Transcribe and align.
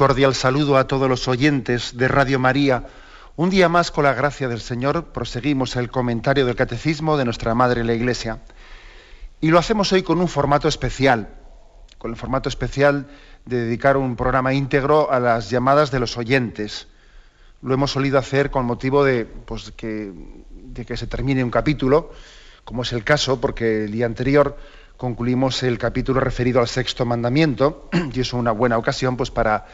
Cordial 0.00 0.34
saludo 0.34 0.78
a 0.78 0.86
todos 0.86 1.10
los 1.10 1.28
oyentes 1.28 1.94
de 1.94 2.08
Radio 2.08 2.38
María. 2.38 2.86
Un 3.36 3.50
día 3.50 3.68
más, 3.68 3.90
con 3.90 4.04
la 4.04 4.14
gracia 4.14 4.48
del 4.48 4.62
Señor, 4.62 5.12
proseguimos 5.12 5.76
el 5.76 5.90
comentario 5.90 6.46
del 6.46 6.56
Catecismo 6.56 7.18
de 7.18 7.26
nuestra 7.26 7.54
Madre 7.54 7.84
la 7.84 7.92
Iglesia. 7.92 8.40
Y 9.42 9.50
lo 9.50 9.58
hacemos 9.58 9.92
hoy 9.92 10.02
con 10.02 10.18
un 10.18 10.26
formato 10.26 10.68
especial, 10.68 11.28
con 11.98 12.12
el 12.12 12.16
formato 12.16 12.48
especial 12.48 13.08
de 13.44 13.64
dedicar 13.64 13.98
un 13.98 14.16
programa 14.16 14.54
íntegro 14.54 15.12
a 15.12 15.20
las 15.20 15.50
llamadas 15.50 15.90
de 15.90 16.00
los 16.00 16.16
oyentes. 16.16 16.88
Lo 17.60 17.74
hemos 17.74 17.90
solido 17.90 18.16
hacer 18.16 18.50
con 18.50 18.64
motivo 18.64 19.04
de, 19.04 19.26
pues, 19.26 19.70
que, 19.72 20.14
de 20.50 20.86
que 20.86 20.96
se 20.96 21.08
termine 21.08 21.44
un 21.44 21.50
capítulo, 21.50 22.10
como 22.64 22.84
es 22.84 22.92
el 22.94 23.04
caso, 23.04 23.38
porque 23.38 23.84
el 23.84 23.92
día 23.92 24.06
anterior 24.06 24.56
concluimos 25.00 25.62
el 25.62 25.78
capítulo 25.78 26.20
referido 26.20 26.60
al 26.60 26.68
sexto 26.68 27.06
mandamiento 27.06 27.88
y 28.12 28.20
es 28.20 28.34
una 28.34 28.52
buena 28.52 28.76
ocasión 28.76 29.16
pues, 29.16 29.30
para, 29.30 29.64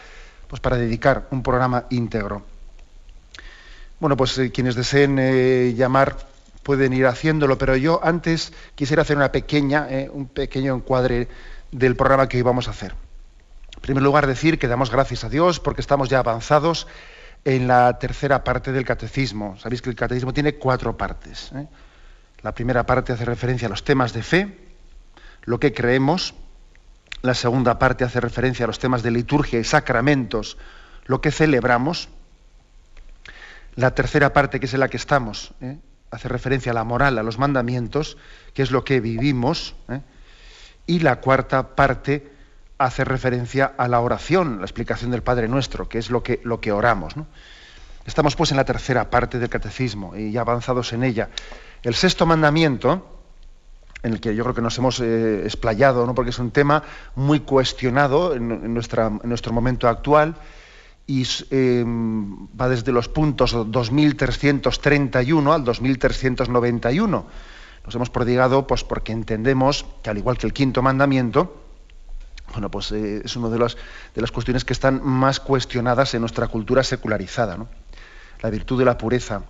pues, 0.46 0.60
para 0.60 0.76
dedicar 0.76 1.26
un 1.32 1.42
programa 1.42 1.86
íntegro. 1.90 2.44
Bueno, 3.98 4.16
pues 4.16 4.38
eh, 4.38 4.52
quienes 4.52 4.76
deseen 4.76 5.18
eh, 5.18 5.74
llamar 5.76 6.16
pueden 6.62 6.92
ir 6.92 7.06
haciéndolo, 7.06 7.58
pero 7.58 7.74
yo 7.74 7.98
antes 8.04 8.52
quisiera 8.76 9.02
hacer 9.02 9.16
una 9.16 9.32
pequeña, 9.32 9.88
eh, 9.90 10.08
un 10.12 10.28
pequeño 10.28 10.76
encuadre 10.76 11.26
del 11.72 11.96
programa 11.96 12.28
que 12.28 12.36
hoy 12.36 12.44
vamos 12.44 12.68
a 12.68 12.70
hacer. 12.70 12.94
En 13.74 13.82
primer 13.82 14.04
lugar, 14.04 14.28
decir 14.28 14.60
que 14.60 14.68
damos 14.68 14.92
gracias 14.92 15.24
a 15.24 15.28
Dios 15.28 15.58
porque 15.58 15.80
estamos 15.80 16.08
ya 16.08 16.20
avanzados 16.20 16.86
en 17.44 17.66
la 17.66 17.98
tercera 17.98 18.44
parte 18.44 18.70
del 18.70 18.84
catecismo. 18.84 19.58
Sabéis 19.58 19.82
que 19.82 19.90
el 19.90 19.96
catecismo 19.96 20.32
tiene 20.32 20.54
cuatro 20.54 20.96
partes. 20.96 21.50
La 22.42 22.52
primera 22.52 22.86
parte 22.86 23.12
hace 23.12 23.24
referencia 23.24 23.66
a 23.66 23.70
los 23.70 23.82
temas 23.82 24.12
de 24.12 24.22
fe, 24.22 24.65
lo 25.46 25.58
que 25.58 25.72
creemos. 25.72 26.34
La 27.22 27.34
segunda 27.34 27.78
parte 27.78 28.04
hace 28.04 28.20
referencia 28.20 28.64
a 28.64 28.66
los 28.66 28.78
temas 28.78 29.02
de 29.02 29.10
liturgia 29.10 29.58
y 29.58 29.64
sacramentos, 29.64 30.58
lo 31.06 31.22
que 31.22 31.30
celebramos. 31.30 32.10
La 33.74 33.94
tercera 33.94 34.32
parte, 34.32 34.60
que 34.60 34.66
es 34.66 34.74
en 34.74 34.80
la 34.80 34.88
que 34.88 34.96
estamos, 34.96 35.52
¿eh? 35.60 35.78
hace 36.10 36.28
referencia 36.28 36.72
a 36.72 36.74
la 36.74 36.84
moral, 36.84 37.18
a 37.18 37.22
los 37.22 37.38
mandamientos, 37.38 38.16
que 38.54 38.62
es 38.62 38.70
lo 38.70 38.84
que 38.84 39.00
vivimos. 39.00 39.74
¿eh? 39.88 40.00
Y 40.86 41.00
la 41.00 41.20
cuarta 41.20 41.74
parte 41.74 42.30
hace 42.78 43.04
referencia 43.04 43.72
a 43.76 43.88
la 43.88 44.00
oración, 44.00 44.58
la 44.58 44.64
explicación 44.64 45.10
del 45.10 45.22
Padre 45.22 45.48
Nuestro, 45.48 45.88
que 45.88 45.98
es 45.98 46.10
lo 46.10 46.22
que, 46.22 46.40
lo 46.44 46.60
que 46.60 46.72
oramos. 46.72 47.14
Estamos 48.04 48.36
pues 48.36 48.50
en 48.50 48.56
la 48.56 48.64
tercera 48.64 49.10
parte 49.10 49.38
del 49.38 49.48
catecismo 49.48 50.14
y 50.16 50.30
ya 50.30 50.42
avanzados 50.42 50.92
en 50.92 51.02
ella. 51.02 51.28
El 51.82 51.94
sexto 51.94 52.24
mandamiento, 52.26 53.15
en 54.06 54.12
el 54.12 54.20
que 54.20 54.34
yo 54.34 54.44
creo 54.44 54.54
que 54.54 54.62
nos 54.62 54.78
hemos 54.78 55.00
eh, 55.00 55.42
explayado, 55.44 56.06
¿no? 56.06 56.14
porque 56.14 56.30
es 56.30 56.38
un 56.38 56.50
tema 56.50 56.82
muy 57.16 57.40
cuestionado 57.40 58.34
en, 58.34 58.72
nuestro 58.72 59.52
momento 59.52 59.88
actual 59.88 60.36
y 61.06 61.26
eh, 61.50 61.84
va 61.86 62.68
desde 62.68 62.92
los 62.92 63.08
puntos 63.08 63.52
2331 63.52 65.52
al 65.52 65.64
2391. 65.64 67.26
Nos 67.84 67.94
hemos 67.94 68.10
prodigado 68.10 68.66
pues, 68.66 68.84
porque 68.84 69.12
entendemos 69.12 69.86
que, 70.02 70.10
al 70.10 70.18
igual 70.18 70.38
que 70.38 70.46
el 70.46 70.52
quinto 70.52 70.82
mandamiento, 70.82 71.62
bueno, 72.52 72.70
pues 72.70 72.92
eh, 72.92 73.22
es 73.24 73.36
una 73.36 73.48
de, 73.48 73.58
de 73.58 74.20
las 74.20 74.30
cuestiones 74.30 74.64
que 74.64 74.72
están 74.72 75.04
más 75.04 75.40
cuestionadas 75.40 76.14
en 76.14 76.20
nuestra 76.20 76.48
cultura 76.48 76.82
secularizada. 76.82 77.56
¿no? 77.56 77.68
La 78.40 78.50
virtud 78.50 78.78
de 78.78 78.84
la 78.84 78.98
pureza, 78.98 79.42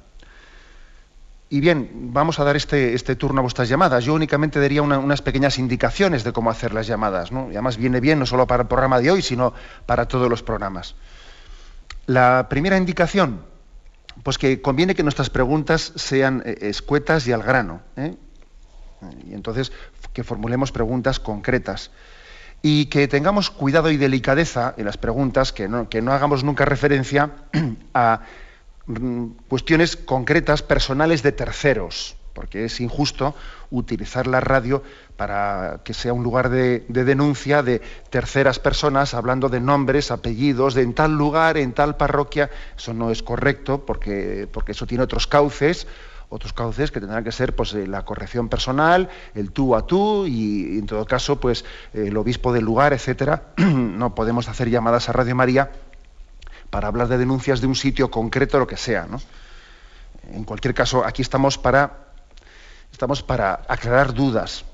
y 1.49 1.61
bien, 1.61 2.11
vamos 2.13 2.41
a 2.41 2.45
dar 2.45 2.57
este, 2.57 2.95
este, 2.95 3.15
turno 3.15 3.39
a 3.39 3.43
vuestras 3.43 3.69
llamadas. 3.69 4.05
Yo 4.05 4.15
únicamente 4.15 4.61
daría 4.61 4.83
unas 4.83 5.23
pequeñas 5.23 5.59
indicaciones 5.59 6.25
de 6.25 6.33
cómo 6.33 6.51
hacer 6.51 6.75
las 6.75 6.89
llamadas. 6.89 7.31
¿no? 7.31 7.47
Además 7.51 7.77
viene 7.77 8.01
bien 8.01 8.19
no 8.19 8.27
solo 8.27 8.49
para 8.49 8.63
el 8.63 8.69
programa 8.69 8.99
de 9.01 9.13
hoy, 9.13 9.23
sino 9.23 9.55
para 9.87 10.09
todos 10.09 10.29
los 10.29 10.43
programas. 10.43 10.97
La 12.07 12.49
primera 12.49 12.77
indicación, 12.77 13.43
pues 14.25 14.39
que 14.39 14.61
conviene 14.61 14.97
que 14.97 15.05
nuestras 15.05 15.31
preguntas 15.31 15.93
sean 15.95 16.43
eh, 16.45 16.59
escuetas 16.63 17.29
y 17.29 17.33
al 17.33 17.45
grano. 17.45 17.81
¿eh? 17.97 18.17
Y 19.29 19.35
entonces 19.35 19.71
que 20.13 20.25
formulemos 20.25 20.73
preguntas 20.73 21.21
concretas. 21.21 21.93
Y 22.61 22.87
que 22.87 23.07
tengamos 23.07 23.51
cuidado 23.51 23.91
y 23.93 23.99
delicadeza 23.99 24.75
en 24.77 24.87
las 24.87 24.97
preguntas, 24.97 25.53
que 25.53 25.69
no, 25.69 25.89
que 25.89 26.03
no 26.03 26.13
hagamos 26.13 26.43
nunca 26.43 26.65
referencia 26.65 27.31
a 27.95 28.23
cuestiones 29.49 29.97
concretas, 29.97 30.63
personales 30.63 31.23
de 31.23 31.33
terceros, 31.33 32.17
porque 32.33 32.67
es 32.67 32.81
injusto 32.81 33.35
utilizar 33.71 34.27
la 34.27 34.41
radio 34.41 34.83
para 35.17 35.81
que 35.83 35.95
sea 35.95 36.13
un 36.13 36.23
lugar 36.23 36.51
de, 36.51 36.85
denuncia 36.89 37.63
de 37.63 37.81
terceras 38.11 38.59
personas 38.59 39.15
hablando 39.15 39.49
de 39.49 39.61
nombres, 39.61 40.11
apellidos, 40.11 40.75
de 40.75 40.83
en 40.83 40.95
tal 40.95 41.17
lugar, 41.17 41.57
en 41.57 41.73
tal 41.73 41.97
parroquia. 41.97 42.51
Eso 42.77 42.93
no 42.93 43.11
es 43.11 43.23
correcto 43.23 43.85
porque, 43.85 44.47
porque 44.53 44.73
eso 44.73 44.87
tiene 44.87 45.05
otros 45.05 45.27
cauces 45.27 45.87
otros 46.29 46.53
cauces 46.53 46.91
que 46.91 46.99
tendrán 46.99 47.23
que 47.23 47.31
ser 47.31 47.55
pues, 47.55 47.73
eh, 47.75 47.87
la 47.87 48.05
corrección 48.05 48.49
personal, 48.49 49.09
el 49.35 49.53
tú 49.53 49.77
a 49.77 49.87
tú 49.87 50.27
y, 50.27 50.79
en 50.79 50.87
todo 50.87 51.05
caso 51.05 51.39
pues 51.39 51.65
el 51.95 52.17
obispo 52.17 52.53
del 52.53 52.65
lugar, 52.65 52.93
etcétera. 52.93 53.45
no 53.57 54.15
podemos 54.15 54.49
hacer 54.49 54.69
llamadas 54.69 55.09
a 55.09 55.13
Radio 55.13 55.37
María 55.37 55.71
para 56.77 56.89
hablar 56.89 57.09
de 57.09 57.17
denuncias 57.17 57.63
de 57.63 57.67
un 57.67 57.75
sitio 57.75 58.11
concreto, 58.11 58.59
lo 58.59 58.67
que 58.67 58.77
sea. 58.77 59.07
¿no? 59.07 59.19
En 60.31 60.45
cualquier 60.45 60.75
caso, 60.75 61.07
aquí 61.07 61.23
estamos 61.23 61.57
para, 61.57 62.13
estamos 62.93 63.23
para 63.23 63.63
aclarar 63.67 64.13
dudas. 64.13 64.67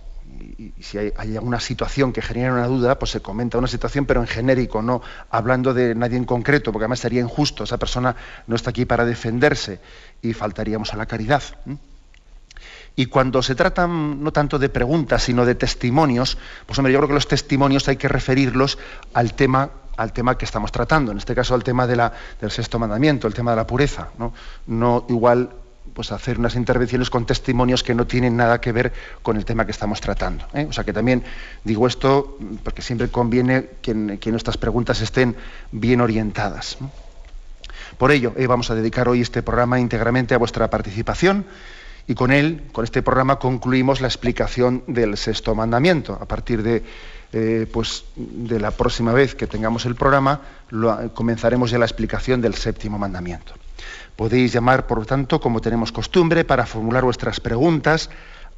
Y, 0.58 0.72
si 0.82 0.98
hay, 0.98 1.12
alguna 1.16 1.60
situación 1.60 2.12
que 2.12 2.20
genera 2.20 2.52
una 2.54 2.66
duda, 2.66 2.98
pues 2.98 3.12
se 3.12 3.22
comenta 3.22 3.56
una 3.56 3.68
situación, 3.68 4.04
pero 4.04 4.20
en 4.20 4.26
genérico, 4.26 4.82
no 4.82 5.00
hablando 5.30 5.74
de 5.74 5.94
nadie 5.94 6.16
en 6.16 6.24
concreto, 6.24 6.72
porque 6.72 6.86
además 6.86 6.98
sería 6.98 7.20
injusto. 7.20 7.62
Esa 7.62 7.78
persona 7.78 8.16
no 8.48 8.56
está 8.56 8.70
aquí 8.70 8.84
para 8.84 9.04
defenderse 9.04 9.78
y 10.22 10.32
faltaríamos 10.32 10.92
a 10.92 10.96
la 10.96 11.06
caridad. 11.06 11.44
Y 12.96 13.06
cuando 13.06 13.44
se 13.44 13.54
tratan 13.54 14.24
no 14.24 14.32
tanto 14.32 14.58
de 14.58 14.68
preguntas, 14.68 15.22
sino 15.22 15.46
de 15.46 15.54
testimonios, 15.54 16.36
pues 16.66 16.76
hombre, 16.80 16.92
yo 16.92 16.98
creo 16.98 17.10
que 17.10 17.14
los 17.14 17.28
testimonios 17.28 17.86
hay 17.86 17.96
que 17.96 18.08
referirlos 18.08 18.76
al 19.14 19.34
tema 19.34 19.70
al 19.96 20.12
tema 20.12 20.36
que 20.38 20.44
estamos 20.44 20.72
tratando, 20.72 21.12
en 21.12 21.18
este 21.18 21.34
caso 21.34 21.54
al 21.54 21.64
tema 21.64 21.86
del 21.86 22.50
sexto 22.50 22.78
mandamiento, 22.78 23.26
el 23.26 23.34
tema 23.34 23.52
de 23.52 23.56
la 23.56 23.66
pureza. 23.66 24.08
No, 24.18 24.32
no 24.66 25.04
igual 25.08 25.50
pues 25.94 26.12
hacer 26.12 26.38
unas 26.38 26.54
intervenciones 26.54 27.10
con 27.10 27.26
testimonios 27.26 27.82
que 27.82 27.94
no 27.94 28.06
tienen 28.06 28.36
nada 28.36 28.60
que 28.60 28.72
ver 28.72 28.92
con 29.22 29.36
el 29.36 29.44
tema 29.44 29.64
que 29.64 29.72
estamos 29.72 30.00
tratando. 30.00 30.46
¿eh? 30.54 30.66
O 30.68 30.72
sea 30.72 30.84
que 30.84 30.92
también 30.92 31.22
digo 31.64 31.86
esto 31.86 32.38
porque 32.64 32.82
siempre 32.82 33.08
conviene 33.08 33.68
que, 33.82 33.94
nuestras 33.94 34.56
preguntas 34.56 35.00
estén 35.00 35.36
bien 35.70 36.00
orientadas. 36.00 36.78
Por 37.98 38.10
ello, 38.10 38.32
vamos 38.48 38.70
a 38.70 38.74
dedicar 38.74 39.08
hoy 39.08 39.20
este 39.20 39.42
programa 39.42 39.78
íntegramente 39.78 40.34
a 40.34 40.38
vuestra 40.38 40.70
participación 40.70 41.44
y 42.06 42.14
con 42.14 42.32
él, 42.32 42.62
con 42.72 42.84
este 42.84 43.02
programa, 43.02 43.38
concluimos 43.38 44.00
la 44.00 44.08
explicación 44.08 44.82
del 44.86 45.16
sexto 45.16 45.54
mandamiento. 45.54 46.18
A 46.20 46.24
partir 46.24 46.62
de 46.62 46.82
eh, 47.32 47.66
pues 47.72 48.04
de 48.14 48.60
la 48.60 48.70
próxima 48.70 49.12
vez 49.12 49.34
que 49.34 49.46
tengamos 49.46 49.86
el 49.86 49.94
programa, 49.94 50.40
comenzaremos 51.14 51.70
ya 51.70 51.78
la 51.78 51.86
explicación 51.86 52.40
del 52.40 52.54
séptimo 52.54 52.98
mandamiento. 52.98 53.54
Podéis 54.16 54.52
llamar, 54.52 54.86
por 54.86 54.98
lo 54.98 55.04
tanto, 55.04 55.40
como 55.40 55.60
tenemos 55.60 55.92
costumbre, 55.92 56.44
para 56.44 56.66
formular 56.66 57.04
vuestras 57.04 57.40
preguntas 57.40 58.10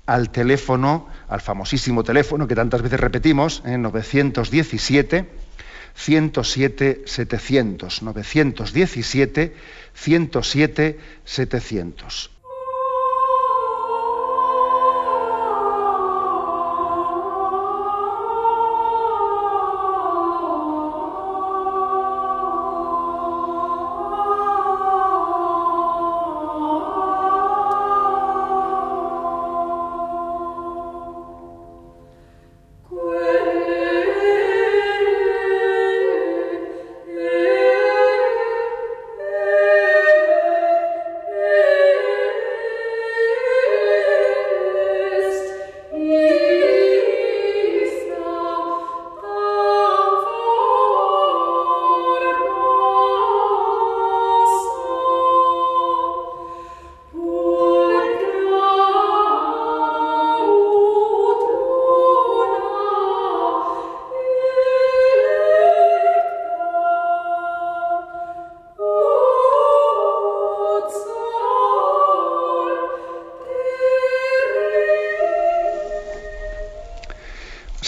al 0.07 0.31
teléfono, 0.31 1.09
al 1.29 1.41
famosísimo 1.41 2.03
teléfono 2.03 2.47
que 2.47 2.55
tantas 2.55 2.83
veces 2.83 3.01
repetimos, 3.01 3.63
en 3.65 3.83
917 3.83 5.31
107 5.95 7.03
700, 7.07 8.03
917 8.03 9.55
107 9.95 10.99
700. 11.25 12.34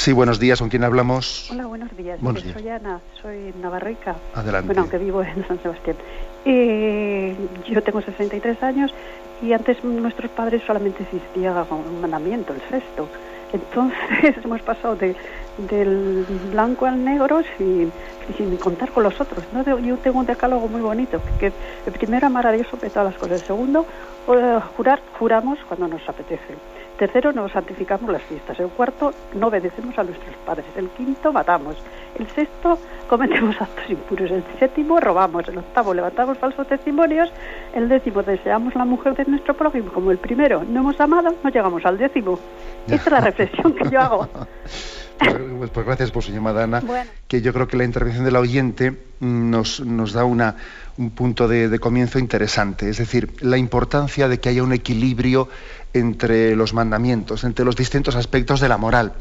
Sí, 0.06 0.12
buenos 0.12 0.38
días. 0.38 0.60
¿Con 0.60 0.68
quién 0.68 0.84
hablamos? 0.84 1.50
Hola, 1.50 1.66
buenos 1.66 1.90
días. 1.96 2.20
Buenos 2.20 2.44
días. 2.44 2.54
Soy 2.54 2.68
Ana, 2.68 3.02
soy 3.20 3.52
navarrica. 3.54 4.20
Adelante. 4.34 4.68
Bueno, 4.68 4.82
aunque 4.82 4.98
vivo 4.98 5.20
en 5.20 5.44
San 5.48 5.60
Sebastián. 5.60 5.96
Eh, 6.44 7.48
yo 7.68 7.82
tengo 7.82 8.00
63 8.00 8.62
años 8.62 8.94
y 9.40 9.52
antes 9.52 9.82
nuestros 9.82 10.30
padres 10.30 10.62
solamente 10.64 11.02
existía 11.02 11.66
un 11.70 12.00
mandamiento, 12.00 12.54
el 12.54 12.62
sexto. 12.70 13.10
Entonces 13.52 14.36
hemos 14.44 14.62
pasado 14.62 14.94
de, 14.94 15.16
del 15.56 16.24
blanco 16.52 16.86
al 16.86 17.02
negro 17.04 17.40
sin, 17.56 17.92
sin 18.36 18.56
contar 18.58 18.92
con 18.92 19.02
los 19.02 19.20
otros. 19.20 19.44
¿no? 19.50 19.64
Yo 19.80 19.98
tengo 19.98 20.20
un 20.20 20.26
decálogo 20.26 20.68
muy 20.68 20.82
bonito, 20.82 21.20
que 21.40 21.52
el 21.84 21.92
primero 21.92 22.28
amar 22.28 22.46
a 22.46 22.52
Dios 22.52 22.68
sobre 22.68 22.90
todas 22.90 23.06
las 23.06 23.18
cosas. 23.18 23.40
El 23.40 23.46
segundo, 23.48 23.84
eh, 24.28 24.60
jurar, 24.76 25.02
juramos 25.18 25.58
cuando 25.66 25.88
nos 25.88 26.08
apetece. 26.08 26.58
Tercero, 26.98 27.32
nos 27.32 27.52
santificamos 27.52 28.10
las 28.10 28.22
fiestas. 28.22 28.58
El 28.58 28.68
cuarto, 28.68 29.12
no 29.34 29.48
obedecemos 29.48 29.98
a 29.98 30.04
nuestros 30.04 30.34
padres. 30.46 30.64
El 30.76 30.88
quinto, 30.90 31.30
matamos. 31.30 31.76
El 32.18 32.26
sexto, 32.28 32.78
cometemos 33.06 33.60
actos 33.60 33.90
impuros. 33.90 34.30
El 34.30 34.42
séptimo, 34.58 34.98
robamos. 34.98 35.46
El 35.48 35.58
octavo, 35.58 35.92
levantamos 35.92 36.38
falsos 36.38 36.66
testimonios. 36.66 37.30
El 37.74 37.88
décimo, 37.90 38.22
deseamos 38.22 38.74
la 38.74 38.86
mujer 38.86 39.14
de 39.14 39.26
nuestro 39.26 39.54
prójimo 39.54 39.92
como 39.92 40.10
el 40.10 40.18
primero. 40.18 40.64
No 40.64 40.80
hemos 40.80 40.98
amado, 40.98 41.34
no 41.42 41.50
llegamos 41.50 41.84
al 41.84 41.98
décimo. 41.98 42.38
Esta 42.86 42.96
es 42.96 43.10
la 43.10 43.20
reflexión 43.20 43.74
que 43.74 43.90
yo 43.90 44.00
hago. 44.00 44.28
Pues, 45.18 45.70
pues- 45.70 45.86
gracias 45.86 46.10
por 46.10 46.22
su 46.22 46.32
llamada, 46.32 46.64
Ana. 46.64 46.80
Bueno. 46.80 47.10
Que 47.28 47.40
yo 47.42 47.52
creo 47.52 47.66
que 47.68 47.76
la 47.76 47.84
intervención 47.84 48.24
del 48.24 48.36
oyente 48.36 48.90
mm, 49.20 49.50
nos, 49.50 49.80
nos 49.80 50.12
da 50.12 50.24
una, 50.24 50.56
un 50.98 51.10
punto 51.10 51.48
de, 51.48 51.68
de 51.68 51.78
comienzo 51.78 52.18
interesante. 52.18 52.88
Es 52.88 52.98
decir, 52.98 53.32
la 53.40 53.56
importancia 53.56 54.28
de 54.28 54.38
que 54.40 54.48
haya 54.50 54.62
un 54.62 54.72
equilibrio 54.72 55.48
entre 55.94 56.54
los 56.56 56.74
mandamientos, 56.74 57.44
entre 57.44 57.64
los 57.64 57.76
distintos 57.76 58.16
aspectos 58.16 58.60
de 58.60 58.68
la 58.68 58.76
moral. 58.76 59.12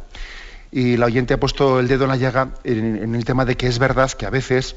Y 0.71 0.97
la 0.97 1.05
oyente 1.05 1.33
ha 1.33 1.39
puesto 1.39 1.79
el 1.79 1.87
dedo 1.87 2.03
en 2.03 2.09
la 2.09 2.17
llaga 2.17 2.49
en, 2.65 2.97
en 2.97 3.15
el 3.15 3.23
tema 3.23 3.45
de 3.45 3.55
que 3.55 3.67
es 3.67 3.79
verdad 3.79 4.11
que 4.11 4.25
a 4.25 4.29
veces 4.29 4.75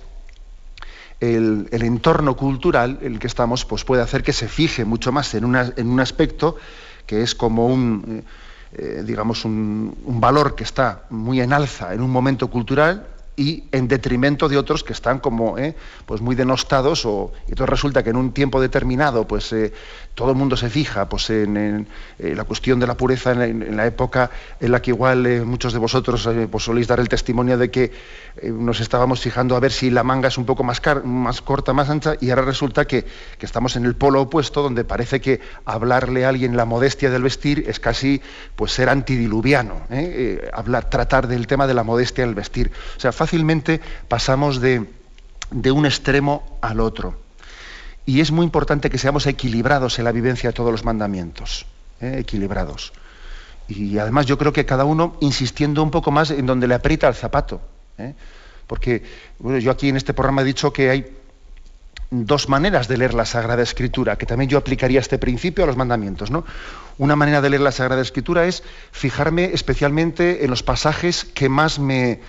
el, 1.21 1.69
el 1.73 1.83
entorno 1.83 2.37
cultural 2.37 2.99
en 3.03 3.15
el 3.15 3.19
que 3.19 3.27
estamos 3.27 3.65
pues 3.65 3.85
puede 3.85 4.03
hacer 4.03 4.23
que 4.23 4.33
se 4.33 4.47
fije 4.47 4.85
mucho 4.85 5.11
más 5.11 5.35
en, 5.35 5.45
una- 5.45 5.73
en 5.77 5.89
un 5.89 5.99
aspecto 5.99 6.57
que 7.07 7.23
es 7.23 7.35
como 7.35 7.67
un, 7.67 8.23
eh, 8.25 8.31
eh, 8.73 9.03
digamos, 9.05 9.45
un, 9.45 9.97
un 10.05 10.21
valor 10.21 10.55
que 10.55 10.65
está 10.65 11.03
muy 11.11 11.41
en 11.41 11.53
alza 11.53 11.95
en 11.95 12.03
un 12.03 12.11
momento 12.11 12.49
cultural 12.49 13.07
y 13.39 13.65
en 13.73 13.87
detrimento 13.87 14.49
de 14.49 14.59
otros 14.59 14.83
que 14.83 14.93
están 14.93 15.21
como 15.21 15.57
eh, 15.59 15.75
pues 16.05 16.21
muy 16.21 16.35
denostados 16.35 17.07
o 17.07 17.33
entonces 17.47 17.69
resulta 17.69 18.03
que 18.03 18.11
en 18.11 18.17
un 18.17 18.33
tiempo 18.33 18.61
determinado 18.61 19.27
pues 19.29 19.53
eh, 19.53 19.73
todo 20.15 20.31
el 20.31 20.37
mundo 20.37 20.57
se 20.57 20.69
fija 20.69 21.09
pues 21.09 21.31
en, 21.31 21.87
eh, 22.19 22.35
la 22.35 22.43
cuestión 22.43 22.81
de 22.81 22.89
la 22.89 22.97
pureza 22.97 23.33
en 23.33 23.77
la, 23.77 23.87
época 23.87 24.31
en 24.61 24.73
la 24.73 24.83
que 24.83 24.91
igual 24.91 25.25
eh, 25.27 25.43
muchos 25.45 25.73
de 25.73 25.79
vosotros 25.79 26.29
pues 26.51 26.65
soléis 26.65 26.89
dar 26.89 26.99
el 26.99 27.09
testimonio 27.09 27.57
de 27.57 27.71
que 27.71 27.93
nos 28.43 28.81
estábamos 28.81 29.21
fijando 29.21 29.55
a 29.57 29.61
ver 29.61 29.71
si 29.73 29.91
la 29.91 30.03
manga 30.03 30.29
es 30.29 30.39
un 30.39 30.45
poco 30.45 30.65
más, 30.65 30.81
car- 30.81 31.05
más 31.05 31.41
corta, 31.41 31.73
más 31.73 31.89
ancha, 31.91 32.15
y 32.21 32.31
ahora 32.31 32.43
resulta 32.43 32.87
que, 32.87 33.05
que 33.39 33.47
estamos 33.47 33.75
en 33.77 33.85
el 33.85 33.95
polo 33.97 34.23
opuesto, 34.23 34.63
donde 34.63 34.85
parece 34.85 35.21
que 35.21 35.41
hablarle 35.65 36.25
a 36.25 36.29
alguien 36.29 36.57
la 36.57 36.65
modestia 36.65 37.11
del 37.11 37.23
vestir 37.23 37.65
es 37.69 37.81
casi 37.81 38.21
pues 38.57 38.73
ser 38.73 38.89
antidiluviano, 38.89 39.83
hablar, 40.53 40.89
tratar 40.91 41.27
del 41.29 41.47
tema 41.47 41.67
de 41.67 41.75
la 41.75 41.83
modestia 41.83 42.25
del 42.27 42.35
vestir. 42.35 42.71
O 42.97 43.01
sea, 43.01 43.13
fácilmente 43.29 43.83
pasamos 44.09 44.59
de, 44.59 44.89
de 45.51 45.71
un 45.71 45.85
extremo 45.85 46.59
al 46.63 46.81
otro. 46.81 47.21
Y 48.07 48.23
es 48.23 48.33
muy 48.33 48.45
importante 48.45 48.89
que 48.89 48.97
seamos 48.97 49.27
equilibrados 49.27 49.99
en 49.99 50.07
la 50.07 50.13
vivencia 50.13 50.49
de 50.49 50.55
todos 50.55 50.73
los 50.73 50.83
mandamientos, 50.83 51.67
¿eh? 52.01 52.17
equilibrados. 52.21 52.95
Y 53.69 53.99
además 53.99 54.25
yo 54.25 54.39
creo 54.39 54.55
que 54.55 54.65
cada 54.65 54.87
uno 54.87 55.19
insistiendo 55.21 55.83
un 55.83 55.91
poco 55.91 56.11
más 56.11 56.31
en 56.31 56.47
donde 56.47 56.67
le 56.67 56.75
aprieta 56.75 57.07
el 57.07 57.15
zapato. 57.15 57.61
¿eh? 57.99 58.15
Porque 58.67 59.03
yo 59.61 59.71
aquí 59.71 59.91
en 59.91 59.99
este 59.99 60.15
programa 60.15 60.41
he 60.41 60.47
dicho 60.47 60.73
que 60.73 60.89
hay 60.89 61.05
dos 62.11 62.49
maneras 62.49 62.89
de 62.89 62.97
leer 62.97 63.13
la 63.13 63.27
Sagrada 63.27 63.63
Escritura, 63.63 64.17
que 64.17 64.25
también 64.25 64.49
yo 64.49 64.57
aplicaría 64.57 65.01
este 65.01 65.19
principio 65.19 65.65
a 65.65 65.67
los 65.67 65.77
mandamientos. 65.77 66.31
¿no? 66.31 66.47
Una 66.97 67.15
manera 67.15 67.43
de 67.43 67.51
leer 67.51 67.61
la 67.61 67.73
Sagrada 67.73 68.01
Escritura 68.01 68.47
es 68.47 68.63
fijarme 68.91 69.51
especialmente 69.53 70.45
en 70.45 70.49
los 70.49 70.63
pasajes 70.63 71.27
que 71.27 71.51
más 71.51 71.79
me, 71.79 72.21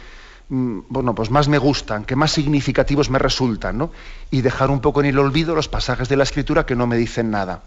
bueno, 0.49 1.13
pues 1.13 1.29
más 1.29 1.47
me 1.47 1.59
gustan, 1.59 2.05
que 2.05 2.15
más 2.15 2.31
significativos 2.31 3.09
me 3.09 3.19
resultan, 3.19 3.77
¿no? 3.77 3.91
y 4.31 4.41
dejar 4.41 4.71
un 4.71 4.79
poco 4.79 4.99
en 4.99 5.05
el 5.07 5.19
olvido 5.19 5.55
los 5.55 5.67
pasajes 5.67 6.09
de 6.09 6.17
la 6.17 6.23
Escritura 6.23 6.65
que 6.65 6.75
no 6.75 6.87
me 6.87 6.97
dicen 6.97 7.29
nada. 7.29 7.61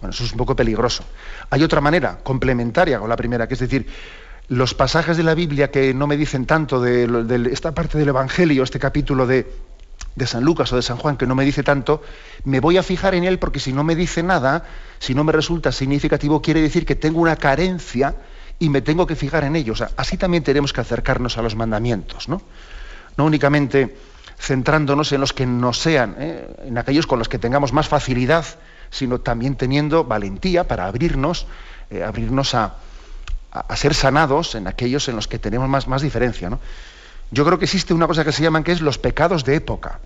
Bueno, 0.00 0.14
eso 0.14 0.24
es 0.24 0.32
un 0.32 0.38
poco 0.38 0.54
peligroso. 0.56 1.04
Hay 1.50 1.62
otra 1.62 1.80
manera, 1.80 2.18
complementaria 2.22 2.98
con 3.00 3.08
la 3.08 3.16
primera, 3.16 3.48
que 3.48 3.54
es 3.54 3.60
decir, 3.60 3.86
los 4.48 4.72
pasajes 4.74 5.16
de 5.16 5.24
la 5.24 5.34
Biblia 5.34 5.70
que 5.70 5.92
no 5.92 6.06
me 6.06 6.16
dicen 6.16 6.46
tanto 6.46 6.80
de, 6.80 7.06
de 7.06 7.52
esta 7.52 7.72
parte 7.72 7.98
del 7.98 8.08
Evangelio, 8.08 8.62
este 8.62 8.78
capítulo 8.78 9.26
de, 9.26 9.52
de 10.14 10.26
San 10.26 10.44
Lucas 10.44 10.72
o 10.72 10.76
de 10.76 10.82
San 10.82 10.96
Juan, 10.96 11.16
que 11.16 11.26
no 11.26 11.34
me 11.34 11.44
dice 11.44 11.62
tanto, 11.62 12.02
me 12.44 12.60
voy 12.60 12.76
a 12.76 12.82
fijar 12.82 13.14
en 13.14 13.24
él 13.24 13.38
porque 13.38 13.60
si 13.60 13.72
no 13.72 13.84
me 13.84 13.96
dice 13.96 14.22
nada, 14.22 14.64
si 14.98 15.14
no 15.14 15.24
me 15.24 15.32
resulta 15.32 15.72
significativo, 15.72 16.40
quiere 16.40 16.60
decir 16.60 16.86
que 16.86 16.94
tengo 16.94 17.20
una 17.20 17.36
carencia 17.36 18.14
y 18.60 18.68
me 18.68 18.80
tengo 18.82 19.06
que 19.08 19.16
fijar 19.16 19.42
en 19.42 19.56
ello. 19.56 19.72
O 19.72 19.76
sea, 19.76 19.90
así 19.96 20.16
también 20.16 20.44
tenemos 20.44 20.72
que 20.72 20.80
acercarnos 20.80 21.36
a 21.38 21.42
los 21.42 21.56
mandamientos, 21.56 22.28
¿no? 22.28 22.40
No 23.16 23.24
únicamente 23.24 23.96
centrándonos 24.38 25.10
en 25.12 25.20
los 25.20 25.32
que 25.32 25.44
nos 25.46 25.78
sean, 25.78 26.14
¿eh? 26.18 26.46
en 26.66 26.78
aquellos 26.78 27.06
con 27.06 27.18
los 27.18 27.28
que 27.28 27.38
tengamos 27.38 27.72
más 27.72 27.88
facilidad, 27.88 28.44
sino 28.90 29.20
también 29.20 29.56
teniendo 29.56 30.04
valentía 30.04 30.64
para 30.68 30.86
abrirnos, 30.86 31.46
eh, 31.90 32.02
abrirnos 32.02 32.54
a, 32.54 32.76
a- 33.52 33.60
a 33.68 33.76
ser 33.76 33.94
sanados 33.94 34.54
en 34.54 34.66
aquellos 34.66 35.08
en 35.08 35.16
los 35.16 35.26
que 35.28 35.38
tenemos 35.38 35.68
más, 35.68 35.88
más 35.88 36.00
diferencia. 36.02 36.48
¿no? 36.48 36.58
Yo 37.30 37.44
creo 37.44 37.58
que 37.58 37.66
existe 37.66 37.92
una 37.92 38.06
cosa 38.06 38.24
que 38.24 38.32
se 38.32 38.42
llaman 38.42 38.64
que 38.64 38.72
es 38.72 38.80
los 38.80 38.96
pecados 38.98 39.44
de 39.44 39.56
época. 39.56 40.00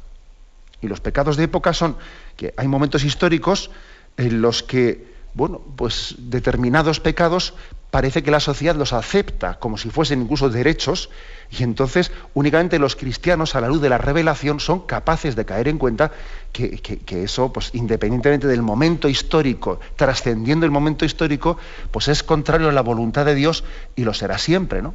Y 0.80 0.88
los 0.88 1.00
pecados 1.00 1.36
de 1.36 1.44
época 1.44 1.72
son 1.72 1.96
que 2.36 2.52
hay 2.56 2.66
momentos 2.68 3.04
históricos 3.04 3.70
en 4.16 4.42
los 4.42 4.62
que, 4.62 5.14
bueno, 5.34 5.60
pues 5.76 6.16
determinados 6.18 6.98
pecados 7.00 7.54
parece 7.94 8.24
que 8.24 8.32
la 8.32 8.40
sociedad 8.40 8.74
los 8.74 8.92
acepta 8.92 9.60
como 9.60 9.78
si 9.78 9.88
fuesen 9.88 10.22
incluso 10.22 10.50
derechos 10.50 11.10
y 11.48 11.62
entonces 11.62 12.10
únicamente 12.34 12.80
los 12.80 12.96
cristianos 12.96 13.54
a 13.54 13.60
la 13.60 13.68
luz 13.68 13.80
de 13.80 13.88
la 13.88 13.98
revelación 13.98 14.58
son 14.58 14.80
capaces 14.80 15.36
de 15.36 15.44
caer 15.44 15.68
en 15.68 15.78
cuenta 15.78 16.10
que, 16.50 16.82
eso, 17.22 17.52
pues 17.52 17.70
independientemente 17.72 18.48
del 18.48 18.62
momento 18.62 19.08
histórico, 19.08 19.78
trascendiendo 19.94 20.66
el 20.66 20.72
momento 20.72 21.04
histórico, 21.04 21.56
pues 21.92 22.08
es 22.08 22.24
contrario 22.24 22.68
a 22.68 22.72
la 22.72 22.80
voluntad 22.80 23.26
de 23.26 23.36
Dios 23.36 23.62
y 23.94 24.02
lo 24.02 24.12
será 24.12 24.38
siempre, 24.38 24.82
¿no? 24.82 24.92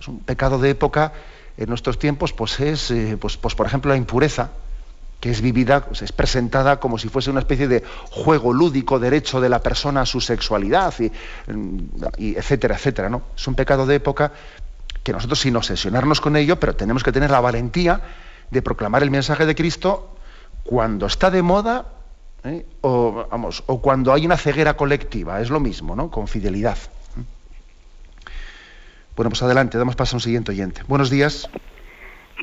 Es 0.00 0.08
un 0.08 0.20
pecado 0.20 0.58
de 0.58 0.70
época 0.70 1.12
en 1.58 1.68
nuestros 1.68 1.98
tiempos, 1.98 2.32
pues 2.32 2.58
es, 2.60 2.90
eh, 2.90 3.18
pues, 3.20 3.36
pues 3.36 3.54
por 3.54 3.66
ejemplo 3.66 3.90
la 3.90 3.98
impureza, 3.98 4.48
que 5.20 5.30
es 5.30 5.42
vivida, 5.42 5.84
pues, 5.84 6.02
es 6.02 6.12
presentada 6.12 6.80
como 6.80 6.98
si 6.98 7.08
fuese 7.08 7.30
una 7.30 7.40
especie 7.40 7.68
de 7.68 7.84
juego 8.10 8.52
lúdico, 8.52 8.98
derecho 8.98 9.40
de 9.40 9.50
la 9.50 9.60
persona 9.60 10.00
a 10.00 10.06
su 10.06 10.20
sexualidad, 10.20 10.94
y, 12.18 12.36
etcétera, 12.36 12.76
etcétera. 12.76 13.10
¿no? 13.10 13.22
Es 13.36 13.46
un 13.46 13.54
pecado 13.54 13.84
de 13.86 13.96
época 13.96 14.32
que 15.02 15.12
nosotros 15.12 15.38
sin 15.40 15.56
obsesionarnos 15.56 16.20
con 16.20 16.36
ello, 16.36 16.58
pero 16.58 16.74
tenemos 16.74 17.04
que 17.04 17.12
tener 17.12 17.30
la 17.30 17.40
valentía 17.40 18.00
de 18.50 18.62
proclamar 18.62 19.02
el 19.02 19.10
mensaje 19.10 19.46
de 19.46 19.54
Cristo 19.54 20.16
cuando 20.64 21.06
está 21.06 21.30
de 21.30 21.42
moda 21.42 21.86
¿eh? 22.44 22.66
o, 22.80 23.26
vamos, 23.30 23.62
o 23.66 23.80
cuando 23.80 24.12
hay 24.12 24.26
una 24.26 24.36
ceguera 24.36 24.74
colectiva, 24.76 25.40
es 25.40 25.50
lo 25.50 25.60
mismo, 25.60 25.94
¿no? 25.94 26.10
con 26.10 26.28
fidelidad. 26.28 26.78
Bueno, 29.16 29.30
pues 29.30 29.42
adelante, 29.42 29.76
damos 29.76 29.96
paso 29.96 30.16
a 30.16 30.18
un 30.18 30.20
siguiente 30.22 30.52
oyente. 30.52 30.82
Buenos 30.88 31.10
días. 31.10 31.48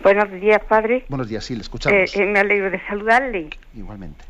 Buenos 0.03 0.31
días, 0.31 0.61
padre. 0.67 1.03
Buenos 1.09 1.27
días, 1.27 1.43
sí, 1.45 1.53
le 1.53 1.59
Eh, 1.59 1.61
escuchamos. 1.61 2.15
eh, 2.15 2.25
me 2.25 2.39
alegro 2.39 2.69
de 2.69 2.79
saludarle. 2.87 3.49
Igualmente. 3.75 4.23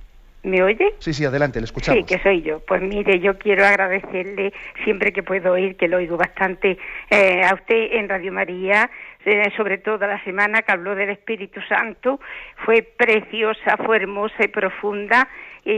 ¿Me 0.44 0.64
oye? 0.64 0.94
Sí, 1.00 1.14
sí, 1.14 1.26
adelante, 1.26 1.60
le 1.60 1.66
escuchamos. 1.66 2.00
Sí, 2.00 2.06
que 2.06 2.22
soy 2.24 2.42
yo. 2.42 2.60
Pues 2.66 2.82
mire, 2.82 3.20
yo 3.20 3.38
quiero 3.38 3.66
agradecerle 3.66 4.54
siempre 4.86 5.12
que 5.12 5.22
puedo 5.24 5.52
oír, 5.52 5.76
que 5.76 5.88
lo 5.90 5.98
oigo 5.98 6.16
bastante, 6.16 6.78
eh, 7.10 7.42
a 7.44 7.54
usted 7.54 7.90
en 7.94 8.08
Radio 8.08 8.32
María, 8.32 8.90
eh, 9.26 9.52
sobre 9.58 9.78
todo 9.80 9.98
la 10.08 10.24
semana 10.24 10.62
que 10.62 10.72
habló 10.72 10.96
del 10.96 11.10
Espíritu 11.10 11.60
Santo. 11.68 12.22
Fue 12.64 12.82
preciosa, 12.82 13.76
fue 13.78 13.98
hermosa 13.98 14.36
y 14.46 14.48
profunda 14.48 15.28
y, 15.66 15.72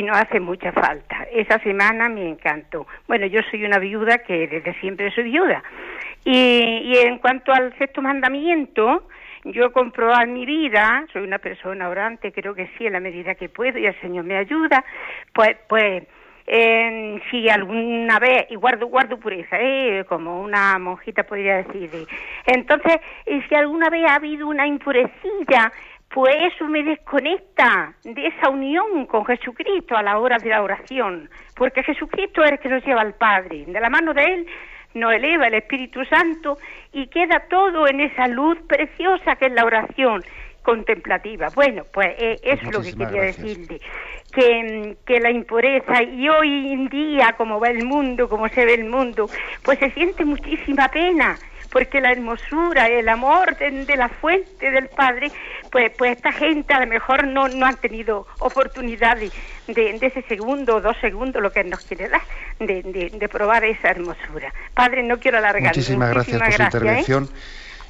y 0.00 0.02
nos 0.02 0.18
hace 0.18 0.38
mucha 0.38 0.70
falta. 0.72 1.26
Esa 1.32 1.58
semana 1.60 2.10
me 2.10 2.28
encantó. 2.28 2.86
Bueno, 3.08 3.24
yo 3.26 3.40
soy 3.50 3.64
una 3.64 3.78
viuda 3.78 4.18
que 4.18 4.48
desde 4.48 4.74
siempre 4.80 5.10
soy 5.12 5.24
viuda. 5.24 5.62
Y, 6.26 6.82
y 6.84 6.96
en 6.98 7.18
cuanto 7.18 7.52
al 7.52 7.72
sexto 7.78 8.02
mandamiento, 8.02 9.08
yo 9.44 9.72
comprobar 9.72 10.26
mi 10.26 10.44
vida, 10.44 11.06
soy 11.12 11.22
una 11.22 11.38
persona 11.38 11.88
orante, 11.88 12.32
creo 12.32 12.54
que 12.54 12.70
sí, 12.76 12.86
en 12.86 12.92
la 12.92 13.00
medida 13.00 13.34
que 13.34 13.48
puedo 13.48 13.78
y 13.78 13.86
el 13.86 14.00
Señor 14.00 14.24
me 14.24 14.36
ayuda, 14.36 14.84
pues, 15.32 15.56
pues 15.68 16.04
eh, 16.46 17.20
si 17.30 17.48
alguna 17.48 18.18
vez, 18.18 18.46
y 18.50 18.56
guardo, 18.56 18.86
guardo 18.86 19.18
pureza, 19.18 19.56
¿eh? 19.60 20.04
como 20.08 20.42
una 20.42 20.78
monjita 20.78 21.22
podría 21.22 21.62
decir, 21.62 21.90
eh. 21.94 22.06
entonces, 22.46 22.96
si 23.48 23.54
alguna 23.54 23.88
vez 23.88 24.04
ha 24.08 24.16
habido 24.16 24.48
una 24.48 24.66
impurecilla, 24.66 25.72
pues 26.08 26.34
eso 26.52 26.66
me 26.66 26.82
desconecta 26.82 27.94
de 28.02 28.26
esa 28.26 28.50
unión 28.50 29.06
con 29.06 29.24
Jesucristo 29.24 29.96
a 29.96 30.02
la 30.02 30.18
hora 30.18 30.38
de 30.38 30.48
la 30.48 30.62
oración, 30.62 31.30
porque 31.54 31.84
Jesucristo 31.84 32.42
es 32.42 32.52
el 32.52 32.58
que 32.58 32.68
nos 32.68 32.84
lleva 32.84 33.00
al 33.00 33.14
Padre, 33.14 33.64
de 33.66 33.80
la 33.80 33.88
mano 33.88 34.12
de 34.12 34.24
Él 34.24 34.46
nos 34.94 35.12
eleva 35.12 35.46
el 35.46 35.54
Espíritu 35.54 36.04
Santo 36.04 36.58
y 36.92 37.06
queda 37.08 37.44
todo 37.48 37.86
en 37.86 38.00
esa 38.00 38.26
luz 38.28 38.58
preciosa 38.66 39.36
que 39.36 39.46
es 39.46 39.52
la 39.52 39.64
oración 39.64 40.22
contemplativa. 40.62 41.48
Bueno, 41.54 41.84
pues 41.92 42.08
eh, 42.18 42.38
eso 42.42 42.66
es 42.66 42.72
lo 42.72 42.82
que 42.82 42.92
quería 42.92 43.22
decirle, 43.22 43.80
que, 44.32 44.96
que 45.06 45.20
la 45.20 45.30
impureza 45.30 46.02
y 46.02 46.28
hoy 46.28 46.72
en 46.72 46.88
día 46.88 47.34
como 47.36 47.60
va 47.60 47.68
el 47.70 47.84
mundo, 47.84 48.28
como 48.28 48.48
se 48.48 48.64
ve 48.64 48.74
el 48.74 48.84
mundo, 48.84 49.28
pues 49.62 49.78
se 49.78 49.90
siente 49.92 50.24
muchísima 50.24 50.88
pena 50.88 51.38
porque 51.70 52.00
la 52.00 52.12
hermosura, 52.12 52.88
el 52.88 53.08
amor 53.08 53.56
de, 53.58 53.96
la 53.96 54.08
fuente 54.08 54.70
del 54.70 54.88
Padre, 54.88 55.30
pues, 55.70 55.92
pues 55.96 56.16
esta 56.16 56.32
gente 56.32 56.74
a 56.74 56.80
lo 56.80 56.86
mejor 56.86 57.26
no, 57.26 57.48
no 57.48 57.66
han 57.66 57.76
tenido 57.76 58.26
oportunidad 58.40 59.16
de, 59.16 59.30
de, 59.72 60.06
ese 60.06 60.22
segundo 60.22 60.76
o 60.76 60.80
dos 60.80 60.96
segundos, 61.00 61.42
lo 61.42 61.52
que 61.52 61.64
nos 61.64 61.80
quiere 61.80 62.08
dar, 62.08 62.22
de, 62.58 63.10
de, 63.12 63.28
probar 63.28 63.64
esa 63.64 63.90
hermosura. 63.90 64.52
Padre, 64.74 65.02
no 65.02 65.18
quiero 65.18 65.38
alargar. 65.38 65.74
Muchísimas, 65.74 66.10
gracias 66.10 66.38
por 66.40 66.52
su 66.52 66.62
¿eh? 66.62 66.64
intervención. 66.64 67.28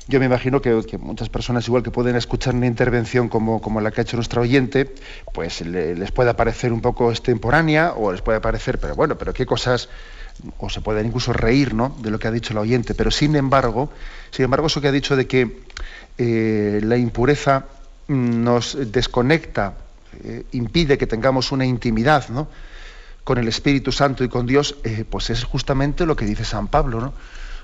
Yo 0.08 0.18
me 0.18 0.26
imagino 0.26 0.60
que, 0.60 0.98
muchas 0.98 1.28
personas, 1.28 1.66
igual 1.68 1.84
que 1.84 1.92
pueden 1.92 2.16
escuchar 2.16 2.54
una 2.54 2.66
intervención 2.66 3.28
como, 3.28 3.60
como 3.60 3.80
la 3.80 3.92
que 3.92 4.00
ha 4.00 4.02
hecho 4.02 4.16
nuestra 4.16 4.40
oyente, 4.40 4.92
pues 5.32 5.60
les 5.60 6.10
puede 6.10 6.34
parecer 6.34 6.72
un 6.72 6.80
poco 6.80 7.12
extemporánea 7.12 7.92
o 7.92 8.10
les 8.10 8.20
puede 8.20 8.40
parecer, 8.40 8.78
pero 8.80 8.96
bueno, 8.96 9.16
pero 9.16 9.32
qué 9.32 9.46
cosas 9.46 9.88
o 10.58 10.70
se 10.70 10.80
pueden 10.80 11.06
incluso 11.06 11.32
reír 11.32 11.74
¿no? 11.74 11.96
de 12.00 12.10
lo 12.10 12.18
que 12.18 12.28
ha 12.28 12.30
dicho 12.30 12.52
el 12.52 12.58
oyente, 12.58 12.94
pero 12.94 13.10
sin 13.10 13.36
embargo, 13.36 13.90
sin 14.30 14.44
embargo, 14.44 14.66
eso 14.66 14.80
que 14.80 14.88
ha 14.88 14.92
dicho 14.92 15.16
de 15.16 15.26
que 15.26 15.60
eh, 16.18 16.80
la 16.82 16.96
impureza 16.96 17.66
nos 18.08 18.76
desconecta, 18.92 19.74
eh, 20.24 20.44
impide 20.52 20.98
que 20.98 21.06
tengamos 21.06 21.52
una 21.52 21.64
intimidad 21.64 22.28
¿no? 22.28 22.48
con 23.24 23.38
el 23.38 23.48
Espíritu 23.48 23.92
Santo 23.92 24.24
y 24.24 24.28
con 24.28 24.46
Dios, 24.46 24.76
eh, 24.84 25.04
pues 25.08 25.30
es 25.30 25.44
justamente 25.44 26.06
lo 26.06 26.16
que 26.16 26.24
dice 26.24 26.44
San 26.44 26.68
Pablo, 26.68 27.00
¿no? 27.00 27.12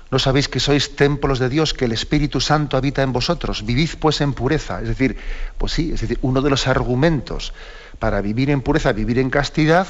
¿No 0.09 0.19
sabéis 0.19 0.47
que 0.47 0.63
sois 0.63 0.95
templos 0.95 1.35
de 1.37 1.49
Dios, 1.49 1.73
que 1.73 1.83
el 1.83 1.91
Espíritu 1.91 2.39
Santo 2.39 2.77
habita 2.77 3.03
en 3.03 3.11
vosotros? 3.11 3.65
Vivid 3.65 3.99
pues 3.99 4.21
en 4.21 4.31
pureza. 4.31 4.79
Es 4.81 4.87
decir, 4.87 5.17
pues 5.57 5.73
sí, 5.73 5.91
es 5.91 5.99
decir, 5.99 6.17
uno 6.21 6.41
de 6.41 6.49
los 6.49 6.67
argumentos 6.67 7.51
para 7.99 8.21
vivir 8.21 8.49
en 8.49 8.61
pureza, 8.61 8.93
vivir 8.93 9.19
en 9.19 9.29
castidad, 9.29 9.85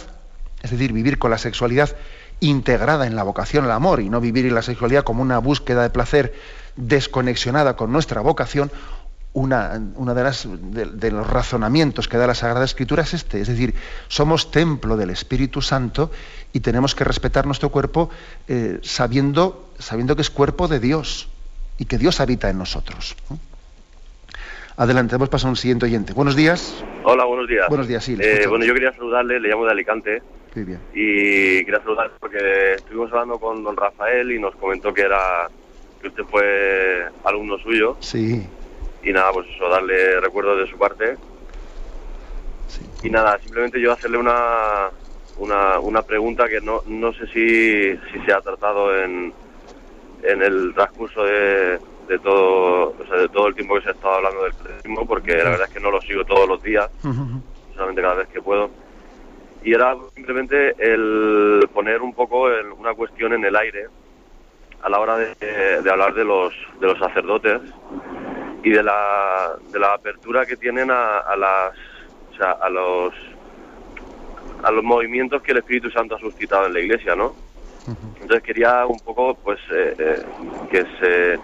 es 0.63 0.72
decir, 0.72 0.91
vivir 0.91 1.20
con 1.20 1.29
la 1.29 1.38
sexualidad 1.38 1.96
integrada 2.39 3.08
en 3.08 3.15
la 3.15 3.24
vocación 3.24 3.65
al 3.65 3.72
amor 3.72 4.00
y 4.01 4.10
no 4.10 4.22
vivir 4.22 4.46
en 4.46 4.56
la 4.56 4.62
sexualidad 4.62 5.03
como 5.03 5.22
una 5.22 5.39
búsqueda 5.39 5.82
de 5.82 5.89
placer 5.89 6.34
desconexionada 6.75 7.75
con 7.75 7.91
nuestra 7.91 8.22
vocación, 8.22 8.72
una, 9.34 9.79
una 9.96 10.13
de, 10.13 10.24
las, 10.24 10.48
de, 10.50 11.12
los 11.12 11.27
razonamientos 11.27 12.08
que 12.08 12.17
da 12.17 12.25
la 12.25 12.34
Sagrada 12.34 12.65
Escritura 12.65 13.03
es 13.03 13.13
este, 13.13 13.41
es 13.41 13.48
decir, 13.48 13.75
somos 14.08 14.50
templo 14.51 14.98
del 14.98 15.12
Espíritu 15.12 15.62
Santo 15.62 16.12
y 16.53 16.62
tenemos 16.62 16.96
que 16.96 17.03
respetar 17.03 17.46
nuestro 17.46 17.70
cuerpo 17.70 18.10
eh, 18.48 18.79
sabiendo, 18.82 19.70
sabiendo 19.77 20.15
que 20.15 20.24
es 20.24 20.29
cuerpo 20.29 20.67
de 20.67 20.79
Dios 20.79 21.29
y 21.77 21.86
que 21.86 21.98
Dios 21.98 22.20
habita 22.20 22.50
en 22.50 22.58
nosotros. 22.58 23.15
Adelante, 24.75 25.15
vamos 25.15 25.29
a 25.29 25.32
pasar 25.32 25.48
a 25.48 25.51
un 25.51 25.56
siguiente 25.56 25.86
oyente. 25.86 26.13
Buenos 26.13 26.36
días. 26.36 26.84
Hola, 27.03 27.25
buenos 27.25 27.48
días. 27.48 27.67
Buenos 27.67 27.88
días, 27.88 28.03
sí. 28.03 28.15
Eh, 28.20 28.46
bueno, 28.48 28.65
yo 28.65 28.74
quería 28.74 28.91
saludarle, 28.94 29.39
le 29.39 29.50
llamo 29.50 29.65
de 29.65 29.72
Alicante 29.72 30.22
y 30.94 31.64
quería 31.66 31.80
saludar 31.82 32.12
porque 32.20 32.74
estuvimos 32.76 33.12
hablando 33.12 33.40
con 33.40 33.64
don 33.64 33.76
Rafael 33.76 34.32
y 34.32 34.40
nos 34.40 34.56
comentó 34.56 34.94
que 34.94 35.02
era 35.02 35.48
que 36.02 36.08
usted 36.08 36.24
fue 36.26 37.06
alumno 37.24 37.58
suyo. 37.60 37.98
Sí. 38.00 38.46
Y 39.04 39.12
nada, 39.12 39.32
pues 39.32 39.48
eso, 39.56 39.70
darle 39.70 40.20
recuerdos 40.20 40.60
de 40.60 40.68
su 40.72 40.78
parte. 40.78 41.16
Y 43.04 43.10
nada, 43.10 43.40
simplemente 43.40 43.80
yo 43.80 43.92
hacerle 43.92 44.18
una, 44.18 44.90
una, 45.38 45.80
una 45.80 46.02
pregunta 46.02 46.48
que 46.48 46.62
no, 46.62 46.82
no 46.88 47.14
sé 47.14 47.28
si, 47.28 47.98
si 48.12 48.26
se 48.26 48.34
ha 48.34 48.42
tratado 48.42 48.96
en, 48.98 49.34
en 50.24 50.42
el 50.42 50.74
transcurso 50.74 51.24
de, 51.24 51.80
de 52.08 52.20
todo 52.20 52.96
o 53.00 53.06
sea, 53.08 53.18
de 53.18 53.30
todo 53.30 53.48
el 53.48 53.56
tiempo 53.56 53.76
que 53.76 53.82
se 53.82 53.90
ha 53.90 53.94
estado 53.94 54.16
hablando 54.16 54.44
del 54.44 54.54
periodismo, 54.54 55.06
porque 55.06 55.38
la 55.38 55.52
verdad 55.52 55.68
es 55.68 55.74
que 55.74 55.80
no 55.80 55.92
lo 55.92 56.02
sigo 56.02 56.26
todos 56.26 56.48
los 56.48 56.62
días, 56.62 56.90
solamente 57.74 58.02
cada 58.02 58.16
vez 58.16 58.28
que 58.30 58.42
puedo 58.42 58.70
y 59.64 59.74
era 59.74 59.96
simplemente 60.16 60.76
el 60.80 61.68
poner 61.74 62.02
un 62.02 62.14
poco 62.14 62.48
una 62.78 62.94
cuestión 62.94 63.34
en 63.34 63.46
el 63.46 63.56
aire 63.56 63.88
a 64.82 64.90
la 64.90 65.00
hora 65.00 65.18
de, 65.18 65.90
hablar 65.90 66.14
de 66.14 66.24
los, 66.24 66.54
de 66.80 66.88
los 66.88 67.00
sacerdotes 67.00 67.62
y 68.64 68.70
de 68.70 68.84
la, 68.84 69.56
de 69.72 69.80
la 69.80 69.94
apertura 69.94 70.46
que 70.46 70.58
tienen 70.58 70.92
a, 70.92 71.36
las 71.36 71.74
o 72.32 72.36
sea, 72.38 72.52
a 72.52 72.70
los 72.70 73.14
a 74.64 74.72
los 74.72 74.84
movimientos 74.84 75.42
que 75.44 75.52
el 75.52 75.60
Espíritu 75.60 75.92
Santo 75.92 76.16
ha 76.16 76.20
suscitado 76.20 76.66
en 76.66 76.74
la 76.74 76.80
Iglesia, 76.80 77.16
¿no? 77.16 77.36
Entonces 78.22 78.42
quería 78.42 78.86
un 78.86 79.00
poco, 79.00 79.36
pues, 79.36 79.60
eh, 79.72 79.96
eh, 79.98 80.24
que 80.70 80.82
se 81.00 81.40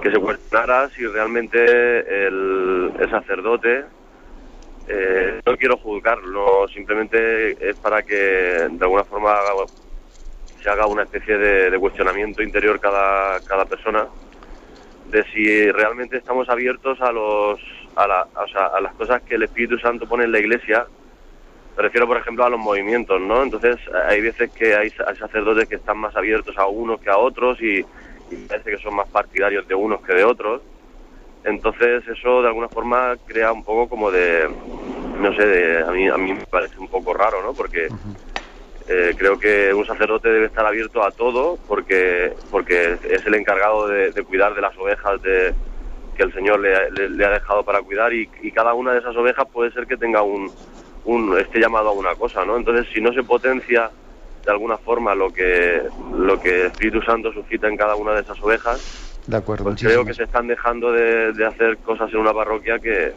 que 0.00 0.10
se 0.10 0.18
cuestionara 0.18 0.88
si 0.90 1.06
realmente 1.06 1.58
el, 2.26 2.92
el 2.98 3.10
sacerdote 3.10 3.84
eh, 4.92 5.40
no 5.46 5.56
quiero 5.56 5.76
juzgarlo, 5.76 6.66
simplemente 6.66 7.52
es 7.68 7.76
para 7.76 8.02
que 8.02 8.16
de 8.16 8.78
alguna 8.80 9.04
forma 9.04 9.36
se 10.60 10.68
haga 10.68 10.86
una 10.86 11.04
especie 11.04 11.38
de, 11.38 11.78
cuestionamiento 11.78 12.42
interior 12.42 12.80
cada, 12.80 13.38
cada 13.40 13.66
persona 13.66 14.08
de 15.10 15.24
si 15.32 15.70
realmente 15.70 16.16
estamos 16.16 16.48
abiertos 16.48 17.00
a 17.00 17.12
los 17.12 17.60
a, 17.94 18.06
la, 18.08 18.26
a 18.72 18.80
las 18.80 18.94
cosas 18.94 19.22
que 19.22 19.36
el 19.36 19.44
Espíritu 19.44 19.78
Santo 19.78 20.08
pone 20.08 20.24
en 20.24 20.32
la 20.32 20.40
Iglesia. 20.40 20.86
Me 21.76 21.82
refiero, 21.84 22.08
por 22.08 22.16
ejemplo, 22.16 22.44
a 22.44 22.50
los 22.50 22.58
movimientos, 22.58 23.20
¿no? 23.20 23.44
Entonces, 23.44 23.76
hay 24.08 24.20
veces 24.20 24.50
que 24.50 24.74
hay, 24.74 24.90
sacerdotes 24.90 25.68
que 25.68 25.76
están 25.76 25.98
más 25.98 26.16
abiertos 26.16 26.58
a 26.58 26.66
unos 26.66 27.00
que 27.00 27.10
a 27.10 27.16
otros 27.16 27.60
y, 27.62 27.78
y 28.30 28.36
parece 28.48 28.72
que 28.72 28.78
son 28.78 28.96
más 28.96 29.08
partidarios 29.08 29.66
de 29.68 29.74
unos 29.76 30.02
que 30.02 30.14
de 30.14 30.24
otros 30.24 30.62
entonces 31.44 32.06
eso 32.06 32.42
de 32.42 32.48
alguna 32.48 32.68
forma 32.68 33.16
crea 33.26 33.52
un 33.52 33.64
poco 33.64 33.88
como 33.88 34.10
de, 34.10 34.48
no 35.18 35.34
sé, 35.34 35.46
de, 35.46 35.82
a, 35.82 35.90
mí, 35.90 36.08
a 36.08 36.16
mí 36.16 36.34
me 36.34 36.46
parece 36.46 36.78
un 36.78 36.88
poco 36.88 37.14
raro, 37.14 37.42
¿no? 37.42 37.54
Porque 37.54 37.88
eh, 38.88 39.14
creo 39.16 39.38
que 39.38 39.72
un 39.72 39.86
sacerdote 39.86 40.28
debe 40.28 40.46
estar 40.46 40.66
abierto 40.66 41.02
a 41.04 41.10
todo 41.10 41.58
porque, 41.68 42.32
porque 42.50 42.98
es 43.08 43.24
el 43.24 43.34
encargado 43.34 43.88
de, 43.88 44.12
cuidar 44.24 44.54
de 44.54 44.60
las 44.60 44.76
ovejas 44.76 45.22
de, 45.22 45.54
que 46.16 46.24
el 46.24 46.34
Señor 46.34 46.60
le, 46.60 47.24
ha 47.24 47.30
dejado 47.30 47.62
para 47.64 47.80
cuidar 47.82 48.12
y, 48.12 48.26
cada 48.52 48.74
una 48.74 48.92
de 48.92 48.98
esas 48.98 49.16
ovejas 49.16 49.46
puede 49.50 49.72
ser 49.72 49.86
que 49.86 49.96
tenga 49.96 50.22
un, 50.22 50.50
un, 51.04 51.38
esté 51.38 51.60
llamado 51.60 51.88
a 51.88 51.92
una 51.92 52.14
cosa, 52.16 52.44
¿no? 52.44 52.56
Entonces 52.56 52.86
si 52.92 53.00
no 53.00 53.12
se 53.12 53.22
potencia 53.22 53.90
de 54.44 54.50
alguna 54.50 54.76
forma 54.76 55.14
lo 55.14 55.32
que, 55.32 55.82
lo 56.14 56.40
que 56.40 56.62
el 56.62 56.66
Espíritu 56.66 57.00
Santo 57.02 57.32
suscita 57.32 57.68
en 57.68 57.76
cada 57.76 57.94
una 57.94 58.12
de 58.12 58.20
esas 58.20 58.40
ovejas, 58.42 59.09
de 59.26 59.36
acuerdo. 59.36 59.64
Pues 59.64 59.80
creo 59.80 60.04
que 60.04 60.14
se 60.14 60.24
están 60.24 60.46
dejando 60.46 60.92
de, 60.92 61.46
hacer 61.46 61.78
cosas 61.78 62.12
en 62.12 62.18
una 62.18 62.32
parroquia 62.32 62.78
que, 62.78 63.12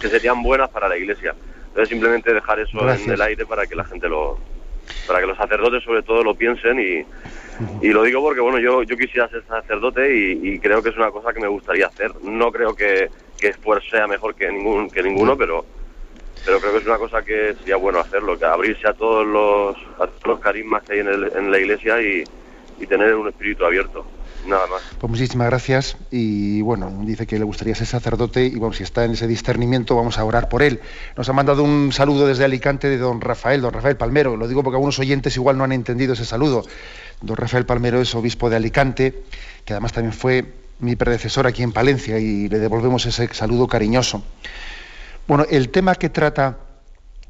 serían 0.00 0.42
buenas 0.42 0.70
para 0.70 0.88
la 0.88 0.96
iglesia. 0.96 1.34
Entonces 1.68 1.88
simplemente 1.88 2.32
dejar 2.32 2.60
eso 2.60 2.88
en 2.88 3.10
el 3.10 3.20
aire 3.20 3.44
para 3.44 3.66
que 3.66 3.74
la 3.74 3.84
gente 3.84 4.08
lo, 4.08 4.38
para 5.06 5.20
que 5.20 5.26
los 5.26 5.36
sacerdotes 5.36 5.82
sobre 5.82 6.02
todo 6.02 6.22
lo 6.22 6.34
piensen 6.34 6.78
y, 6.80 7.04
y 7.86 7.90
lo 7.90 8.02
digo 8.02 8.22
porque 8.22 8.40
bueno 8.40 8.58
yo 8.58 8.82
yo 8.82 8.96
quisiera 8.96 9.28
ser 9.28 9.44
sacerdote 9.46 10.14
y, 10.16 10.58
creo 10.60 10.82
que 10.82 10.90
es 10.90 10.96
una 10.96 11.10
cosa 11.10 11.32
que 11.32 11.40
me 11.40 11.48
gustaría 11.48 11.86
hacer. 11.86 12.12
No 12.22 12.52
creo 12.52 12.74
que, 12.74 13.10
que 13.38 13.54
sea 13.90 14.06
mejor 14.06 14.34
que 14.34 14.50
ningún 14.50 14.88
que 14.88 15.02
ninguno, 15.02 15.36
pero 15.36 15.64
pero 16.44 16.60
creo 16.60 16.72
que 16.72 16.78
es 16.78 16.86
una 16.86 16.98
cosa 16.98 17.22
que 17.22 17.54
sería 17.58 17.76
bueno 17.76 17.98
hacerlo, 17.98 18.38
que 18.38 18.44
abrirse 18.44 18.86
a 18.86 18.92
todos 18.92 19.26
los, 19.26 19.76
a 19.98 20.06
todos 20.06 20.26
los 20.26 20.40
carismas 20.40 20.84
que 20.84 20.92
hay 20.92 21.00
en, 21.00 21.08
el, 21.08 21.32
en 21.34 21.50
la 21.50 21.58
iglesia 21.58 22.00
y, 22.00 22.22
y 22.78 22.86
tener 22.86 23.16
un 23.16 23.26
espíritu 23.28 23.64
abierto 23.64 24.06
nada 24.46 24.66
más. 24.66 24.82
Pues 24.98 25.10
muchísimas 25.10 25.48
gracias 25.48 25.96
y 26.10 26.60
bueno, 26.62 26.92
dice 27.04 27.26
que 27.26 27.38
le 27.38 27.44
gustaría 27.44 27.74
ser 27.74 27.86
sacerdote 27.86 28.44
y 28.44 28.56
bueno, 28.56 28.72
si 28.72 28.82
está 28.82 29.04
en 29.04 29.12
ese 29.12 29.26
discernimiento 29.26 29.96
vamos 29.96 30.18
a 30.18 30.24
orar 30.24 30.48
por 30.48 30.62
él. 30.62 30.80
Nos 31.16 31.28
ha 31.28 31.32
mandado 31.32 31.62
un 31.62 31.92
saludo 31.92 32.26
desde 32.26 32.44
Alicante 32.44 32.88
de 32.88 32.98
don 32.98 33.20
Rafael, 33.20 33.60
don 33.60 33.72
Rafael 33.72 33.96
Palmero, 33.96 34.36
lo 34.36 34.48
digo 34.48 34.62
porque 34.62 34.76
algunos 34.76 34.98
oyentes 34.98 35.36
igual 35.36 35.58
no 35.58 35.64
han 35.64 35.72
entendido 35.72 36.14
ese 36.14 36.24
saludo. 36.24 36.64
Don 37.20 37.36
Rafael 37.36 37.66
Palmero 37.66 38.00
es 38.00 38.14
obispo 38.14 38.50
de 38.50 38.56
Alicante, 38.56 39.22
que 39.64 39.72
además 39.72 39.92
también 39.92 40.12
fue 40.12 40.44
mi 40.78 40.96
predecesor 40.96 41.46
aquí 41.46 41.62
en 41.62 41.72
Palencia 41.72 42.18
y 42.18 42.48
le 42.48 42.58
devolvemos 42.58 43.06
ese 43.06 43.32
saludo 43.32 43.66
cariñoso. 43.66 44.22
Bueno, 45.26 45.44
el 45.50 45.70
tema 45.70 45.94
que 45.94 46.08
trata 46.08 46.58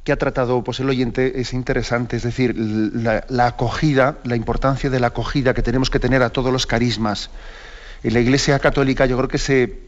que 0.06 0.12
ha 0.12 0.16
tratado 0.16 0.62
pues, 0.62 0.78
el 0.78 0.88
oyente 0.88 1.40
es 1.40 1.52
interesante, 1.52 2.16
es 2.16 2.22
decir, 2.22 2.54
la, 2.56 3.46
acogida, 3.46 4.18
la 4.22 4.36
importancia 4.36 4.88
de 4.88 5.00
la 5.00 5.08
acogida 5.08 5.52
que 5.52 5.62
tenemos 5.62 5.90
que 5.90 5.98
tener 5.98 6.22
a 6.22 6.30
todos 6.30 6.52
los 6.52 6.64
carismas. 6.64 7.28
En 8.04 8.14
la 8.14 8.20
Iglesia 8.20 8.56
Católica 8.60 9.06
yo 9.06 9.16
creo 9.16 9.28
que 9.28 9.38
se, 9.38 9.80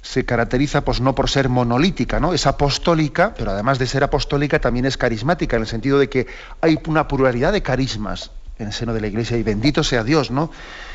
se 0.00 0.24
caracteriza 0.24 0.82
pues, 0.82 1.02
no 1.02 1.14
por 1.14 1.28
ser 1.28 1.50
monolítica, 1.50 2.20
¿no? 2.20 2.32
es 2.32 2.46
apostólica, 2.46 3.34
pero 3.36 3.50
además 3.50 3.78
de 3.78 3.86
ser 3.86 4.02
apostólica 4.02 4.60
también 4.60 4.86
es 4.86 4.96
carismática, 4.96 5.56
en 5.56 5.62
el 5.62 5.68
sentido 5.68 5.98
de 5.98 6.08
que 6.08 6.26
hay 6.62 6.78
una 6.86 7.06
pluralidad 7.06 7.52
de 7.52 7.60
carismas 7.60 8.30
en 8.58 8.68
el 8.68 8.72
seno 8.72 8.94
de 8.94 9.02
la 9.02 9.08
Iglesia 9.08 9.36
y 9.36 9.42
bendito 9.42 9.84
sea 9.84 10.04
Dios, 10.04 10.30
¿no? 10.30 10.50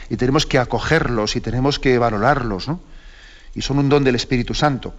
Y 0.10 0.18
tenemos 0.18 0.48
que 0.48 0.58
acogerlos 0.58 1.36
y 1.36 1.42
tenemos 1.42 1.78
que 1.78 2.00
valorarlos, 2.00 2.68
¿no? 2.68 2.82
Y 3.54 3.62
son 3.62 3.78
un 3.78 3.90
don 3.90 4.04
del 4.04 4.16
Espíritu 4.16 4.56
Santo. 4.56 4.96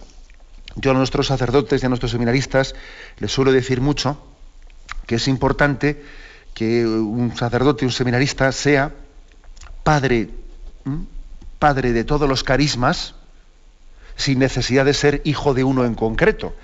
Yo 0.75 0.91
a 0.91 0.93
nuestros 0.93 1.27
sacerdotes 1.27 1.81
y 1.81 1.85
a 1.85 1.89
nuestros 1.89 2.11
seminaristas 2.11 2.75
les 3.19 3.31
suelo 3.31 3.51
decir 3.51 3.81
mucho 3.81 4.17
que 5.05 5.15
es 5.15 5.27
importante 5.27 6.01
que 6.53 6.85
un 6.85 7.35
sacerdote, 7.35 7.85
un 7.85 7.91
seminarista 7.91 8.51
sea 8.51 8.93
padre, 9.83 10.29
padre 11.59 11.93
de 11.93 12.03
todos 12.03 12.27
los 12.27 12.43
carismas, 12.43 13.15
sin 14.15 14.39
necesidad 14.39 14.85
de 14.85 14.93
ser 14.93 15.21
hijo 15.25 15.53
de 15.53 15.63
uno 15.63 15.85
en 15.85 15.95
concreto. 15.95 16.55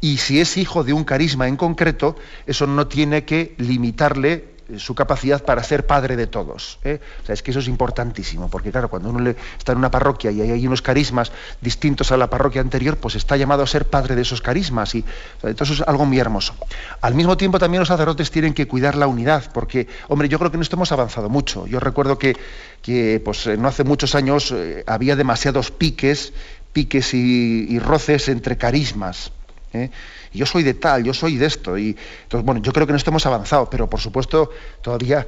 Y 0.00 0.16
si 0.18 0.40
es 0.40 0.56
hijo 0.56 0.82
de 0.82 0.92
un 0.92 1.04
carisma 1.04 1.46
en 1.46 1.56
concreto, 1.56 2.16
eso 2.46 2.66
no 2.66 2.88
tiene 2.88 3.24
que 3.24 3.54
limitarle 3.58 4.51
su 4.78 4.94
capacidad 4.94 5.42
para 5.44 5.62
ser 5.62 5.86
padre 5.86 6.16
de 6.16 6.26
todos. 6.26 6.78
¿eh? 6.84 7.00
O 7.22 7.26
sea, 7.26 7.34
es 7.34 7.42
que 7.42 7.50
eso 7.50 7.60
es 7.60 7.68
importantísimo, 7.68 8.48
porque 8.48 8.70
claro, 8.70 8.88
cuando 8.88 9.10
uno 9.10 9.34
está 9.58 9.72
en 9.72 9.78
una 9.78 9.90
parroquia 9.90 10.30
y 10.30 10.40
hay 10.40 10.66
unos 10.66 10.82
carismas 10.82 11.32
distintos 11.60 12.12
a 12.12 12.16
la 12.16 12.28
parroquia 12.28 12.60
anterior, 12.60 12.96
pues 12.96 13.14
está 13.14 13.36
llamado 13.36 13.62
a 13.62 13.66
ser 13.66 13.86
padre 13.86 14.14
de 14.14 14.22
esos 14.22 14.40
carismas. 14.40 14.94
Y, 14.94 15.04
entonces 15.42 15.80
es 15.80 15.88
algo 15.88 16.04
muy 16.04 16.18
hermoso. 16.18 16.54
Al 17.00 17.14
mismo 17.14 17.36
tiempo 17.36 17.58
también 17.58 17.80
los 17.80 17.88
sacerdotes 17.88 18.30
tienen 18.30 18.54
que 18.54 18.66
cuidar 18.66 18.96
la 18.96 19.06
unidad, 19.06 19.50
porque, 19.52 19.88
hombre, 20.08 20.28
yo 20.28 20.38
creo 20.38 20.50
que 20.50 20.56
en 20.56 20.62
esto 20.62 20.76
hemos 20.76 20.92
avanzado 20.92 21.28
mucho. 21.28 21.66
Yo 21.66 21.80
recuerdo 21.80 22.18
que, 22.18 22.36
que 22.80 23.20
pues, 23.24 23.46
no 23.58 23.68
hace 23.68 23.84
muchos 23.84 24.14
años 24.14 24.52
eh, 24.52 24.84
había 24.86 25.16
demasiados 25.16 25.70
piques, 25.70 26.32
piques 26.72 27.14
y, 27.14 27.78
roces 27.78 28.28
entre 28.28 28.56
carismas. 28.56 29.32
¿Eh? 29.72 29.90
yo 30.32 30.46
soy 30.46 30.62
de 30.62 30.74
tal, 30.74 31.04
yo 31.04 31.14
soy 31.14 31.36
de 31.36 31.46
esto. 31.46 31.76
Y, 31.78 31.96
entonces, 32.22 32.44
bueno, 32.44 32.60
yo 32.62 32.72
creo 32.72 32.86
que 32.86 32.92
en 32.92 32.96
esto 32.96 33.10
hemos 33.10 33.26
avanzado, 33.26 33.68
pero 33.68 33.88
por 33.88 34.00
supuesto 34.00 34.50
todavía 34.80 35.26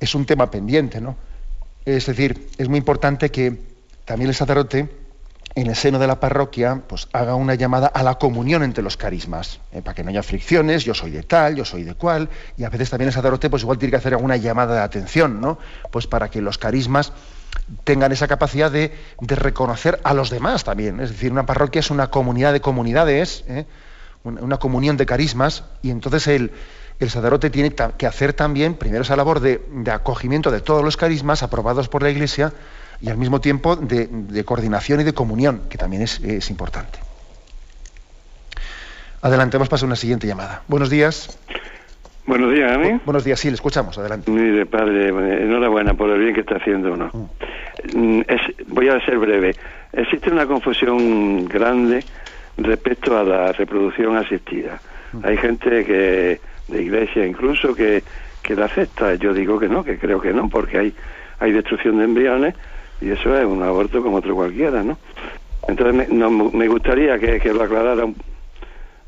es 0.00 0.14
un 0.14 0.24
tema 0.24 0.50
pendiente, 0.50 1.00
¿no? 1.00 1.16
Es 1.84 2.06
decir, 2.06 2.48
es 2.58 2.68
muy 2.68 2.78
importante 2.78 3.30
que 3.30 3.56
también 4.04 4.28
el 4.28 4.34
sacerdote 4.34 4.88
en 5.54 5.68
el 5.68 5.74
seno 5.74 5.98
de 5.98 6.06
la 6.06 6.20
parroquia 6.20 6.82
pues 6.86 7.08
haga 7.12 7.34
una 7.34 7.54
llamada 7.54 7.86
a 7.86 8.02
la 8.02 8.16
comunión 8.16 8.62
entre 8.62 8.84
los 8.84 8.96
carismas, 8.96 9.60
¿eh? 9.72 9.80
para 9.80 9.94
que 9.94 10.04
no 10.04 10.10
haya 10.10 10.22
fricciones, 10.22 10.84
yo 10.84 10.92
soy 10.92 11.10
de 11.10 11.22
tal, 11.22 11.56
yo 11.56 11.64
soy 11.64 11.82
de 11.82 11.94
cual, 11.94 12.28
y 12.58 12.64
a 12.64 12.68
veces 12.68 12.90
también 12.90 13.08
el 13.08 13.14
sacerdote 13.14 13.48
pues 13.48 13.62
igual 13.62 13.78
tiene 13.78 13.90
que 13.90 13.96
hacer 13.96 14.12
alguna 14.12 14.36
llamada 14.36 14.74
de 14.74 14.80
atención, 14.82 15.40
¿no? 15.40 15.58
Pues 15.90 16.06
para 16.06 16.28
que 16.28 16.42
los 16.42 16.58
carismas 16.58 17.12
tengan 17.84 18.12
esa 18.12 18.28
capacidad 18.28 18.70
de, 18.70 18.92
reconocer 19.20 20.00
a 20.04 20.14
los 20.14 20.30
demás 20.30 20.64
también. 20.64 21.00
Es 21.00 21.10
decir, 21.10 21.32
una 21.32 21.46
parroquia 21.46 21.80
es 21.80 21.90
una 21.90 22.08
comunidad 22.08 22.52
de 22.52 22.60
comunidades, 22.60 23.44
¿eh? 23.48 23.66
una, 24.24 24.58
comunión 24.58 24.96
de 24.96 25.06
carismas, 25.06 25.64
y 25.82 25.90
entonces 25.90 26.26
el, 26.28 26.52
sacerdote 27.00 27.50
tiene 27.50 27.74
que 27.74 28.06
hacer 28.06 28.32
también, 28.32 28.74
primero, 28.74 29.02
esa 29.02 29.16
labor 29.16 29.40
de, 29.40 29.60
acogimiento 29.90 30.50
de 30.50 30.60
todos 30.60 30.84
los 30.84 30.96
carismas 30.96 31.42
aprobados 31.42 31.88
por 31.88 32.02
la 32.02 32.10
Iglesia 32.10 32.52
y 33.00 33.10
al 33.10 33.18
mismo 33.18 33.40
tiempo 33.40 33.76
de, 33.76 34.44
coordinación 34.44 35.00
y 35.00 35.04
de 35.04 35.12
comunión, 35.12 35.62
que 35.68 35.78
también 35.78 36.02
es, 36.02 36.50
importante. 36.50 36.98
Adelante, 39.22 39.56
vamos 39.58 39.72
a 39.72 39.76
a 39.76 39.86
una 39.86 39.96
siguiente 39.96 40.26
llamada. 40.26 40.62
Buenos 40.68 40.88
días. 40.88 41.36
Buenos 42.26 42.52
días, 42.52 42.76
buenos 43.04 43.24
días, 43.24 43.38
sí, 43.38 43.48
le 43.48 43.54
escuchamos, 43.54 43.96
adelante. 43.98 44.28
Mire, 44.32 44.66
padre, 44.66 45.08
enhorabuena 45.08 45.94
por 45.94 46.10
el 46.10 46.18
bien 46.18 46.34
que 46.34 46.40
está 46.40 46.56
haciendo 46.56 46.92
uno. 46.92 47.08
Mm. 47.12 48.18
Mm, 48.18 48.22
voy 48.66 48.88
a 48.88 48.98
ser 49.04 49.18
breve. 49.18 49.54
Existe 49.92 50.32
una 50.32 50.44
confusión 50.44 51.44
grande 51.44 52.04
respecto 52.56 53.16
a 53.16 53.22
la 53.22 53.52
reproducción 53.52 54.16
asistida. 54.16 54.80
Mm. 55.12 55.20
Hay 55.24 55.36
gente 55.36 55.84
que, 55.84 56.40
de 56.66 56.82
iglesia 56.82 57.24
incluso, 57.24 57.76
que, 57.76 58.02
que 58.42 58.56
la 58.56 58.64
acepta. 58.64 59.14
Yo 59.14 59.32
digo 59.32 59.60
que 59.60 59.68
no, 59.68 59.84
que 59.84 59.96
creo 59.96 60.20
que 60.20 60.32
no, 60.32 60.48
porque 60.48 60.78
hay, 60.78 60.94
hay 61.38 61.52
destrucción 61.52 61.98
de 61.98 62.04
embriones 62.06 62.56
y 63.00 63.10
eso 63.10 63.38
es 63.38 63.44
un 63.44 63.62
aborto 63.62 64.02
como 64.02 64.16
otro 64.16 64.34
cualquiera, 64.34 64.82
¿no? 64.82 64.98
Entonces 65.68 66.08
me, 66.08 66.28
me 66.28 66.66
gustaría 66.66 67.20
que, 67.20 67.38
que, 67.38 67.52
lo 67.52 67.62
aclarara 67.62 68.04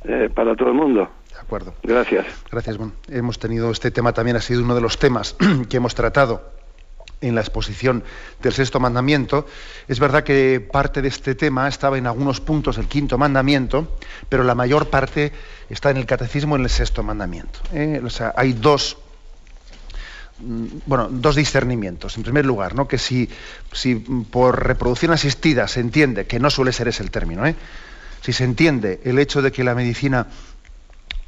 eh, 0.05 0.31
para 0.33 0.55
todo 0.55 0.69
el 0.69 0.75
mundo. 0.75 1.09
Acuerdo. 1.49 1.73
Gracias. 1.83 2.27
Gracias. 2.53 2.77
Bueno, 2.77 2.93
hemos 3.09 3.39
tenido 3.39 3.71
este 3.71 3.91
tema 3.91 4.13
también, 4.13 4.37
ha 4.37 4.41
sido 4.43 4.63
uno 4.63 4.75
de 4.75 4.83
los 4.83 4.99
temas 4.99 5.35
que 5.71 5.79
hemos 5.79 5.95
tratado 5.95 6.43
en 7.23 7.35
la 7.35 7.41
exposición 7.41 8.05
del 8.43 8.53
sexto 8.53 8.79
mandamiento. 8.81 9.47
Es 9.89 9.99
verdad 9.99 10.25
que 10.25 10.61
parte 10.61 11.01
de 11.01 11.09
este 11.09 11.35
tema 11.35 11.67
estaba 11.67 11.97
en 11.97 12.07
algunos 12.07 12.43
puntos 12.43 12.77
del 12.77 12.87
quinto 12.87 13.17
mandamiento, 13.17 13.97
pero 14.29 14.45
la 14.45 14.55
mayor 14.55 14.91
parte 14.91 15.33
está 15.71 15.89
en 15.89 15.97
el 15.97 16.05
catecismo 16.05 16.55
en 16.55 16.65
el 16.65 16.69
sexto 16.69 17.03
mandamiento. 17.03 17.61
¿eh? 17.73 18.03
O 18.05 18.11
sea, 18.11 18.35
hay 18.37 18.53
dos, 18.53 18.99
mm, 20.41 20.67
bueno, 20.85 21.09
dos 21.11 21.35
discernimientos. 21.35 22.19
En 22.19 22.25
primer 22.25 22.45
lugar, 22.45 22.75
¿no? 22.75 22.87
que 22.87 22.99
si, 22.99 23.31
si 23.73 23.95
por 23.95 24.67
reproducción 24.67 25.13
asistida 25.13 25.67
se 25.67 25.81
entiende, 25.81 26.27
que 26.27 26.39
no 26.39 26.51
suele 26.51 26.73
ser 26.73 26.89
ese 26.89 27.03
el 27.03 27.11
término, 27.11 27.47
¿eh? 27.47 27.57
si 28.21 28.35
se 28.35 28.45
entiende 28.45 29.01
el 29.05 29.19
hecho 29.19 29.41
de 29.41 29.51
que 29.51 29.65
la 29.65 29.75
medicina 29.75 30.27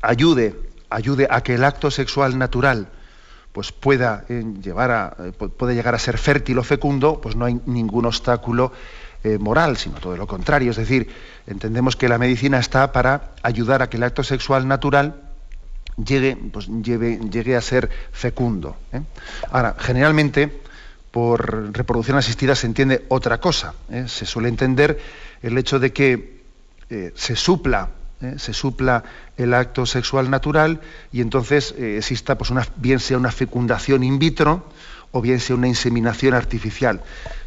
ayude, 0.03 0.55
ayude 0.89 1.27
a 1.31 1.43
que 1.43 1.55
el 1.55 1.65
acto 1.65 1.91
sexual 1.91 2.39
natural 2.39 2.89
pues 3.53 3.73
pueda 3.73 4.25
eh, 4.29 4.45
llevar 4.63 4.91
a, 4.91 5.17
eh, 5.19 5.33
puede 5.33 5.75
llegar 5.75 5.95
a 5.95 5.99
ser 5.99 6.19
fértil 6.19 6.59
o 6.59 6.63
fecundo, 6.63 7.21
pues 7.21 7.35
no 7.35 7.45
hay 7.45 7.61
ningún 7.67 8.07
obstáculo 8.07 8.73
eh, 9.25 9.39
moral, 9.39 9.77
sino 9.77 9.99
todo 9.99 10.17
lo 10.17 10.27
contrario. 10.27 10.71
Es 10.71 10.77
decir, 10.77 11.09
entendemos 11.47 11.97
que 11.97 12.09
la 12.09 12.19
medicina 12.19 12.59
está 12.59 12.93
para 12.93 13.33
ayudar 13.43 13.83
a 13.83 13.91
que 13.91 13.97
el 13.97 14.05
acto 14.05 14.23
sexual 14.23 14.69
natural 14.69 15.21
llegue, 16.03 16.37
pues, 16.37 16.69
llegue 16.69 17.57
a 17.57 17.61
ser 17.61 17.91
fecundo. 18.13 18.77
Ahora, 19.51 19.75
generalmente, 19.79 20.61
por 21.11 21.77
reproducción 21.77 22.17
asistida 22.17 22.55
se 22.55 22.69
entiende 22.69 23.05
otra 23.09 23.41
cosa. 23.41 23.75
Se 24.07 24.25
suele 24.25 24.49
entender 24.49 24.99
el 25.43 25.59
hecho 25.59 25.79
de 25.81 25.93
que 25.93 26.41
se 27.15 27.37
supla 27.37 27.91
se 28.37 28.53
supla 28.53 29.03
el 29.43 29.55
acto 29.55 29.87
sexual 29.87 30.31
natural 30.31 30.81
y 31.13 31.23
entonces 31.23 31.75
eh, 31.79 31.97
exista, 31.97 32.37
pues 32.37 32.51
una, 32.51 32.67
bien 32.77 33.01
sea 33.01 33.17
una 33.17 33.33
fecundación 33.33 34.03
in 34.05 34.19
vitro 34.19 34.67
o 35.13 35.23
bien 35.23 35.41
sea 35.41 35.57
una 35.57 35.67
inseminación 35.67 36.35
artificial. 36.35 37.01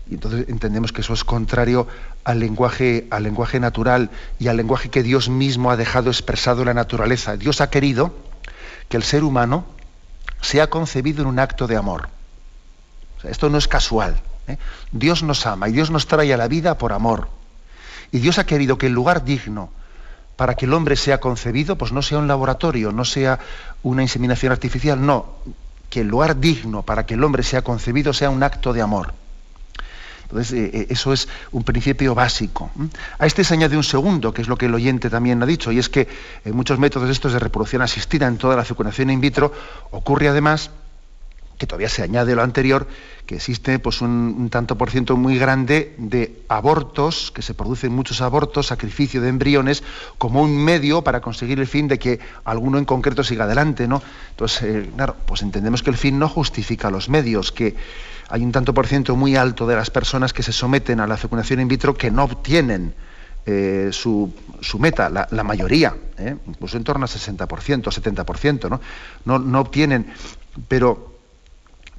Y 0.10 0.16
entonces 0.16 0.50
entendemos 0.50 0.92
que 0.92 1.02
eso 1.02 1.14
es 1.14 1.24
contrario 1.24 1.88
al 2.24 2.40
lenguaje, 2.40 3.08
al 3.12 3.24
lenguaje 3.24 3.60
natural 3.60 4.10
y 4.40 4.48
al 4.48 4.58
lenguaje 4.58 4.90
que 4.90 5.04
Dios 5.04 5.30
mismo 5.30 5.70
ha 5.72 5.78
dejado 5.78 6.10
expresado 6.10 6.62
en 6.62 6.68
la 6.68 6.74
naturaleza. 6.74 7.38
Dios 7.38 7.62
ha 7.62 7.70
querido 7.70 8.14
que 8.90 8.98
el 8.98 9.04
ser 9.04 9.24
humano 9.24 9.66
sea 10.42 10.70
concebido 10.70 11.22
en 11.22 11.28
un 11.28 11.40
acto 11.40 11.68
de 11.68 11.78
amor. 11.78 12.10
esto 13.24 13.50
no 13.50 13.58
es 13.58 13.68
casual. 13.68 14.20
¿eh? 14.48 14.58
Dios 14.92 15.22
nos 15.22 15.46
ama 15.46 15.70
y 15.70 15.74
Dios 15.74 15.92
nos 15.92 16.08
trae 16.08 16.34
a 16.34 16.38
la 16.38 16.48
vida 16.48 16.78
por 16.78 16.92
amor. 16.92 17.30
Y 18.12 18.20
Dios 18.20 18.40
ha 18.40 18.46
querido 18.46 18.78
que 18.78 18.88
el 18.88 18.94
lugar 18.94 19.24
digno 19.24 19.70
para 20.36 20.56
que 20.56 20.66
el 20.66 20.74
hombre 20.74 20.96
sea 20.96 21.20
concebido, 21.20 21.78
pues 21.78 21.92
no 21.92 22.02
sea 22.02 22.18
un 22.18 22.28
laboratorio, 22.28 22.92
no 22.92 23.06
sea 23.06 23.40
una 23.84 24.02
inseminación 24.02 24.52
artificial, 24.52 25.04
no, 25.06 25.36
que 25.90 26.02
el 26.02 26.08
lugar 26.08 26.40
digno 26.40 26.82
para 26.82 27.06
que 27.06 27.14
el 27.14 27.24
hombre 27.24 27.44
sea 27.44 27.62
concebido 27.62 28.14
sea 28.14 28.30
un 28.30 28.44
acto 28.44 28.74
de 28.74 28.82
amor. 28.82 29.14
Entonces, 30.24 30.54
eh, 30.54 30.72
eh, 30.74 30.88
eso 30.90 31.14
es 31.14 31.28
un 31.52 31.64
principio 31.64 32.16
básico. 32.16 32.72
A 33.20 33.28
este 33.28 33.44
se 33.44 33.54
añade 33.54 33.78
un 33.78 33.84
segundo, 33.84 34.34
que 34.34 34.42
es 34.42 34.48
lo 34.48 34.58
que 34.58 34.66
el 34.66 34.74
oyente 34.74 35.12
también 35.12 35.44
ha 35.44 35.46
dicho, 35.46 35.72
y 35.72 35.78
es 35.78 35.90
que 35.90 36.08
en 36.44 36.56
muchos 36.56 36.80
métodos 36.80 37.10
estos 37.10 37.34
de 37.34 37.40
reproducción 37.40 37.84
asistida 37.84 38.28
en 38.28 38.38
toda 38.38 38.56
la 38.56 38.66
fecundación 38.66 39.12
in 39.12 39.22
vitro 39.22 39.54
ocurre 39.92 40.30
además 40.30 40.72
que 41.64 41.68
todavía 41.68 41.88
se 41.88 42.04
añade 42.04 42.36
lo 42.36 42.44
anterior, 42.44 42.88
que 43.26 43.36
existe 43.36 43.80
pues, 43.80 44.02
un, 44.02 44.50
tanto 44.52 44.78
por 44.78 44.92
ciento 44.92 45.16
muy 45.16 45.38
grande 45.38 45.96
de 45.98 46.44
abortos, 46.50 47.32
que 47.32 47.42
se 47.42 47.54
producen 47.54 47.96
muchos 47.96 48.20
abortos, 48.20 48.68
sacrificio 48.68 49.22
de 49.22 49.30
embriones, 49.30 49.82
como 50.18 50.42
un 50.42 50.58
medio 50.58 51.04
para 51.04 51.22
conseguir 51.22 51.62
el 51.62 51.68
fin 51.68 51.88
de 51.88 51.98
que 51.98 52.20
alguno 52.44 52.80
en 52.80 52.84
concreto 52.84 53.24
siga 53.24 53.46
adelante. 53.46 53.88
¿no? 53.88 54.04
Entonces, 54.32 54.64
eh, 54.64 54.90
claro, 54.94 55.16
pues 55.26 55.42
entendemos 55.42 55.84
que 55.84 55.90
el 55.90 55.96
fin 55.96 56.20
no 56.20 56.28
justifica 56.28 56.92
los 56.92 57.08
medios, 57.08 57.54
que 57.54 57.76
hay 58.28 58.44
un 58.44 58.52
tanto 58.52 58.74
por 58.74 58.86
ciento 58.86 59.16
muy 59.16 59.38
alto 59.38 59.66
de 59.66 59.78
las 59.78 59.90
personas 59.90 60.34
que 60.34 60.44
se 60.44 60.52
someten 60.52 61.00
a 61.00 61.08
la 61.08 61.16
fecundación 61.16 61.62
in 61.62 61.70
vitro 61.70 61.94
que 61.94 62.12
no 62.12 62.26
obtienen 62.26 62.94
eh, 63.46 63.88
su, 63.94 64.34
su, 64.60 64.80
meta, 64.80 65.10
la, 65.10 65.44
mayoría, 65.44 65.96
¿eh? 66.18 66.36
incluso 66.46 66.76
en 66.76 66.84
torno 66.84 67.06
al 67.06 67.10
60%, 67.10 67.48
70%, 67.84 68.70
¿no? 68.70 68.82
No, 69.24 69.40
no 69.40 69.60
obtienen, 69.62 70.08
pero 70.68 71.13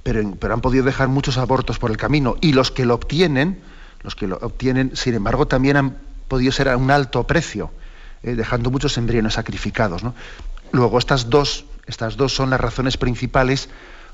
pero, 0.04 0.54
han 0.54 0.60
podido 0.60 0.84
dejar 0.84 1.08
muchos 1.08 1.38
abortos 1.38 1.78
por 1.78 1.90
el 1.90 1.96
camino 1.96 2.36
y 2.42 2.52
los 2.52 2.70
que 2.70 2.84
lo 2.84 2.94
obtienen, 2.94 3.60
los 4.02 4.14
que 4.14 4.28
lo 4.28 4.36
obtienen, 4.36 4.94
sin 4.94 5.14
embargo, 5.14 5.48
también 5.48 5.78
han 5.78 5.96
podido 6.28 6.52
ser 6.52 6.68
a 6.68 6.76
un 6.76 6.90
alto 6.90 7.26
precio, 7.26 7.70
eh, 8.22 8.34
dejando 8.34 8.70
muchos 8.70 8.98
embriones 8.98 9.32
sacrificados. 9.34 10.02
Luego, 10.72 10.98
estas 10.98 11.30
dos, 11.30 11.64
estas 11.86 12.18
dos 12.18 12.34
son 12.34 12.50
las 12.50 12.60
razones 12.60 12.98
principales 12.98 13.70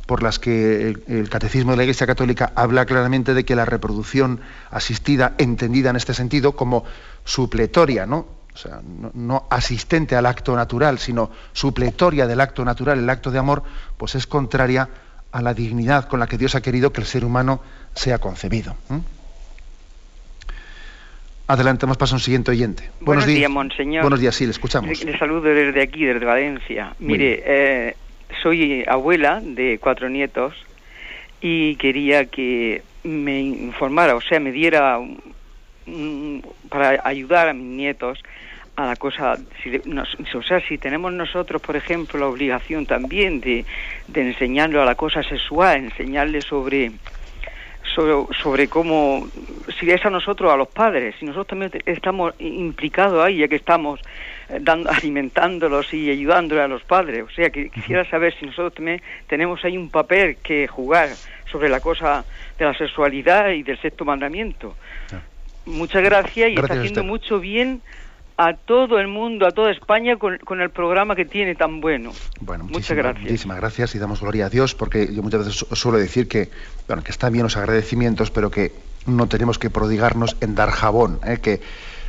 por 0.07 0.23
las 0.23 0.39
que 0.39 1.03
el, 1.09 1.29
Catecismo 1.29 1.73
de 1.73 1.79
la 1.79 1.83
Iglesia 1.85 2.07
Católica 2.07 2.53
habla 2.55 2.87
claramente 2.87 3.35
de 3.35 3.45
que 3.45 3.57
la 3.57 3.65
reproducción 3.65 4.41
asistida, 4.71 5.35
entendida 5.39 5.91
en 5.91 5.97
este 5.97 6.15
sentido 6.15 6.53
como 6.53 6.85
supletoria, 7.25 8.07
¿no? 8.07 8.27
O 8.55 8.57
sea, 8.57 8.81
no, 9.15 9.47
asistente 9.51 10.17
al 10.17 10.27
acto 10.27 10.55
natural, 10.55 10.99
sino 10.99 11.31
supletoria 11.53 12.27
del 12.27 12.41
acto 12.41 12.65
natural, 12.65 12.99
el 12.99 13.11
acto 13.11 13.31
de 13.31 13.39
amor, 13.39 13.63
pues 13.97 14.15
es 14.15 14.27
contraria 14.27 14.89
a 15.33 15.43
la 15.43 15.55
dignidad 15.55 16.09
con 16.09 16.21
la 16.21 16.27
que 16.27 16.39
Dios 16.39 16.55
ha 16.55 16.61
querido 16.61 16.93
que 16.93 17.01
el 17.01 17.07
ser 17.07 17.25
humano 17.25 17.61
sea 17.95 18.19
concebido. 18.19 18.77
Adelante, 21.47 21.85
hemos 21.85 21.97
pasado 21.97 22.17
a 22.17 22.19
un 22.19 22.23
siguiente 22.23 22.51
oyente. 22.51 22.91
Buenos, 23.01 23.27
días, 23.27 23.51
monseñor. 23.51 24.03
Buenos 24.03 24.21
días, 24.21 24.35
sí, 24.35 24.45
le 24.45 24.53
escuchamos. 24.53 25.05
Le, 25.05 25.19
saludo 25.19 25.43
desde 25.43 25.83
aquí, 25.83 26.05
desde 26.05 26.25
Valencia. 26.25 26.95
Mire, 27.01 27.43
eh, 27.45 27.97
soy 28.43 28.85
abuela 28.87 29.41
de 29.43 29.79
cuatro 29.81 30.09
nietos 30.09 30.55
y 31.41 31.77
quería 31.77 32.27
que 32.27 32.83
me 33.03 33.41
informara, 33.41 34.15
o 34.15 34.21
sea, 34.21 34.39
me 34.39 34.53
diera 34.53 35.01
para 36.69 37.01
ayudar 37.05 37.49
a 37.49 37.53
mis 37.53 37.67
nietos 37.67 38.23
a 38.81 38.87
la 38.87 38.97
cosa, 38.97 39.37
si, 39.63 39.81
o 40.35 40.43
sea, 40.43 40.61
si 40.67 40.79
tenemos 40.79 41.13
nosotros, 41.13 41.61
por 41.61 41.77
ejemplo, 41.77 42.19
la 42.19 42.27
obligación 42.27 42.87
también 42.87 43.41
de, 43.41 43.65
de 44.09 44.21
enseñarle 44.21 44.81
a 44.81 44.85
la 44.85 44.95
cosa 44.95 45.23
sexual, 45.23 45.85
enseñarle 45.85 46.41
sobre, 46.41 46.93
sobre, 47.95 48.35
sobre 48.43 48.69
cómo, 48.69 49.29
si 49.79 49.91
es 49.91 50.05
a 50.05 50.11
nosotros, 50.11 50.53
a 50.53 50.57
los 50.57 50.69
padres, 50.69 51.15
si 51.19 51.27
nosotros 51.27 51.49
también 51.49 51.73
estamos 51.87 52.35
implicados 52.39 53.25
ahí, 53.25 53.39
ya 53.39 53.49
que 53.49 53.57
estamos 53.57 54.01
eh, 54.49 54.59
dando, 54.61 54.91
alimentándolos 54.93 55.93
y 55.93 56.11
ayudándoles 56.11 56.65
a 56.65 56.69
los 56.69 56.83
padres. 56.83 57.25
O 57.25 57.31
sea, 57.31 57.51
que 57.51 57.71
quisiera 57.71 58.09
saber 58.09 58.35
si 58.39 58.47
nosotros 58.47 58.75
también 58.75 59.03
tenemos 59.27 59.65
ahí 59.65 59.77
un 59.77 59.91
papel 59.91 60.37
que 60.43 60.67
jugar 60.67 61.11
sobre 61.51 61.69
la 61.69 61.81
cosa 61.81 62.25
de 62.59 62.65
la 62.65 62.75
sexualidad 62.75 63.51
y 63.51 63.63
del 63.63 63.81
sexto 63.81 64.05
mandamiento. 64.05 64.77
Muchas 65.67 66.03
gracias 66.03 66.51
y 66.51 66.55
está 66.55 66.75
haciendo 66.75 67.05
mucho 67.05 67.39
bien 67.39 67.83
a 68.41 68.55
todo 68.55 68.99
el 68.99 69.07
mundo, 69.07 69.47
a 69.47 69.51
toda 69.51 69.71
España 69.71 70.17
con, 70.17 70.61
el 70.63 70.71
programa 70.71 71.15
que 71.15 71.27
tiene 71.27 71.55
tan 71.55 71.83
bueno. 71.83 72.13
Bueno, 72.41 72.65
muchas 72.65 72.97
gracias. 72.97 73.25
Muchísimas 73.25 73.59
gracias 73.59 73.95
y 73.95 73.99
damos 73.99 74.23
gloria 74.23 74.47
a 74.47 74.49
Dios 74.49 74.75
porque 74.75 75.15
yo 75.15 75.23
muchas 75.23 75.45
veces 75.45 75.67
suelo 75.73 75.99
decir 75.99 76.27
que, 76.27 76.49
bueno, 76.89 77.05
que 77.05 77.11
están 77.11 77.35
bien 77.35 77.43
los 77.43 77.59
agradecimientos, 77.59 78.31
pero 78.31 78.51
que 78.51 78.73
no 79.05 79.27
tenemos 79.27 79.59
que 79.59 79.69
prodigarnos 79.69 80.39
en 80.41 80.55
dar 80.55 80.71
jabón, 80.71 81.21
¿eh? 81.27 81.37
que 81.43 81.61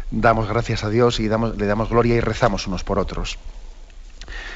damos 0.09 0.47
gracias 0.47 0.85
a 0.85 0.89
Dios 0.89 1.19
y 1.19 1.27
damos, 1.27 1.57
le 1.57 1.65
damos 1.65 1.89
gloria 1.89 2.15
y 2.15 2.21
rezamos 2.21 2.65
unos 2.65 2.85
por 2.85 2.97
otros. 2.97 3.37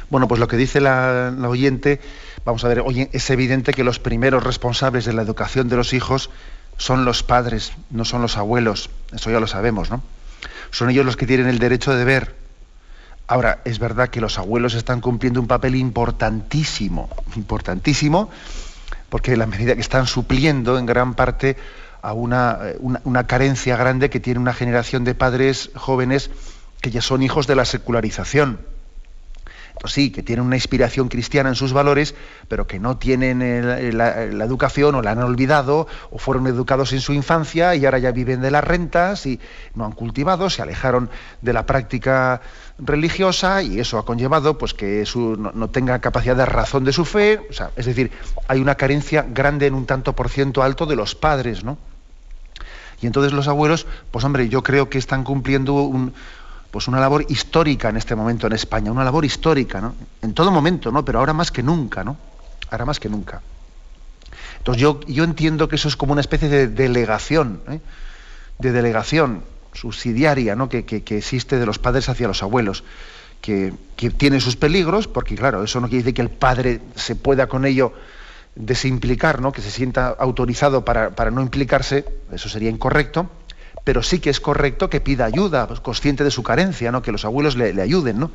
Bueno, 0.09 0.29
pues 0.29 0.39
lo 0.39 0.47
que 0.47 0.55
dice 0.55 0.79
la, 0.79 1.33
la 1.37 1.49
oyente, 1.49 1.99
vamos 2.45 2.63
a 2.63 2.69
ver, 2.69 2.79
oye, 2.85 3.09
es 3.11 3.29
evidente 3.31 3.73
que 3.73 3.83
los 3.83 3.99
primeros 3.99 4.45
responsables 4.45 5.03
de 5.03 5.11
la 5.11 5.23
educación 5.23 5.67
de 5.67 5.75
los 5.75 5.91
hijos 5.91 6.29
son 6.77 7.03
los 7.03 7.21
padres, 7.21 7.73
no 7.89 8.05
son 8.05 8.21
los 8.21 8.37
abuelos. 8.37 8.89
Eso 9.13 9.29
ya 9.29 9.41
lo 9.41 9.47
sabemos, 9.47 9.89
¿no? 9.89 10.01
Son 10.75 10.89
ellos 10.89 11.05
los 11.05 11.15
que 11.15 11.25
tienen 11.25 11.47
el 11.47 11.57
derecho 11.57 11.95
de 11.95 12.03
ver. 12.03 12.35
Ahora, 13.27 13.61
es 13.63 13.79
verdad 13.79 14.09
que 14.09 14.19
los 14.19 14.37
abuelos 14.37 14.73
están 14.73 14.99
cumpliendo 14.99 15.39
un 15.39 15.47
papel 15.47 15.73
importantísimo, 15.73 17.07
importantísimo, 17.37 18.29
porque 19.07 19.37
la 19.37 19.45
medida 19.45 19.75
que 19.75 19.79
están 19.79 20.05
supliendo 20.05 20.77
en 20.77 20.85
gran 20.85 21.13
parte 21.13 21.55
a 22.01 22.11
una, 22.11 22.59
una, 22.81 23.25
carencia 23.25 23.77
grande 23.77 24.09
que 24.09 24.19
tiene 24.19 24.37
una 24.37 24.51
generación 24.51 25.05
de 25.05 25.15
padres 25.15 25.71
jóvenes 25.75 26.29
que 26.81 26.91
ya 26.91 27.01
son 27.01 27.23
hijos 27.23 27.47
de 27.47 27.55
la 27.55 27.63
secularización 27.63 28.59
pues 29.79 29.93
sí, 29.93 30.09
que 30.09 30.23
tienen 30.23 30.45
una 30.45 30.55
inspiración 30.55 31.09
cristiana 31.09 31.49
en 31.49 31.55
sus 31.55 31.73
valores, 31.73 32.15
pero 32.47 32.65
que 32.65 32.79
no 32.79 32.97
tienen 32.97 33.97
la, 33.97 34.23
educación 34.23 34.95
o 34.95 35.01
la 35.01 35.11
han 35.11 35.21
olvidado 35.21 35.87
o 36.11 36.17
fueron 36.17 36.47
educados 36.47 36.93
en 36.93 37.01
su 37.01 37.13
infancia 37.13 37.75
y 37.75 37.85
ahora 37.85 37.99
ya 37.99 38.11
viven 38.11 38.41
de 38.41 38.51
las 38.51 38.63
rentas 38.63 39.25
y 39.25 39.39
no 39.73 39.85
han 39.85 39.91
cultivado, 39.91 40.49
se 40.49 40.61
alejaron 40.61 41.09
de 41.41 41.53
la 41.53 41.65
práctica 41.65 42.41
religiosa 42.77 43.61
y 43.61 43.79
eso 43.79 43.97
ha 43.97 44.05
conllevado 44.05 44.57
pues 44.57 44.73
que 44.73 45.03
no, 45.15 45.69
tenga 45.69 45.99
capacidad 45.99 46.35
de 46.35 46.45
razón 46.45 46.83
de 46.85 46.93
su 46.93 47.05
fe, 47.05 47.41
es 47.75 47.85
decir, 47.85 48.11
hay 48.47 48.59
una 48.59 48.75
carencia 48.75 49.25
grande 49.27 49.67
en 49.67 49.73
un 49.73 49.85
tanto 49.85 50.13
por 50.13 50.29
ciento 50.29 50.63
alto 50.63 50.85
de 50.85 50.95
los 50.95 51.15
padres, 51.15 51.63
¿no? 51.63 51.77
Y 53.01 53.07
entonces 53.07 53.33
los 53.33 53.47
abuelos, 53.47 53.85
pues 54.11 54.23
hombre, 54.23 54.47
yo 54.47 54.63
creo 54.63 54.89
que 54.89 54.97
están 54.97 55.23
cumpliendo 55.23 55.73
un, 55.73 56.13
pues 56.75 56.89
una 56.89 56.99
labor 56.99 57.25
histórica 57.29 57.87
en 57.87 57.95
este 57.95 58.15
momento 58.15 58.47
en 58.47 58.51
España, 58.51 58.91
una 58.91 59.05
labor 59.05 59.23
histórica, 59.23 59.79
¿no? 59.79 59.95
En 60.21 60.33
todo 60.33 60.51
momento, 60.51 60.91
¿no? 60.91 61.05
Pero 61.05 61.19
ahora 61.19 61.31
más 61.31 61.49
que 61.49 61.63
nunca, 61.63 62.03
¿no? 62.03 62.17
Ahora 62.69 62.83
más 62.83 62.99
que 62.99 63.07
nunca. 63.07 63.41
Entonces 64.57 64.81
yo, 64.81 64.99
yo 65.07 65.23
entiendo 65.23 65.69
que 65.69 65.77
eso 65.77 65.87
es 65.87 65.95
como 65.95 66.11
una 66.11 66.19
especie 66.19 66.49
de 66.49 66.67
delegación, 66.67 67.61
¿eh? 67.69 67.79
de 68.59 68.73
delegación 68.73 69.43
subsidiaria, 69.71 70.57
¿no? 70.57 70.67
Que, 70.67 70.83
existe 71.11 71.59
de 71.59 71.65
los 71.65 71.79
padres 71.79 72.09
hacia 72.09 72.27
los 72.27 72.43
abuelos, 72.43 72.83
que, 73.39 73.71
tiene 74.17 74.41
sus 74.41 74.57
peligros, 74.57 75.07
porque 75.07 75.35
claro, 75.35 75.63
eso 75.63 75.79
no 75.79 75.87
quiere 75.87 76.03
decir 76.03 76.13
que 76.13 76.23
el 76.23 76.29
padre 76.29 76.81
se 76.95 77.15
pueda 77.15 77.47
con 77.47 77.63
ello 77.63 77.93
desimplicar, 78.55 79.39
¿no? 79.39 79.53
Que 79.53 79.61
se 79.61 79.71
sienta 79.71 80.09
autorizado 80.09 80.83
para, 80.83 81.11
para 81.11 81.31
no 81.31 81.41
implicarse, 81.41 82.03
eso 82.33 82.49
sería 82.49 82.69
incorrecto 82.69 83.29
pero 83.85 84.01
sí 84.01 84.19
que 84.19 84.31
es 84.31 84.41
correcto 84.41 84.89
que 84.89 84.99
pida 84.99 85.25
ayuda, 85.25 85.67
pues, 85.67 85.79
consciente 85.79 86.25
de 86.25 86.31
su 86.31 86.43
carencia, 86.43 86.91
¿no? 86.91 87.01
que 87.01 87.13
los 87.13 87.23
abuelos 87.23 87.55
le, 87.55 87.79
ayuden. 87.81 88.19
¿no? 88.19 88.31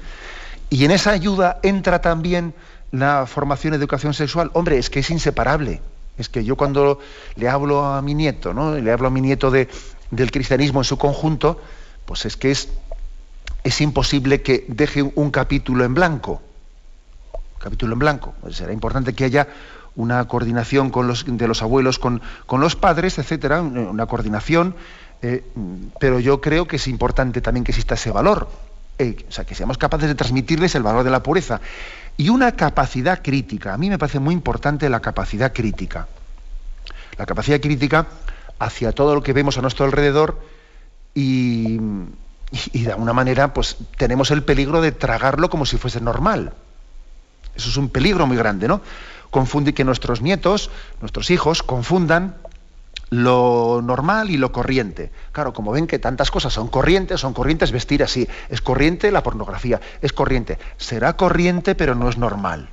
Y 0.70 0.84
en 0.84 0.92
esa 0.92 1.10
ayuda 1.10 1.58
entra 1.62 2.00
también 2.00 2.54
la 2.92 3.26
formación 3.26 3.74
educación 3.74 4.14
sexual. 4.14 4.50
Hombre, 4.54 4.78
es 4.78 4.88
que 4.88 5.00
es 5.00 5.10
inseparable. 5.10 5.82
Es 6.16 6.28
que 6.28 6.44
yo 6.44 6.56
cuando 6.56 7.00
le 7.34 7.48
hablo 7.48 7.84
a 7.84 8.00
mi 8.00 8.14
nieto, 8.14 8.54
¿no? 8.54 8.76
le 8.76 8.92
hablo 8.92 9.08
a 9.08 9.10
mi 9.10 9.20
nieto 9.20 9.50
de, 9.50 9.68
del 10.12 10.30
cristianismo 10.30 10.80
en 10.80 10.84
su 10.84 10.96
conjunto, 10.98 11.60
pues 12.06 12.26
es 12.26 12.36
que 12.36 12.52
es, 12.52 12.68
es 13.64 13.80
imposible 13.80 14.42
que 14.42 14.64
deje 14.68 15.02
un 15.02 15.32
capítulo 15.32 15.84
en 15.84 15.94
blanco. 15.94 16.40
capítulo 17.58 17.94
en 17.94 17.98
blanco. 17.98 18.34
Pues 18.40 18.54
será 18.54 18.72
importante 18.72 19.14
que 19.14 19.24
haya 19.24 19.48
una 19.96 20.28
coordinación 20.28 20.92
de 21.26 21.48
los 21.48 21.62
abuelos 21.62 21.98
con, 21.98 22.22
con 22.46 22.60
los 22.60 22.76
padres, 22.76 23.18
etcétera, 23.18 23.60
una 23.62 24.06
coordinación 24.06 24.76
eh, 25.22 25.44
pero 25.98 26.20
yo 26.20 26.40
creo 26.40 26.66
que 26.66 26.76
es 26.76 26.88
importante 26.88 27.40
también 27.40 27.64
que 27.64 27.72
exista 27.72 27.94
ese 27.94 28.10
valor, 28.10 28.48
eh, 28.98 29.24
o 29.28 29.32
sea, 29.32 29.44
que 29.44 29.54
seamos 29.54 29.78
capaces 29.78 30.08
de 30.08 30.14
transmitirles 30.14 30.74
el 30.74 30.82
valor 30.82 31.04
de 31.04 31.10
la 31.10 31.22
pureza. 31.22 31.60
Y 32.16 32.28
una 32.28 32.52
capacidad 32.52 33.22
crítica, 33.22 33.74
a 33.74 33.78
mí 33.78 33.88
me 33.88 33.98
parece 33.98 34.18
muy 34.18 34.34
importante 34.34 34.88
la 34.88 35.00
capacidad 35.00 35.52
crítica. 35.52 36.08
La 37.16 37.26
capacidad 37.26 37.60
crítica 37.60 38.06
hacia 38.58 38.92
todo 38.92 39.14
lo 39.14 39.22
que 39.22 39.32
vemos 39.32 39.58
a 39.58 39.62
nuestro 39.62 39.86
alrededor 39.86 40.40
y, 41.14 41.78
de 42.72 42.90
alguna 42.90 43.12
manera 43.12 43.54
pues 43.54 43.76
tenemos 43.96 44.30
el 44.30 44.42
peligro 44.42 44.80
de 44.80 44.92
tragarlo 44.92 45.50
como 45.50 45.66
si 45.66 45.76
fuese 45.76 46.00
normal. 46.00 46.52
Eso 47.56 47.68
es 47.68 47.76
un 47.76 47.88
peligro 47.88 48.26
muy 48.26 48.36
grande, 48.36 48.68
¿no? 48.68 48.80
Confunde 49.30 49.74
que 49.74 49.84
nuestros 49.84 50.22
nietos, 50.22 50.70
nuestros 51.00 51.30
hijos, 51.30 51.62
confundan 51.62 52.36
lo 53.10 53.82
normal 53.82 54.30
y 54.30 54.36
lo 54.36 54.52
corriente. 54.52 55.10
Claro, 55.32 55.52
como 55.52 55.72
ven 55.72 55.86
que 55.86 55.98
tantas 55.98 56.30
cosas 56.30 56.52
son 56.52 56.68
corrientes, 56.68 57.20
son 57.20 57.34
corrientes 57.34 57.72
vestir 57.72 58.02
así. 58.02 58.28
Es 58.48 58.60
corriente 58.60 59.10
la 59.10 59.22
pornografía, 59.22 59.80
es 60.00 60.12
corriente. 60.12 60.58
Será 60.78 61.16
corriente, 61.16 61.74
pero 61.74 61.94
no 61.94 62.08
es 62.08 62.16
normal. 62.16 62.70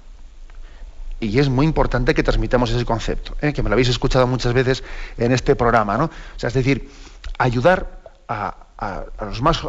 Y 1.19 1.39
es 1.39 1.49
muy 1.49 1.65
importante 1.65 2.13
que 2.13 2.21
transmitamos 2.21 2.69
ese 2.69 2.85
concepto, 2.85 3.35
¿eh? 3.41 3.51
que 3.51 3.63
me 3.63 3.69
lo 3.69 3.73
habéis 3.73 3.89
escuchado 3.89 4.27
muchas 4.27 4.53
veces 4.53 4.83
en 5.17 5.31
este 5.31 5.55
programa, 5.55 5.97
¿no? 5.97 6.05
O 6.05 6.39
sea, 6.39 6.49
es 6.49 6.53
decir, 6.53 6.91
ayudar 7.39 7.97
a, 8.27 8.66
a, 8.77 9.05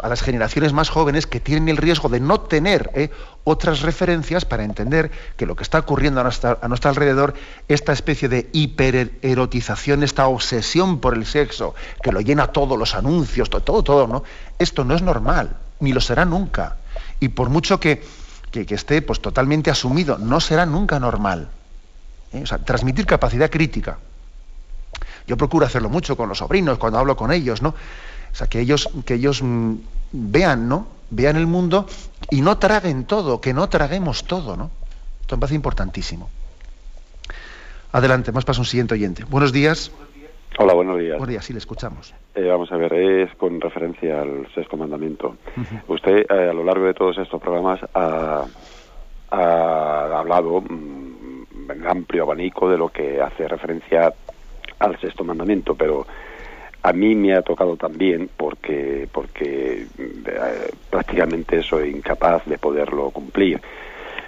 las 0.09 0.23
generaciones 0.23 0.73
más 0.73 0.91
jóvenes 0.91 1.27
que 1.27 1.41
tienen 1.41 1.69
el 1.69 1.79
riesgo 1.79 2.09
de 2.09 2.21
no 2.21 2.41
tener 2.41 2.91
¿eh? 2.95 3.11
otras 3.45 3.81
referencias 3.81 4.45
para 4.45 4.65
entender 4.65 5.11
que 5.37 5.47
lo 5.47 5.57
que 5.57 5.63
está 5.63 5.79
ocurriendo 5.79 6.21
a, 6.21 6.69
nuestro 6.69 6.91
alrededor, 6.91 7.35
esta 7.69 7.93
especie 7.93 8.29
de 8.29 8.51
hipererotización, 8.53 10.03
esta 10.03 10.27
obsesión 10.29 11.01
por 11.01 11.15
el 11.15 11.25
sexo, 11.25 11.75
que 12.03 12.13
lo 12.13 12.21
llena 12.21 12.49
todos 12.49 12.79
los 12.79 12.95
anuncios, 12.95 13.49
todo, 13.49 13.63
todo, 13.63 13.83
todo, 13.83 14.07
¿no? 14.07 14.25
Esto 14.59 14.85
no 14.85 14.95
es 14.95 15.01
normal, 15.01 15.57
ni 15.81 15.93
lo 15.93 16.01
será 16.01 16.27
nunca. 16.27 16.77
Y 17.19 17.29
por 17.29 17.49
mucho 17.49 17.81
que, 17.81 18.05
que, 18.51 18.67
esté 18.75 19.01
pues, 19.01 19.21
totalmente 19.21 19.71
asumido, 19.71 20.19
no 20.19 20.41
será 20.41 20.67
nunca 20.67 21.01
normal. 21.01 21.49
¿eh? 22.33 22.43
O 22.43 22.47
sea, 22.47 22.59
transmitir 22.59 23.07
capacidad 23.07 23.51
crítica. 23.51 23.99
Yo 25.27 25.37
procuro 25.37 25.65
hacerlo 25.65 25.89
mucho 25.89 26.17
con 26.17 26.29
los 26.29 26.39
sobrinos, 26.39 26.79
cuando 26.79 26.99
hablo 26.99 27.17
con 27.17 27.33
ellos, 27.33 27.63
¿no? 27.63 27.75
O 28.39 28.45
sea, 28.47 28.47
que 28.47 28.61
ellos, 28.61 28.89
que 29.05 29.15
ellos 29.15 29.43
mm, 29.43 29.75
vean, 30.13 30.69
¿no? 30.69 30.87
Vean 31.11 31.35
el 31.35 31.49
mundo 31.49 31.87
y 32.31 32.41
no 32.41 32.57
traguen 32.57 33.05
todo, 33.05 33.41
que 33.41 33.53
no 33.53 33.69
traguemos 33.69 34.23
todo, 34.23 34.57
¿no? 34.57 34.71
Esto 35.21 35.35
me 35.35 35.41
parece 35.41 35.57
importantísimo. 35.57 36.31
Adelante, 37.91 38.31
más 38.31 38.45
para 38.45 38.61
un 38.61 38.65
siguiente 38.65 38.95
oyente. 38.95 39.25
Buenos 39.25 39.53
días. 39.53 39.91
Hola, 40.57 40.73
buenos 40.73 41.01
días. 41.01 41.19
Buenos 41.19 41.31
días, 41.31 41.45
sí, 41.47 41.53
le 41.53 41.59
escuchamos. 41.59 42.15
Eh, 42.37 42.45
vamos 42.45 42.71
a 42.71 42.77
ver, 42.77 42.93
es 42.93 43.35
con 43.35 43.61
referencia 43.61 44.21
al 44.23 44.47
sexto 44.55 44.77
mandamiento. 44.77 45.35
Usted, 45.89 46.19
eh, 46.19 46.49
a 46.49 46.53
lo 46.53 46.63
largo 46.63 46.85
de 46.85 46.95
todos 46.95 47.19
estos 47.19 47.43
programas, 47.43 47.81
ha, 47.93 48.45
ha 49.33 50.17
hablado 50.17 50.61
mm, 50.61 51.71
en 51.73 51.87
amplio 51.89 52.23
abanico 52.23 52.71
de 52.71 52.79
lo 52.79 52.89
que 52.91 53.21
hace 53.21 53.49
referencia 53.49 54.15
al 54.79 55.01
sexto 55.01 55.25
mandamiento, 55.25 55.75
pero 55.75 56.07
a 56.83 56.93
mí 56.93 57.15
me 57.15 57.35
ha 57.35 57.43
tocado 57.43 57.77
también 57.77 58.31
porque 58.37 59.09
porque 59.11 59.87
eh, 59.99 60.71
prácticamente 60.91 61.63
soy 61.63 61.91
incapaz 61.91 62.45
de 62.47 62.59
poderlo 62.59 63.11
cumplir. 63.11 63.61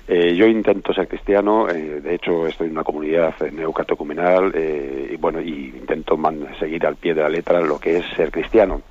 Eh, 0.09 0.35
yo 0.35 0.47
intento 0.47 0.93
ser 0.93 1.07
cristiano, 1.07 1.69
eh, 1.69 2.01
de 2.01 2.15
hecho 2.17 2.47
estoy 2.47 2.67
en 2.67 2.73
una 2.73 2.83
comunidad 2.83 3.35
neocatecumenal 3.53 4.53
y 4.57 5.15
bueno, 5.17 5.41
y 5.41 5.73
intento 5.77 6.19
seguir 6.59 6.85
al 6.85 6.97
pie 6.97 7.15
de 7.15 7.23
la 7.23 7.29
letra 7.29 7.61
lo 7.61 7.79
que 7.79 7.99
es 7.99 8.05
ser 8.17 8.33
cristiano. 8.33 8.83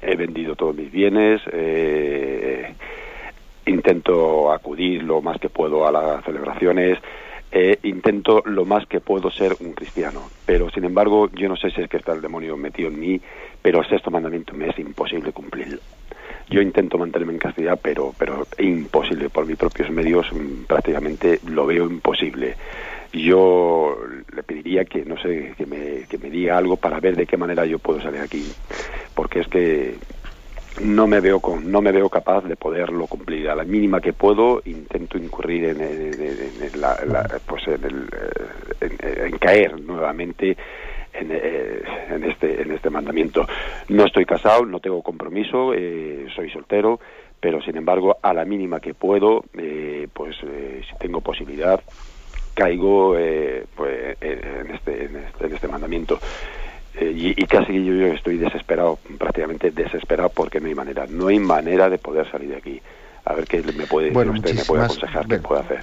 He 0.00 0.14
vendido 0.14 0.54
todos 0.54 0.74
mis 0.76 0.90
bienes, 0.90 1.42
intento 3.66 4.52
acudir 4.52 5.02
lo 5.02 5.20
más 5.20 5.38
que 5.38 5.50
puedo 5.50 5.86
a 5.86 5.92
las 5.92 6.24
celebraciones, 6.24 6.98
eh, 7.52 7.78
intento 7.82 8.42
lo 8.44 8.64
más 8.64 8.86
que 8.86 9.00
puedo 9.00 9.30
ser 9.30 9.56
un 9.60 9.72
cristiano. 9.72 10.30
Pero, 10.46 10.70
sin 10.70 10.84
embargo, 10.84 11.28
yo 11.32 11.48
no 11.48 11.56
sé 11.56 11.70
si 11.70 11.80
es 11.80 11.88
que 11.88 11.96
está 11.96 12.12
el 12.12 12.20
demonio 12.20 12.56
metido 12.56 12.88
en 12.88 13.00
mí, 13.00 13.20
pero 13.60 13.80
el 13.80 13.88
sexto 13.88 14.10
mandamiento 14.10 14.54
me 14.54 14.68
es 14.68 14.78
imposible 14.78 15.32
cumplirlo. 15.32 15.80
Yo 16.48 16.60
intento 16.60 16.98
mantenerme 16.98 17.34
en 17.34 17.38
castidad, 17.38 17.78
pero, 17.80 18.12
pero 18.18 18.46
imposible. 18.58 19.30
Por 19.30 19.46
mis 19.46 19.56
propios 19.56 19.90
medios 19.90 20.32
mm, 20.32 20.64
prácticamente 20.66 21.40
lo 21.46 21.66
veo 21.66 21.86
imposible. 21.86 22.56
Yo 23.12 23.96
le 24.34 24.42
pediría 24.42 24.84
que, 24.84 25.04
no 25.04 25.16
sé, 25.16 25.54
que 25.56 25.66
me, 25.66 26.06
que 26.08 26.18
me 26.18 26.30
diga 26.30 26.56
algo 26.56 26.76
para 26.76 27.00
ver 27.00 27.16
de 27.16 27.26
qué 27.26 27.36
manera 27.36 27.64
yo 27.66 27.78
puedo 27.78 28.00
salir 28.00 28.20
aquí. 28.20 28.44
Porque 29.14 29.40
es 29.40 29.48
que 29.48 29.94
no 30.78 31.06
me 31.06 31.20
veo 31.20 31.40
con, 31.40 31.70
no 31.70 31.80
me 31.80 31.92
veo 31.92 32.08
capaz 32.08 32.42
de 32.42 32.56
poderlo 32.56 33.06
cumplir. 33.06 33.48
A 33.50 33.54
la 33.54 33.64
mínima 33.64 34.00
que 34.00 34.12
puedo 34.12 34.62
intento 34.64 35.18
incurrir 35.18 35.64
en, 35.64 35.80
en, 35.80 36.12
pues 37.46 37.66
en, 37.66 37.84
el, 37.84 38.08
eh, 38.80 39.26
en, 39.26 39.38
caer 39.38 39.80
nuevamente 39.80 40.56
eh, 41.12 41.82
en, 42.10 42.24
este 42.24 42.62
en 42.62 42.70
este 42.72 42.90
mandamiento. 42.90 43.46
No 43.88 44.04
estoy 44.04 44.24
casado 44.24 44.64
no 44.64 44.80
tengo 44.80 45.02
compromiso 45.02 45.74
eh, 45.74 46.26
soy 46.34 46.50
soltero 46.50 47.00
pero 47.40 47.60
sin 47.62 47.76
embargo 47.76 48.18
a 48.22 48.32
la 48.32 48.44
mínima 48.44 48.80
que 48.80 48.94
puedo 48.94 49.44
pues 50.12 50.36
si 50.36 50.98
tengo 50.98 51.20
posibilidad 51.20 51.80
caigo 52.54 53.16
pues 53.74 54.16
en 54.20 54.70
este, 54.74 55.04
en 55.06 55.16
este 55.16 55.46
en 55.46 55.54
este 55.54 55.68
mandamiento 55.68 56.18
eh, 56.94 57.34
y, 57.36 57.46
casi 57.46 57.84
yo, 57.84 58.06
estoy 58.06 58.38
desesperado, 58.38 58.98
prácticamente 59.18 59.70
desesperado, 59.70 60.28
porque 60.30 60.60
no 60.60 60.66
hay 60.66 60.74
manera, 60.74 61.06
no 61.08 61.28
hay 61.28 61.38
manera 61.38 61.88
de 61.88 61.98
poder 61.98 62.30
salir 62.30 62.50
de 62.50 62.56
aquí. 62.56 62.82
A 63.24 63.34
ver 63.34 63.44
qué 63.44 63.62
me 63.62 63.86
puede 63.86 64.10
decir 64.10 64.30
usted, 64.30 64.54
me 64.54 64.64
puede 64.64 64.84
aconsejar, 64.84 65.26
qué 65.26 65.38
puede 65.38 65.60
hacer. 65.60 65.80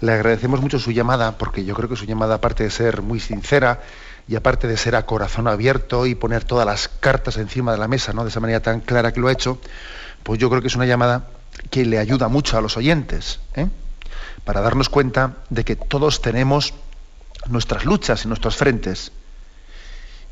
Le 0.00 0.12
agradecemos 0.12 0.60
mucho 0.60 0.78
su 0.78 0.90
llamada, 0.90 1.38
porque 1.38 1.64
yo 1.64 1.74
creo 1.74 1.88
que 1.88 1.96
su 1.96 2.04
llamada, 2.04 2.36
aparte 2.36 2.64
de 2.64 2.70
ser 2.70 3.00
muy 3.00 3.20
sincera 3.20 3.80
y 4.28 4.36
aparte 4.36 4.66
de 4.66 4.76
ser 4.76 4.96
a 4.96 5.06
corazón 5.06 5.48
abierto 5.48 6.06
y 6.06 6.14
poner 6.14 6.44
todas 6.44 6.66
las 6.66 6.88
cartas 6.88 7.36
encima 7.38 7.72
de 7.72 7.78
la 7.78 7.88
mesa, 7.88 8.12
¿no? 8.12 8.24
de 8.24 8.30
esa 8.30 8.40
manera 8.40 8.60
tan 8.60 8.80
clara 8.80 9.12
que 9.12 9.20
lo 9.20 9.28
ha 9.28 9.32
hecho, 9.32 9.58
pues 10.22 10.38
yo 10.38 10.50
creo 10.50 10.60
que 10.60 10.68
es 10.68 10.76
una 10.76 10.86
llamada 10.86 11.28
que 11.70 11.84
le 11.84 11.98
ayuda 11.98 12.28
mucho 12.28 12.58
a 12.58 12.60
los 12.60 12.76
oyentes, 12.76 13.40
¿eh? 13.54 13.68
para 14.44 14.60
darnos 14.60 14.88
cuenta 14.88 15.36
de 15.48 15.64
que 15.64 15.76
todos 15.76 16.20
tenemos 16.20 16.74
nuestras 17.48 17.84
luchas 17.84 18.24
y 18.24 18.28
nuestros 18.28 18.56
frentes 18.56 19.12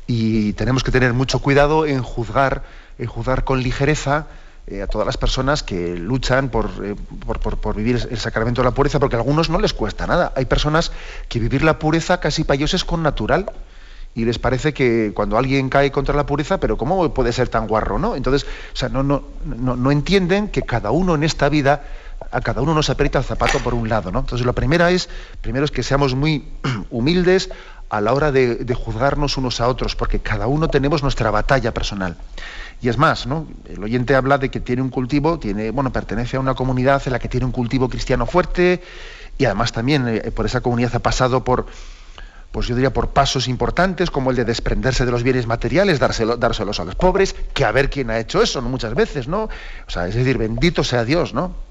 y 0.09 0.53
tenemos 0.53 0.83
que 0.83 0.89
tener 0.89 1.13
mucho 1.13 1.37
cuidado 1.37 1.85
en 1.85 2.01
juzgar, 2.01 2.63
en 2.97 3.05
juzgar 3.05 3.43
con 3.43 3.61
ligereza 3.61 4.25
eh, 4.65 4.81
a 4.81 4.87
todas 4.87 5.05
las 5.05 5.17
personas 5.17 5.61
que 5.61 5.95
luchan 5.97 6.45
eh, 6.45 6.95
por, 7.27 7.39
por, 7.39 7.75
vivir 7.75 8.07
el 8.09 8.17
sacramento 8.17 8.61
de 8.61 8.65
la 8.65 8.73
pureza, 8.73 8.99
porque 8.99 9.17
a 9.17 9.19
algunos 9.19 9.51
no 9.51 9.59
les 9.59 9.71
cuesta 9.71 10.07
nada. 10.07 10.33
Hay 10.35 10.45
personas 10.45 10.91
que 11.27 11.39
vivir 11.39 11.63
la 11.63 11.77
pureza 11.77 12.19
casi 12.19 12.43
para 12.43 12.55
ellos 12.55 12.73
es 12.73 12.83
con 12.83 13.03
natural. 13.03 13.51
Y 14.15 14.25
les 14.25 14.39
parece 14.39 14.73
que 14.73 15.11
cuando 15.13 15.37
alguien 15.37 15.69
cae 15.69 15.91
contra 15.91 16.15
la 16.15 16.25
pureza, 16.25 16.59
pero 16.59 16.75
¿cómo 16.75 17.13
puede 17.13 17.31
ser 17.31 17.47
tan 17.47 17.67
guarro? 17.67 17.99
¿no? 17.99 18.15
Entonces, 18.15 18.47
o 18.73 18.75
sea, 18.75 18.89
no, 18.89 19.03
no, 19.03 19.21
no, 19.45 19.75
no 19.75 19.91
entienden 19.91 20.47
que 20.47 20.63
cada 20.63 20.89
uno 20.89 21.13
en 21.13 21.23
esta 21.23 21.49
vida 21.49 21.83
a 22.31 22.41
cada 22.41 22.61
uno 22.61 22.73
nos 22.73 22.89
aprieta 22.89 23.19
el 23.19 23.25
zapato 23.25 23.59
por 23.59 23.73
un 23.73 23.89
lado, 23.89 24.11
¿no? 24.11 24.19
Entonces, 24.19 24.45
lo 24.45 24.53
primera 24.53 24.91
es, 24.91 25.07
primero 25.41 25.65
es 25.65 25.71
que 25.71 25.83
seamos 25.83 26.15
muy 26.15 26.47
humildes 26.89 27.49
a 27.89 28.01
la 28.01 28.13
hora 28.13 28.31
de, 28.31 28.73
juzgarnos 28.75 29.37
unos 29.37 29.59
a 29.61 29.67
otros, 29.67 29.95
porque 29.95 30.19
cada 30.19 30.47
uno 30.47 30.69
tenemos 30.69 31.01
nuestra 31.01 31.31
batalla 31.31 31.73
personal. 31.73 32.15
Y 32.81 32.89
es 32.89 32.97
más, 32.97 33.25
¿no? 33.25 33.47
El 33.65 33.83
oyente 33.83 34.15
habla 34.15 34.37
de 34.37 34.49
que 34.49 34.59
tiene 34.59 34.81
un 34.81 34.89
cultivo, 34.89 35.39
tiene, 35.39 35.71
bueno, 35.71 35.91
pertenece 35.91 36.37
a 36.37 36.39
una 36.39 36.53
comunidad 36.53 37.01
en 37.05 37.13
la 37.13 37.19
que 37.19 37.27
tiene 37.27 37.45
un 37.45 37.51
cultivo 37.51 37.89
cristiano 37.89 38.25
fuerte, 38.25 38.81
y 39.37 39.45
además 39.45 39.71
también 39.71 40.07
eh, 40.07 40.31
por 40.31 40.45
esa 40.45 40.61
comunidad 40.61 40.95
ha 40.95 40.99
pasado 40.99 41.43
por, 41.43 41.65
pues 42.51 42.67
yo 42.67 42.75
diría, 42.75 42.93
por 42.93 43.09
pasos 43.09 43.47
importantes, 43.47 44.11
como 44.11 44.29
el 44.29 44.35
de 44.35 44.45
desprenderse 44.45 45.05
de 45.05 45.11
los 45.11 45.23
bienes 45.23 45.47
materiales, 45.47 45.99
dárselo, 45.99 46.37
dárselos 46.37 46.79
a 46.79 46.85
los 46.85 46.95
pobres, 46.95 47.35
que 47.53 47.65
a 47.65 47.71
ver 47.71 47.89
quién 47.89 48.11
ha 48.11 48.19
hecho 48.19 48.41
eso, 48.41 48.61
¿no? 48.61 48.69
Muchas 48.69 48.93
veces, 48.93 49.27
¿no? 49.27 49.43
O 49.43 49.89
sea, 49.89 50.07
es 50.07 50.13
decir, 50.13 50.37
bendito 50.37 50.83
sea 50.83 51.05
Dios, 51.05 51.33
¿no? 51.33 51.68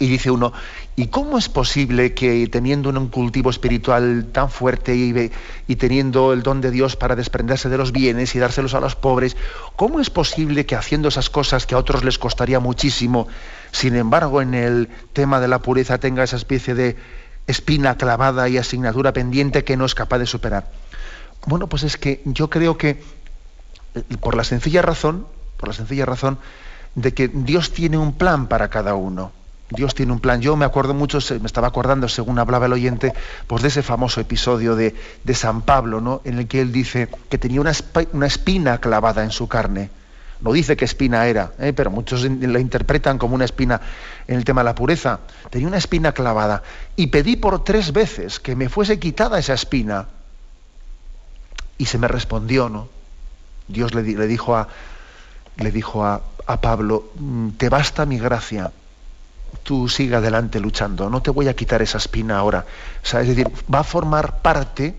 Y 0.00 0.08
dice 0.08 0.30
uno, 0.30 0.54
¿y 0.96 1.08
cómo 1.08 1.36
es 1.36 1.50
posible 1.50 2.14
que 2.14 2.48
teniendo 2.48 2.88
un 2.88 3.08
cultivo 3.08 3.50
espiritual 3.50 4.28
tan 4.32 4.50
fuerte 4.50 4.96
y, 4.96 5.76
teniendo 5.76 6.32
el 6.32 6.42
don 6.42 6.62
de 6.62 6.70
Dios 6.70 6.96
para 6.96 7.14
desprenderse 7.14 7.68
de 7.68 7.76
los 7.76 7.92
bienes 7.92 8.34
y 8.34 8.38
dárselos 8.38 8.72
a 8.72 8.80
los 8.80 8.96
pobres, 8.96 9.36
cómo 9.76 10.00
es 10.00 10.08
posible 10.08 10.64
que 10.64 10.74
haciendo 10.74 11.08
esas 11.08 11.28
cosas 11.28 11.66
que 11.66 11.74
a 11.74 11.78
otros 11.78 12.02
les 12.02 12.18
costaría 12.18 12.60
muchísimo, 12.60 13.28
sin 13.72 13.94
embargo 13.94 14.40
en 14.40 14.54
el 14.54 14.88
tema 15.12 15.38
de 15.38 15.48
la 15.48 15.58
pureza 15.58 15.98
tenga 15.98 16.24
esa 16.24 16.36
especie 16.36 16.74
de 16.74 16.96
espina 17.46 17.98
clavada 17.98 18.48
y 18.48 18.56
asignatura 18.56 19.12
pendiente 19.12 19.64
que 19.64 19.76
no 19.76 19.84
es 19.84 19.94
capaz 19.94 20.16
de 20.16 20.26
superar? 20.26 20.70
Bueno, 21.44 21.66
pues 21.66 21.82
es 21.82 21.98
que 21.98 22.22
yo 22.24 22.48
creo 22.48 22.78
que 22.78 23.02
eh, 23.94 24.02
por 24.18 24.34
la 24.34 24.44
sencilla 24.44 24.80
razón, 24.80 25.26
por 25.58 25.68
la 25.68 25.74
sencilla 25.74 26.06
razón 26.06 26.38
de 26.94 27.12
que 27.12 27.28
Dios 27.28 27.72
tiene 27.72 27.98
un 27.98 28.14
plan 28.14 28.46
para 28.46 28.70
cada 28.70 28.94
uno. 28.94 29.32
Dios 29.70 29.94
tiene 29.94 30.12
un 30.12 30.20
plan. 30.20 30.40
Yo 30.40 30.56
me 30.56 30.64
acuerdo 30.64 30.94
mucho, 30.94 31.18
me 31.40 31.46
estaba 31.46 31.68
acordando, 31.68 32.08
según 32.08 32.38
hablaba 32.38 32.66
el 32.66 32.72
oyente, 32.72 33.12
pues 33.46 33.62
de 33.62 33.68
ese 33.68 33.82
famoso 33.82 34.20
episodio 34.20 34.74
de, 34.74 34.94
San 35.34 35.62
Pablo, 35.62 36.00
¿no? 36.00 36.20
en 36.24 36.38
el 36.38 36.48
que 36.48 36.60
él 36.60 36.72
dice 36.72 37.08
que 37.28 37.38
tenía 37.38 37.60
una, 37.60 38.26
espina 38.26 38.78
clavada 38.78 39.22
en 39.22 39.30
su 39.30 39.48
carne. 39.48 39.90
No 40.40 40.52
dice 40.52 40.76
qué 40.76 40.86
espina 40.86 41.26
era, 41.26 41.52
¿eh? 41.58 41.72
pero 41.74 41.90
muchos 41.90 42.22
la 42.24 42.60
interpretan 42.60 43.18
como 43.18 43.34
una 43.34 43.44
espina 43.44 43.80
en 44.26 44.36
el 44.36 44.44
tema 44.44 44.62
de 44.62 44.64
la 44.64 44.74
pureza. 44.74 45.20
Tenía 45.50 45.68
una 45.68 45.76
espina 45.76 46.12
clavada. 46.12 46.62
Y 46.96 47.08
pedí 47.08 47.36
por 47.36 47.62
tres 47.62 47.92
veces 47.92 48.40
que 48.40 48.56
me 48.56 48.68
fuese 48.68 48.98
quitada 48.98 49.38
esa 49.38 49.54
espina. 49.54 50.08
Y 51.76 51.86
se 51.86 51.98
me 51.98 52.08
respondió, 52.08 52.68
¿no? 52.68 52.88
Dios 53.68 53.94
le, 53.94 54.02
dijo, 54.02 54.56
a, 54.56 54.68
le 55.58 55.70
dijo 55.70 56.04
a 56.04 56.22
Pablo, 56.60 57.12
mm, 57.16 57.50
te 57.50 57.68
basta 57.68 58.04
mi 58.06 58.18
gracia 58.18 58.72
tú 59.62 59.88
sigue 59.88 60.16
adelante 60.16 60.60
luchando, 60.60 61.10
no 61.10 61.22
te 61.22 61.30
voy 61.30 61.48
a 61.48 61.54
quitar 61.54 61.82
esa 61.82 61.98
espina 61.98 62.38
ahora. 62.38 62.66
es 63.02 63.26
decir, 63.26 63.50
va 63.72 63.80
a 63.80 63.84
formar 63.84 64.42
parte 64.42 64.96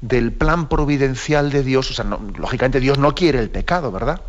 del 0.00 0.32
plan 0.32 0.68
providencial 0.68 1.50
de 1.50 1.62
Dios. 1.62 1.90
O 1.90 1.94
sea, 1.94 2.04
lógicamente 2.04 2.80
Dios 2.80 2.98
no 2.98 3.14
quiere 3.14 3.38
el 3.38 3.50
pecado, 3.50 3.90
¿verdad? 3.90 4.20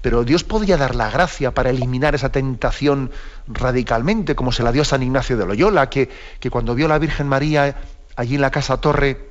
Pero 0.00 0.24
Dios 0.24 0.44
podía 0.44 0.76
dar 0.76 0.94
la 0.94 1.10
gracia 1.10 1.52
para 1.52 1.70
eliminar 1.70 2.14
esa 2.14 2.30
tentación 2.30 3.10
radicalmente, 3.48 4.34
como 4.34 4.52
se 4.52 4.62
la 4.62 4.72
dio 4.72 4.82
a 4.82 4.84
San 4.86 5.02
Ignacio 5.02 5.36
de 5.36 5.44
Loyola, 5.44 5.90
que, 5.90 6.08
que 6.40 6.50
cuando 6.50 6.74
vio 6.74 6.86
a 6.86 6.88
la 6.88 6.98
Virgen 6.98 7.28
María 7.28 7.76
allí 8.16 8.36
en 8.36 8.40
la 8.40 8.50
casa 8.50 8.80
torre 8.80 9.28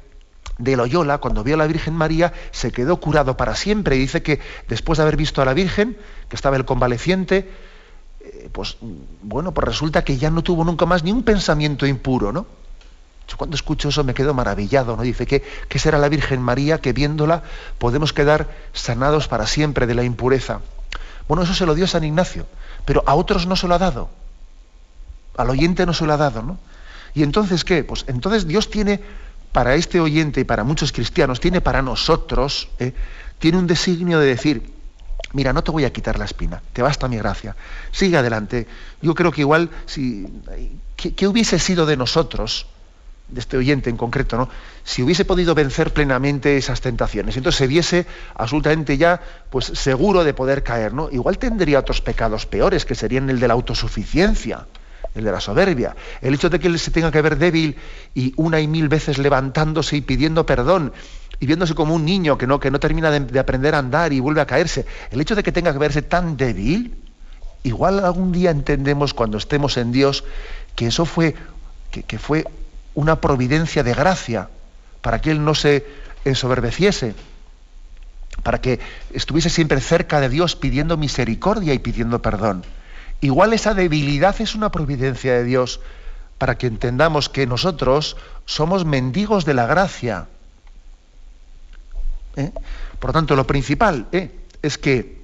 de 0.58 0.76
Loyola, 0.76 1.20
cuando 1.20 1.44
vio 1.44 1.56
a 1.56 1.58
la 1.58 1.68
Virgen 1.68 1.94
María, 1.94 2.34
se 2.52 2.72
quedó 2.72 3.00
curado 3.00 3.38
para 3.38 3.56
siempre. 3.56 3.96
Y 3.96 4.00
dice 4.00 4.22
que 4.22 4.40
después 4.68 4.98
de 4.98 5.04
haber 5.04 5.18
visto 5.18 5.42
a 5.42 5.46
la 5.46 5.54
Virgen, 5.54 5.98
que 6.30 6.36
estaba 6.36 6.58
el 6.58 6.66
convaleciente, 6.66 7.50
pues 8.52 8.78
bueno, 9.22 9.54
pues 9.54 9.66
resulta 9.66 10.04
que 10.04 10.18
ya 10.18 10.30
no 10.30 10.44
tuvo 10.44 10.64
nunca 10.64 10.86
más 10.86 11.04
ni 11.04 11.12
un 11.12 11.24
pensamiento 11.24 11.86
impuro, 11.86 12.32
¿no? 12.32 12.46
Yo 13.28 13.36
cuando 13.36 13.56
escucho 13.56 13.90
eso 13.90 14.04
me 14.04 14.14
quedo 14.14 14.34
maravillado, 14.34 14.96
¿no? 14.96 15.04
Dice 15.04 15.26
que, 15.26 15.44
que 15.68 15.80
será 15.80 15.98
la 15.98 16.10
Virgen 16.10 16.42
María 16.42 16.80
que 16.80 16.94
viéndola 16.94 17.44
podemos 17.78 18.14
quedar 18.14 18.48
sanados 18.74 19.28
para 19.28 19.48
siempre 19.48 19.86
de 19.86 19.96
la 19.96 20.04
impureza. 20.04 20.62
Bueno, 21.28 21.44
eso 21.44 21.54
se 21.54 21.66
lo 21.66 21.76
dio 21.76 21.88
San 21.88 22.06
Ignacio, 22.06 22.46
pero 22.86 23.04
a 23.06 23.16
otros 23.16 23.48
no 23.48 23.56
se 23.56 23.68
lo 23.68 23.76
ha 23.76 23.80
dado. 23.80 24.10
Al 25.36 25.50
oyente 25.50 25.86
no 25.86 25.94
se 25.94 26.06
lo 26.06 26.14
ha 26.14 26.18
dado, 26.18 26.42
¿no? 26.42 26.58
Y 27.14 27.24
entonces, 27.24 27.64
¿qué? 27.64 27.84
Pues 27.84 28.06
entonces 28.08 28.48
Dios 28.48 28.70
tiene 28.70 29.02
para 29.52 29.76
este 29.76 30.00
oyente 30.00 30.42
y 30.42 30.44
para 30.44 30.64
muchos 30.64 30.92
cristianos, 30.92 31.40
tiene 31.40 31.62
para 31.62 31.82
nosotros, 31.82 32.70
¿eh? 32.80 32.94
tiene 33.40 33.58
un 33.58 33.68
designio 33.68 34.20
de 34.20 34.28
decir, 34.28 34.72
mira, 35.34 35.54
no 35.54 35.64
te 35.64 35.72
voy 35.72 35.86
a 35.86 35.94
quitar 35.94 36.18
la 36.18 36.26
espina, 36.26 36.62
te 36.74 36.82
basta 36.82 37.08
mi 37.08 37.18
gracia, 37.18 37.56
sigue 37.92 38.18
adelante. 38.18 38.68
Yo 39.02 39.14
creo 39.14 39.32
que 39.32 39.42
igual, 39.42 39.70
si, 39.86 40.28
¿qué, 40.96 41.28
hubiese 41.28 41.60
sido 41.60 41.86
de 41.86 41.98
nosotros, 41.98 42.68
de 43.28 43.42
este 43.42 43.58
oyente 43.58 43.90
en 43.90 43.98
concreto, 43.98 44.38
¿no? 44.38 44.50
si 44.84 45.04
hubiese 45.04 45.26
podido 45.26 45.54
vencer 45.54 45.92
plenamente 45.92 46.58
esas 46.58 46.80
tentaciones, 46.80 47.36
entonces 47.36 47.60
se 47.60 47.68
viese 47.68 48.06
absolutamente 48.36 48.98
ya 48.98 49.22
pues, 49.50 49.66
seguro 49.66 50.24
de 50.24 50.34
poder 50.34 50.64
caer, 50.64 50.94
¿no? 50.94 51.10
igual 51.12 51.38
tendría 51.38 51.80
otros 51.80 52.02
pecados 52.02 52.46
peores, 52.46 52.86
que 52.86 52.96
serían 52.96 53.30
el 53.30 53.40
de 53.40 53.50
la 53.50 53.54
autosuficiencia, 53.54 54.66
el 55.14 55.26
de 55.26 55.32
la 55.32 55.42
soberbia, 55.42 55.96
el 56.22 56.36
hecho 56.36 56.50
de 56.50 56.60
que 56.60 56.68
él 56.68 56.80
se 56.80 56.92
tenga 56.92 57.12
que 57.12 57.22
ver 57.22 57.38
débil 57.38 57.76
y 58.14 58.34
una 58.38 58.62
y 58.62 58.68
mil 58.68 58.88
veces 58.88 59.18
levantándose 59.18 59.98
y 59.98 60.02
pidiendo 60.02 60.46
perdón, 60.46 60.94
y 61.40 61.46
viéndose 61.46 61.76
como 61.76 61.94
un 61.94 62.06
niño 62.06 62.38
que 62.38 62.48
no, 62.48 62.60
que 62.60 62.72
no 62.72 62.80
termina 62.80 63.12
de, 63.12 63.40
aprender 63.40 63.76
a 63.76 63.80
andar 63.80 64.14
y 64.14 64.20
vuelve 64.20 64.42
a 64.42 64.46
caerse. 64.46 64.86
El 65.12 65.22
hecho 65.22 65.36
de 65.36 65.44
que 65.44 65.52
tenga 65.52 65.72
que 65.72 65.80
verse 65.80 66.02
tan 66.02 66.38
débil, 66.38 66.98
igual 67.64 68.04
algún 68.04 68.32
día 68.32 68.52
entendemos 68.52 69.14
cuando 69.14 69.38
estemos 69.38 69.78
en 69.78 69.92
Dios 69.92 70.24
que 70.76 70.88
eso 70.88 71.06
fue, 71.06 71.36
que, 71.92 72.20
fue 72.20 72.46
una 72.94 73.22
providencia 73.22 73.84
de 73.84 73.94
gracia 73.94 74.50
para 75.02 75.22
que 75.22 75.32
Él 75.32 75.44
no 75.44 75.56
se 75.56 75.86
ensoberbeciese, 76.26 77.16
para 78.44 78.62
que 78.62 78.80
estuviese 79.12 79.50
siempre 79.50 79.82
cerca 79.82 80.20
de 80.20 80.30
Dios 80.30 80.56
pidiendo 80.56 80.98
misericordia 80.98 81.74
y 81.74 81.80
pidiendo 81.80 82.22
perdón. 82.22 82.64
Igual 83.22 83.54
esa 83.54 83.74
debilidad 83.74 84.36
es 84.40 84.54
una 84.54 84.72
providencia 84.72 85.34
de 85.34 85.44
Dios 85.44 85.80
para 86.38 86.58
que 86.58 86.68
entendamos 86.68 87.30
que 87.30 87.48
nosotros 87.48 88.18
somos 88.46 88.86
mendigos 88.86 89.46
de 89.46 89.56
la 89.56 89.66
gracia. 89.66 90.28
¿Eh? 92.38 92.52
Por 93.00 93.10
lo 93.10 93.14
tanto, 93.14 93.36
lo 93.36 93.46
principal 93.46 94.08
¿eh? 94.12 94.32
es 94.62 94.78
que 94.78 95.22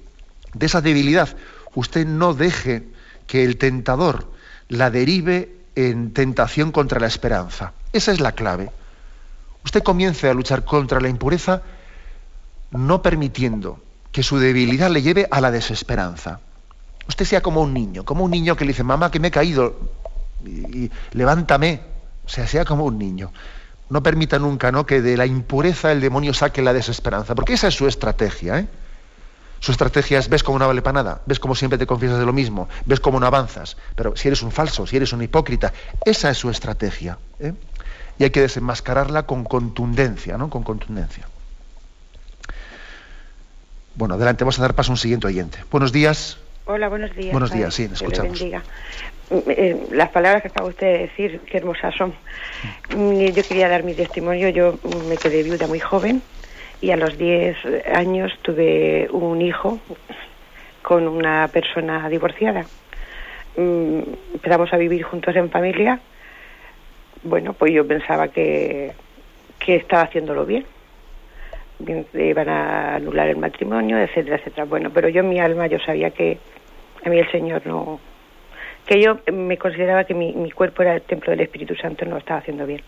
de 0.52 0.66
esa 0.66 0.80
debilidad 0.80 1.34
usted 1.74 2.06
no 2.06 2.34
deje 2.34 2.82
que 3.26 3.44
el 3.44 3.56
tentador 3.56 4.30
la 4.68 4.90
derive 4.90 5.56
en 5.74 6.12
tentación 6.12 6.72
contra 6.72 7.00
la 7.00 7.06
esperanza. 7.06 7.72
Esa 7.92 8.12
es 8.12 8.20
la 8.20 8.32
clave. 8.32 8.70
Usted 9.64 9.82
comience 9.82 10.28
a 10.28 10.34
luchar 10.34 10.64
contra 10.64 11.00
la 11.00 11.08
impureza 11.08 11.62
no 12.70 13.02
permitiendo 13.02 13.80
que 14.12 14.22
su 14.22 14.38
debilidad 14.38 14.90
le 14.90 15.02
lleve 15.02 15.26
a 15.30 15.40
la 15.40 15.50
desesperanza. 15.50 16.40
Usted 17.08 17.24
sea 17.24 17.40
como 17.40 17.60
un 17.60 17.72
niño, 17.74 18.04
como 18.04 18.24
un 18.24 18.30
niño 18.30 18.56
que 18.56 18.64
le 18.64 18.72
dice, 18.72 18.84
mamá, 18.84 19.10
que 19.10 19.20
me 19.20 19.28
he 19.28 19.30
caído, 19.30 19.76
y, 20.44 20.90
levántame. 21.12 21.80
O 22.24 22.28
sea, 22.28 22.46
sea 22.46 22.64
como 22.64 22.84
un 22.84 22.98
niño. 22.98 23.32
No 23.90 24.02
permita 24.02 24.38
nunca 24.38 24.72
¿no? 24.72 24.86
que 24.86 25.02
de 25.02 25.16
la 25.16 25.26
impureza 25.26 25.92
el 25.92 26.00
demonio 26.00 26.34
saque 26.34 26.62
la 26.62 26.72
desesperanza, 26.72 27.34
porque 27.34 27.54
esa 27.54 27.68
es 27.68 27.74
su 27.74 27.86
estrategia. 27.86 28.58
¿eh? 28.58 28.68
Su 29.60 29.72
estrategia 29.72 30.18
es, 30.18 30.28
ves 30.28 30.42
cómo 30.42 30.58
no 30.58 30.66
vale 30.66 30.82
para 30.82 31.02
nada, 31.02 31.22
ves 31.26 31.38
cómo 31.38 31.54
siempre 31.54 31.78
te 31.78 31.86
confiesas 31.86 32.18
de 32.18 32.26
lo 32.26 32.32
mismo, 32.32 32.68
ves 32.84 33.00
cómo 33.00 33.18
no 33.18 33.26
avanzas, 33.26 33.76
pero 33.96 34.14
si 34.16 34.28
eres 34.28 34.42
un 34.42 34.52
falso, 34.52 34.86
si 34.86 34.96
eres 34.96 35.12
un 35.12 35.22
hipócrita, 35.22 35.72
esa 36.04 36.30
es 36.30 36.38
su 36.38 36.50
estrategia. 36.50 37.18
¿eh? 37.40 37.54
Y 38.18 38.24
hay 38.24 38.30
que 38.30 38.40
desenmascararla 38.40 39.24
con 39.24 39.44
contundencia, 39.44 40.36
¿no? 40.36 40.50
Con 40.50 40.62
contundencia. 40.62 41.26
Bueno, 43.94 44.14
adelante, 44.14 44.44
vamos 44.44 44.58
a 44.58 44.62
dar 44.62 44.74
paso 44.74 44.92
a 44.92 44.94
un 44.94 44.98
siguiente 44.98 45.26
oyente. 45.26 45.58
Buenos 45.70 45.92
días. 45.92 46.38
Hola, 46.66 46.88
buenos 46.88 47.14
días. 47.14 47.32
Buenos 47.32 47.50
días, 47.50 47.74
sí, 47.74 47.88
escuchamos. 47.90 48.38
Eh, 49.30 49.86
las 49.90 50.10
palabras 50.10 50.42
que 50.42 50.48
acaba 50.48 50.68
usted 50.68 50.86
de 50.86 50.98
decir, 50.98 51.40
qué 51.46 51.58
hermosas 51.58 51.94
son. 51.94 52.14
Mm, 52.90 53.32
yo 53.32 53.46
quería 53.46 53.68
dar 53.68 53.82
mi 53.82 53.94
testimonio. 53.94 54.48
Yo 54.50 54.78
me 55.08 55.16
quedé 55.16 55.42
viuda 55.42 55.66
muy 55.66 55.80
joven 55.80 56.22
y 56.80 56.90
a 56.90 56.96
los 56.96 57.16
10 57.16 57.56
años 57.94 58.32
tuve 58.42 59.08
un 59.10 59.40
hijo 59.40 59.78
con 60.82 61.08
una 61.08 61.48
persona 61.48 62.08
divorciada. 62.08 62.66
Mm, 63.56 64.00
empezamos 64.34 64.72
a 64.72 64.76
vivir 64.76 65.02
juntos 65.02 65.34
en 65.34 65.50
familia. 65.50 66.00
Bueno, 67.22 67.54
pues 67.54 67.72
yo 67.72 67.86
pensaba 67.86 68.28
que, 68.28 68.92
que 69.58 69.76
estaba 69.76 70.02
haciéndolo 70.02 70.44
bien. 70.44 70.66
Iban 72.12 72.48
a 72.48 72.96
anular 72.96 73.28
el 73.28 73.36
matrimonio, 73.36 73.98
etcétera, 73.98 74.36
etcétera. 74.36 74.66
Bueno, 74.66 74.90
pero 74.92 75.08
yo 75.08 75.20
en 75.20 75.28
mi 75.30 75.40
alma 75.40 75.66
yo 75.66 75.78
sabía 75.78 76.10
que 76.10 76.38
a 77.04 77.08
mí 77.08 77.18
el 77.18 77.30
Señor 77.30 77.66
no, 77.66 77.98
que 78.86 79.00
yo 79.00 79.18
me 79.32 79.56
consideraba 79.56 80.04
que 80.04 80.14
mi, 80.14 80.50
cuerpo 80.50 80.82
era 80.82 80.94
el 80.94 81.02
templo 81.02 81.30
del 81.30 81.40
Espíritu 81.40 81.74
Santo 81.74 82.04
no 82.04 82.12
lo 82.12 82.18
estaba 82.18 82.40
haciendo 82.40 82.66
bien. 82.66 82.82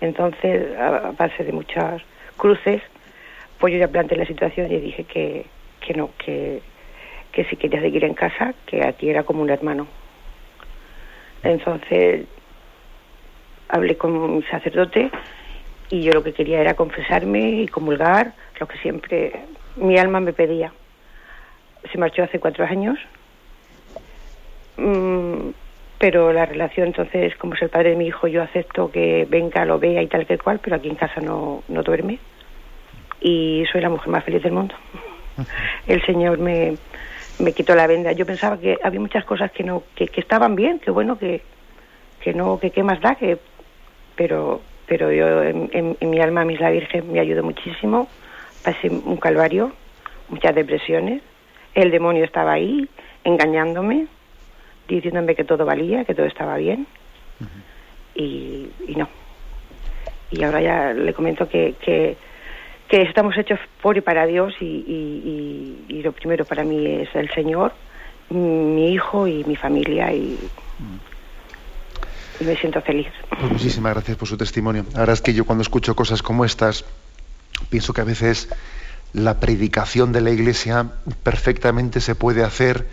Entonces, 0.00 0.76
a, 0.78 1.12
base 1.16 1.44
de 1.44 1.52
muchas 1.52 2.02
cruces, 2.36 2.82
pues 3.58 3.72
yo 3.72 3.78
ya 3.78 3.88
planteé 3.88 4.18
la 4.18 4.26
situación 4.26 4.70
y 4.70 4.80
dije 4.80 5.04
que, 5.04 5.46
que 5.80 5.94
no, 5.94 6.10
que, 6.18 6.62
que 7.32 7.44
si 7.44 7.56
quería 7.56 7.80
seguir 7.80 8.04
en 8.04 8.14
casa, 8.14 8.54
que 8.66 8.86
aquí 8.86 9.08
era 9.08 9.22
como 9.22 9.42
un 9.42 9.50
hermano. 9.50 9.86
Entonces, 11.42 12.26
hablé 13.68 13.96
con 13.96 14.36
mi 14.36 14.42
sacerdote 14.44 15.10
y 15.88 16.02
yo 16.02 16.12
lo 16.12 16.22
que 16.22 16.34
quería 16.34 16.60
era 16.60 16.74
confesarme 16.74 17.62
y 17.62 17.68
comulgar, 17.68 18.34
lo 18.58 18.68
que 18.68 18.78
siempre 18.78 19.32
mi 19.76 19.98
alma 19.98 20.20
me 20.20 20.32
pedía. 20.32 20.72
Se 21.90 21.98
marchó 21.98 22.22
hace 22.22 22.38
cuatro 22.38 22.64
años 22.64 22.98
Mm, 24.76 25.50
pero 26.00 26.32
la 26.32 26.46
relación 26.46 26.86
entonces, 26.86 27.36
como 27.36 27.52
es 27.52 27.60
el 27.60 27.68
padre 27.68 27.90
de 27.90 27.96
mi 27.96 28.06
hijo, 28.06 28.26
yo 28.26 28.42
acepto 28.42 28.90
que 28.90 29.26
venga, 29.28 29.66
lo 29.66 29.78
vea 29.78 30.00
y 30.00 30.06
tal 30.06 30.26
que 30.26 30.38
cual, 30.38 30.58
pero 30.58 30.76
aquí 30.76 30.88
en 30.88 30.94
casa 30.94 31.20
no, 31.20 31.62
no 31.68 31.82
duerme. 31.82 32.18
Y 33.20 33.64
soy 33.70 33.82
la 33.82 33.90
mujer 33.90 34.08
más 34.08 34.24
feliz 34.24 34.42
del 34.42 34.52
mundo. 34.52 34.74
El 35.86 36.02
Señor 36.06 36.38
me, 36.38 36.76
me 37.38 37.52
quitó 37.52 37.74
la 37.74 37.86
venda. 37.86 38.12
Yo 38.12 38.24
pensaba 38.24 38.58
que 38.58 38.78
había 38.82 38.98
muchas 38.98 39.26
cosas 39.26 39.52
que 39.52 39.62
no 39.62 39.82
que, 39.94 40.08
que 40.08 40.22
estaban 40.22 40.56
bien, 40.56 40.78
que 40.78 40.90
bueno, 40.90 41.18
que, 41.18 41.42
que 42.22 42.32
no, 42.32 42.58
que 42.58 42.70
qué 42.70 42.82
más 42.82 43.00
da, 43.02 43.14
que 43.16 43.38
pero 44.16 44.62
pero 44.86 45.12
yo 45.12 45.42
en, 45.42 45.96
en, 46.00 46.10
mi 46.10 46.18
alma, 46.20 46.46
mis 46.46 46.60
la 46.60 46.70
Virgen, 46.70 47.12
me 47.12 47.20
ayudó 47.20 47.42
muchísimo. 47.42 48.08
Pasé 48.64 48.88
un 48.88 49.18
calvario, 49.18 49.72
muchas 50.30 50.54
depresiones. 50.54 51.22
El 51.74 51.90
demonio 51.90 52.24
estaba 52.24 52.52
ahí, 52.52 52.88
engañándome 53.22 54.08
diciéndome 54.96 55.34
que 55.34 55.44
todo 55.44 55.64
valía, 55.64 56.04
que 56.04 56.14
todo 56.14 56.26
estaba 56.26 56.56
bien. 56.56 56.86
y, 58.14 58.68
no. 58.96 59.08
Y 60.30 60.42
ahora 60.44 60.60
ya 60.60 60.92
le 60.92 61.12
comento 61.12 61.48
que, 61.48 61.74
que, 61.80 62.16
estamos 62.90 63.36
hechos 63.36 63.58
por 63.82 63.96
y 63.96 64.00
para 64.00 64.26
Dios 64.26 64.54
y, 64.60 65.84
y, 65.88 66.02
lo 66.02 66.12
primero 66.12 66.44
para 66.44 66.64
mí 66.64 66.86
es 66.86 67.14
el 67.14 67.30
Señor, 67.30 67.72
mi 68.30 68.92
hijo 68.92 69.26
y 69.26 69.44
mi 69.44 69.56
familia 69.56 70.12
y, 70.12 70.38
me 72.40 72.56
siento 72.56 72.80
feliz. 72.80 73.08
Pues 73.28 73.52
muchísimas 73.52 73.92
gracias 73.92 74.16
por 74.16 74.26
su 74.26 74.36
testimonio. 74.36 74.86
Ahora 74.96 75.12
es 75.12 75.20
que 75.20 75.34
yo 75.34 75.44
cuando 75.44 75.60
escucho 75.60 75.94
cosas 75.94 76.22
como 76.22 76.46
estas, 76.46 76.86
pienso 77.68 77.92
que 77.92 78.00
a 78.00 78.04
veces 78.04 78.48
la 79.12 79.40
predicación 79.40 80.12
de 80.12 80.22
la 80.22 80.30
Iglesia 80.30 80.86
perfectamente 81.22 82.00
se 82.00 82.14
puede 82.14 82.42
hacer 82.42 82.86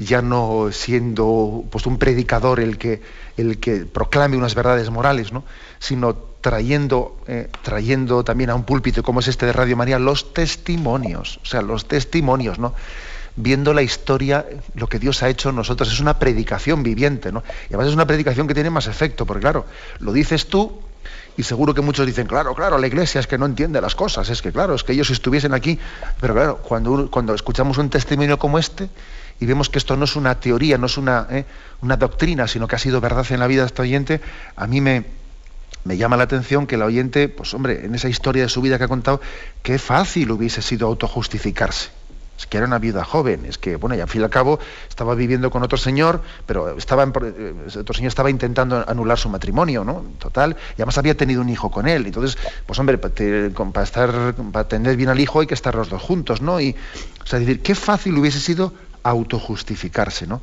ya 0.00 0.22
no 0.22 0.72
siendo 0.72 1.64
pues, 1.70 1.86
un 1.86 1.98
predicador 1.98 2.58
el 2.58 2.78
que, 2.78 3.02
el 3.36 3.58
que 3.58 3.84
proclame 3.84 4.36
unas 4.36 4.54
verdades 4.54 4.90
morales, 4.90 5.32
¿no? 5.32 5.44
sino 5.78 6.14
trayendo, 6.40 7.18
eh, 7.28 7.48
trayendo 7.62 8.24
también 8.24 8.48
a 8.48 8.54
un 8.54 8.64
púlpito 8.64 9.02
como 9.02 9.20
es 9.20 9.28
este 9.28 9.44
de 9.44 9.52
Radio 9.52 9.76
María 9.76 9.98
los 9.98 10.32
testimonios, 10.32 11.38
o 11.42 11.46
sea, 11.46 11.60
los 11.60 11.86
testimonios, 11.86 12.58
¿no? 12.58 12.74
viendo 13.36 13.74
la 13.74 13.82
historia, 13.82 14.46
lo 14.74 14.88
que 14.88 14.98
Dios 14.98 15.22
ha 15.22 15.28
hecho 15.28 15.50
en 15.50 15.56
nosotros, 15.56 15.92
es 15.92 16.00
una 16.00 16.18
predicación 16.18 16.82
viviente, 16.82 17.30
¿no? 17.30 17.42
Y 17.64 17.74
además 17.74 17.88
es 17.88 17.94
una 17.94 18.06
predicación 18.06 18.46
que 18.48 18.54
tiene 18.54 18.70
más 18.70 18.86
efecto, 18.86 19.24
porque 19.24 19.42
claro, 19.42 19.66
lo 20.00 20.12
dices 20.12 20.48
tú 20.48 20.80
y 21.36 21.42
seguro 21.42 21.72
que 21.72 21.80
muchos 21.80 22.06
dicen, 22.06 22.26
claro, 22.26 22.54
claro, 22.54 22.76
la 22.76 22.86
iglesia 22.86 23.20
es 23.20 23.26
que 23.26 23.38
no 23.38 23.46
entiende 23.46 23.80
las 23.80 23.94
cosas, 23.94 24.28
es 24.28 24.42
que 24.42 24.52
claro, 24.52 24.74
es 24.74 24.84
que 24.84 24.92
ellos 24.92 25.10
estuviesen 25.10 25.54
aquí, 25.54 25.78
pero 26.20 26.34
claro, 26.34 26.56
cuando, 26.58 27.10
cuando 27.10 27.34
escuchamos 27.34 27.78
un 27.78 27.88
testimonio 27.88 28.38
como 28.38 28.58
este, 28.58 28.90
y 29.40 29.46
vemos 29.46 29.70
que 29.70 29.78
esto 29.78 29.96
no 29.96 30.04
es 30.04 30.16
una 30.16 30.38
teoría, 30.38 30.78
no 30.78 30.86
es 30.86 30.98
una, 30.98 31.26
¿eh? 31.30 31.46
una 31.80 31.96
doctrina, 31.96 32.46
sino 32.46 32.68
que 32.68 32.76
ha 32.76 32.78
sido 32.78 33.00
verdad 33.00 33.26
en 33.30 33.40
la 33.40 33.46
vida 33.46 33.62
de 33.62 33.68
este 33.68 33.82
oyente, 33.82 34.20
a 34.54 34.66
mí 34.66 34.80
me, 34.80 35.06
me 35.84 35.96
llama 35.96 36.16
la 36.16 36.24
atención 36.24 36.66
que 36.66 36.74
el 36.74 36.82
oyente, 36.82 37.28
pues 37.28 37.54
hombre, 37.54 37.84
en 37.84 37.94
esa 37.94 38.08
historia 38.08 38.42
de 38.42 38.48
su 38.48 38.60
vida 38.60 38.76
que 38.78 38.84
ha 38.84 38.88
contado, 38.88 39.20
qué 39.62 39.78
fácil 39.78 40.30
hubiese 40.30 40.62
sido 40.62 40.86
autojustificarse. 40.86 41.90
Es 42.38 42.46
que 42.46 42.56
era 42.56 42.66
una 42.66 42.78
viuda 42.78 43.04
joven, 43.04 43.44
es 43.44 43.58
que, 43.58 43.76
bueno, 43.76 43.94
y 43.94 44.00
al 44.00 44.08
fin 44.08 44.22
y 44.22 44.24
al 44.24 44.30
cabo 44.30 44.58
estaba 44.88 45.14
viviendo 45.14 45.50
con 45.50 45.62
otro 45.62 45.76
señor, 45.76 46.22
pero 46.46 46.74
estaba 46.78 47.04
eh, 47.04 47.54
otro 47.78 47.94
señor 47.94 48.08
estaba 48.08 48.30
intentando 48.30 48.82
anular 48.88 49.18
su 49.18 49.28
matrimonio, 49.28 49.84
¿no? 49.84 50.04
Total, 50.18 50.56
y 50.70 50.74
además 50.76 50.96
había 50.96 51.14
tenido 51.14 51.42
un 51.42 51.50
hijo 51.50 51.70
con 51.70 51.86
él. 51.86 52.06
Entonces, 52.06 52.38
pues 52.64 52.78
hombre, 52.78 52.96
para, 52.96 53.82
estar, 53.82 54.34
para 54.52 54.68
tener 54.68 54.96
bien 54.96 55.10
al 55.10 55.20
hijo 55.20 55.40
hay 55.40 55.46
que 55.46 55.52
estar 55.52 55.74
los 55.74 55.90
dos 55.90 56.00
juntos, 56.00 56.40
¿no? 56.40 56.62
Y, 56.62 56.74
o 57.22 57.26
sea, 57.26 57.38
decir, 57.38 57.60
qué 57.60 57.74
fácil 57.74 58.16
hubiese 58.16 58.40
sido 58.40 58.72
autojustificarse, 59.02 60.26
¿no? 60.26 60.40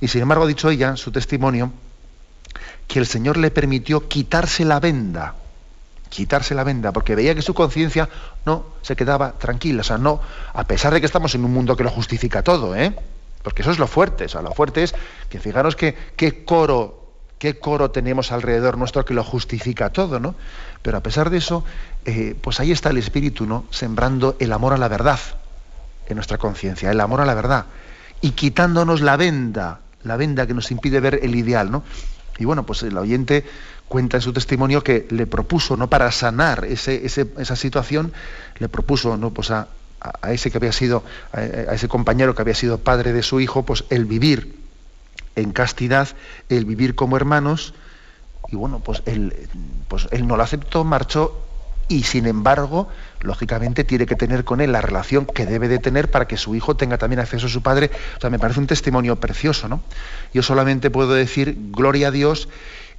Y 0.00 0.08
sin 0.08 0.22
embargo 0.22 0.44
ha 0.44 0.48
dicho 0.48 0.70
ella, 0.70 0.96
su 0.96 1.12
testimonio, 1.12 1.72
que 2.88 2.98
el 2.98 3.06
Señor 3.06 3.36
le 3.36 3.50
permitió 3.50 4.08
quitarse 4.08 4.64
la 4.64 4.80
venda, 4.80 5.34
quitarse 6.08 6.54
la 6.54 6.64
venda, 6.64 6.92
porque 6.92 7.14
veía 7.14 7.34
que 7.34 7.42
su 7.42 7.54
conciencia 7.54 8.08
no 8.44 8.64
se 8.82 8.96
quedaba 8.96 9.32
tranquila, 9.32 9.82
o 9.82 9.84
sea, 9.84 9.98
no, 9.98 10.20
a 10.52 10.64
pesar 10.64 10.92
de 10.92 11.00
que 11.00 11.06
estamos 11.06 11.34
en 11.34 11.44
un 11.44 11.52
mundo 11.52 11.76
que 11.76 11.84
lo 11.84 11.90
justifica 11.90 12.42
todo, 12.42 12.74
¿eh? 12.74 12.94
Porque 13.42 13.62
eso 13.62 13.70
es 13.70 13.78
lo 13.78 13.86
fuerte, 13.86 14.24
o 14.24 14.28
sea, 14.28 14.42
lo 14.42 14.52
fuerte 14.52 14.82
es 14.82 14.94
que 15.28 15.38
fijaros 15.38 15.76
que 15.76 15.96
qué 16.16 16.44
coro, 16.44 17.12
qué 17.38 17.58
coro 17.58 17.90
tenemos 17.90 18.32
alrededor 18.32 18.76
nuestro 18.76 19.04
que 19.04 19.14
lo 19.14 19.22
justifica 19.22 19.90
todo, 19.90 20.18
¿no? 20.18 20.34
Pero 20.82 20.98
a 20.98 21.02
pesar 21.02 21.30
de 21.30 21.38
eso, 21.38 21.64
eh, 22.04 22.34
pues 22.40 22.58
ahí 22.60 22.72
está 22.72 22.90
el 22.90 22.98
Espíritu, 22.98 23.46
¿no? 23.46 23.64
Sembrando 23.70 24.36
el 24.40 24.52
amor 24.52 24.72
a 24.72 24.78
la 24.78 24.88
verdad 24.88 25.20
en 26.08 26.16
nuestra 26.16 26.38
conciencia, 26.38 26.90
el 26.90 27.00
amor 27.00 27.20
a 27.20 27.24
la 27.24 27.34
verdad 27.34 27.66
y 28.20 28.32
quitándonos 28.32 29.00
la 29.00 29.16
venda, 29.16 29.80
la 30.04 30.16
venda 30.16 30.46
que 30.46 30.54
nos 30.54 30.70
impide 30.70 31.00
ver 31.00 31.20
el 31.22 31.34
ideal, 31.34 31.70
¿no? 31.70 31.82
Y 32.38 32.44
bueno, 32.44 32.64
pues 32.64 32.82
el 32.82 32.96
oyente 32.96 33.44
cuenta 33.88 34.16
en 34.16 34.22
su 34.22 34.32
testimonio 34.32 34.82
que 34.82 35.06
le 35.10 35.26
propuso, 35.26 35.76
¿no? 35.76 35.88
Para 35.90 36.10
sanar 36.12 36.64
ese, 36.64 37.04
esa 37.04 37.56
situación, 37.56 38.12
le 38.58 38.68
propuso, 38.68 39.16
¿no? 39.16 39.30
Pues 39.30 39.50
a, 39.50 39.68
ese 40.28 40.50
que 40.50 40.58
había 40.58 40.72
sido, 40.72 41.04
a, 41.32 41.42
ese 41.42 41.88
compañero 41.88 42.34
que 42.34 42.42
había 42.42 42.54
sido 42.54 42.78
padre 42.78 43.12
de 43.12 43.22
su 43.22 43.40
hijo, 43.40 43.64
pues 43.64 43.84
el 43.90 44.06
vivir 44.06 44.56
en 45.36 45.52
castidad, 45.52 46.08
el 46.48 46.64
vivir 46.64 46.94
como 46.94 47.16
hermanos, 47.16 47.74
y 48.48 48.56
bueno, 48.56 48.80
pues 48.80 49.02
él, 49.06 49.48
pues 49.88 50.08
él 50.10 50.26
no 50.26 50.36
lo 50.36 50.42
aceptó, 50.42 50.84
marchó 50.84 51.44
y 51.88 52.04
sin 52.04 52.26
embargo, 52.26 52.88
lógicamente, 53.20 53.84
tiene 53.84 54.06
que 54.06 54.16
tener 54.16 54.44
con 54.44 54.60
él 54.60 54.72
la 54.72 54.80
relación 54.80 55.26
que 55.26 55.46
debe 55.46 55.68
de 55.68 55.78
tener 55.78 56.10
para 56.10 56.26
que 56.26 56.36
su 56.36 56.54
hijo 56.54 56.76
tenga 56.76 56.98
también 56.98 57.20
acceso 57.20 57.46
a 57.46 57.50
su 57.50 57.62
padre. 57.62 57.90
O 58.16 58.20
sea, 58.20 58.30
me 58.30 58.38
parece 58.38 58.60
un 58.60 58.66
testimonio 58.66 59.16
precioso, 59.16 59.68
¿no? 59.68 59.82
Yo 60.32 60.42
solamente 60.42 60.90
puedo 60.90 61.14
decir, 61.14 61.56
gloria 61.70 62.08
a 62.08 62.10
Dios, 62.10 62.48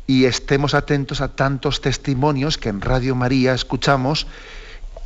y 0.07 0.25
estemos 0.25 0.73
atentos 0.73 1.21
a 1.21 1.29
tantos 1.29 1.81
testimonios 1.81 2.57
que 2.57 2.69
en 2.69 2.81
Radio 2.81 3.15
María 3.15 3.53
escuchamos, 3.53 4.27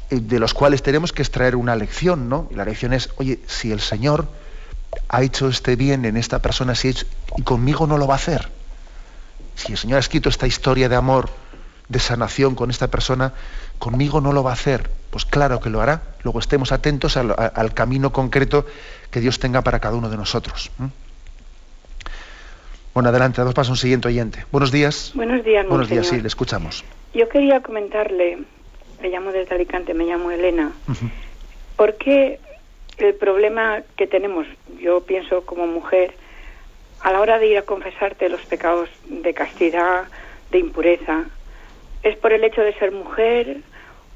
eh, 0.09 0.19
de 0.19 0.39
los 0.39 0.53
cuales 0.53 0.83
tenemos 0.83 1.13
que 1.13 1.21
extraer 1.21 1.55
una 1.55 1.75
lección, 1.75 2.29
¿no? 2.29 2.47
Y 2.51 2.55
la 2.55 2.65
lección 2.65 2.93
es, 2.93 3.09
oye, 3.17 3.39
si 3.47 3.71
el 3.71 3.79
Señor 3.79 4.27
ha 5.09 5.21
hecho 5.21 5.47
este 5.47 5.75
bien 5.75 6.05
en 6.05 6.17
esta 6.17 6.39
persona, 6.39 6.75
si 6.75 6.93
y 7.37 7.41
conmigo 7.43 7.87
no 7.87 7.97
lo 7.97 8.07
va 8.07 8.15
a 8.15 8.17
hacer. 8.17 8.49
Si 9.55 9.71
el 9.71 9.77
Señor 9.77 9.97
ha 9.97 9.99
escrito 9.99 10.29
esta 10.29 10.47
historia 10.47 10.89
de 10.89 10.95
amor, 10.95 11.29
de 11.87 11.99
sanación 11.99 12.55
con 12.55 12.69
esta 12.69 12.87
persona, 12.87 13.33
conmigo 13.79 14.21
no 14.21 14.33
lo 14.33 14.43
va 14.43 14.51
a 14.51 14.53
hacer. 14.53 14.89
Pues 15.09 15.25
claro 15.25 15.59
que 15.59 15.69
lo 15.69 15.81
hará. 15.81 16.01
Luego 16.23 16.39
estemos 16.39 16.71
atentos 16.71 17.15
al, 17.17 17.73
camino 17.73 18.11
concreto 18.11 18.65
que 19.11 19.21
Dios 19.21 19.39
tenga 19.39 19.61
para 19.61 19.79
cada 19.79 19.95
uno 19.95 20.09
de 20.09 20.17
nosotros. 20.17 20.71
Bueno, 22.93 23.09
adelante, 23.09 23.39
damos 23.39 23.53
paso 23.53 23.71
a 23.71 23.73
un 23.73 23.77
siguiente 23.77 24.07
oyente. 24.07 24.45
Buenos 24.51 24.71
días. 24.71 25.11
Buenos 25.15 25.43
días, 25.43 25.67
Buenos 25.67 25.89
días, 25.89 26.07
sí, 26.07 26.19
le 26.19 26.27
escuchamos. 26.27 26.83
Yo 27.13 27.29
quería 27.29 27.61
comentarle, 27.61 28.39
le 29.01 29.09
llamo 29.09 29.31
desde 29.31 29.55
Alicante, 29.55 29.93
me 29.93 30.05
llamo 30.05 30.31
Elena, 30.31 30.71
¿por 31.77 31.95
qué 31.95 32.39
el 32.97 33.13
problema 33.15 33.83
que 33.97 34.07
tenemos, 34.07 34.47
yo 34.79 35.01
pienso 35.01 35.45
como 35.45 35.67
mujer, 35.67 36.13
a 37.01 37.11
la 37.11 37.19
hora 37.19 37.37
de 37.37 37.47
ir 37.47 37.57
a 37.57 37.61
confesarte 37.61 38.29
los 38.29 38.41
pecados 38.41 38.89
de 39.07 39.33
castidad, 39.33 40.05
de 40.51 40.59
impureza, 40.59 41.25
es 42.05 42.15
por 42.17 42.31
el 42.31 42.43
hecho 42.43 42.61
de 42.61 42.73
ser 42.75 42.91
mujer 42.91 43.57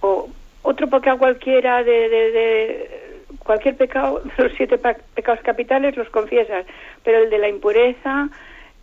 o 0.02 0.30
otro 0.62 0.88
pecado 0.88 1.18
cualquiera 1.18 1.84
de, 1.84 2.10
de, 2.10 3.26
cualquier 3.40 3.76
pecado, 3.76 4.22
los 4.38 4.52
siete 4.56 4.78
pecados 4.78 5.42
capitales 5.42 5.98
los 5.98 6.10
confiesas, 6.10 6.66
pero 7.04 7.24
el 7.24 7.30
de 7.30 7.40
la 7.40 7.50
impureza, 7.50 8.30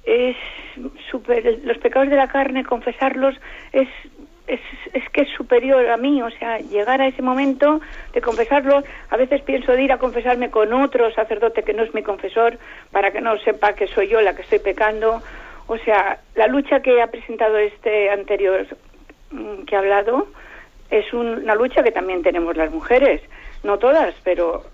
es 0.04 0.36
super, 1.10 1.60
los 1.64 1.78
pecados 1.78 2.08
de 2.10 2.16
la 2.16 2.28
carne, 2.28 2.64
confesarlos 2.64 3.34
es, 3.72 3.88
es, 4.46 4.60
es, 4.92 5.08
que 5.10 5.22
es 5.22 5.28
superior 5.30 5.88
a 5.88 5.96
mí, 5.96 6.22
o 6.22 6.30
sea, 6.30 6.58
llegar 6.58 7.00
a 7.00 7.08
ese 7.08 7.22
momento 7.22 7.80
de 8.12 8.20
confesarlos, 8.20 8.84
a 9.10 9.16
veces 9.16 9.42
pienso 9.42 9.72
de 9.72 9.82
ir 9.82 9.92
a 9.92 9.98
confesarme 9.98 10.50
con 10.50 10.72
otro 10.72 11.12
sacerdote 11.12 11.64
que 11.64 11.74
no 11.74 11.82
es 11.82 11.92
mi 11.92 12.02
confesor, 12.02 12.58
para 12.92 13.10
que 13.10 13.20
no 13.20 13.36
sepa 13.38 13.74
que 13.74 13.88
soy 13.88 14.08
yo 14.08 14.20
la 14.20 14.34
que 14.34 14.42
estoy 14.42 14.60
pecando, 14.60 15.22
o 15.66 15.78
sea, 15.78 16.20
la 16.36 16.46
lucha 16.46 16.80
que 16.80 17.02
ha 17.02 17.08
presentado 17.08 17.58
este 17.58 18.10
anterior 18.10 18.66
que 19.66 19.76
ha 19.76 19.80
hablado 19.80 20.28
es 20.90 21.12
una 21.12 21.54
lucha 21.54 21.82
que 21.82 21.90
también 21.90 22.22
tenemos 22.22 22.56
las 22.56 22.70
mujeres, 22.70 23.20
no 23.64 23.78
todas, 23.78 24.14
pero 24.22 24.64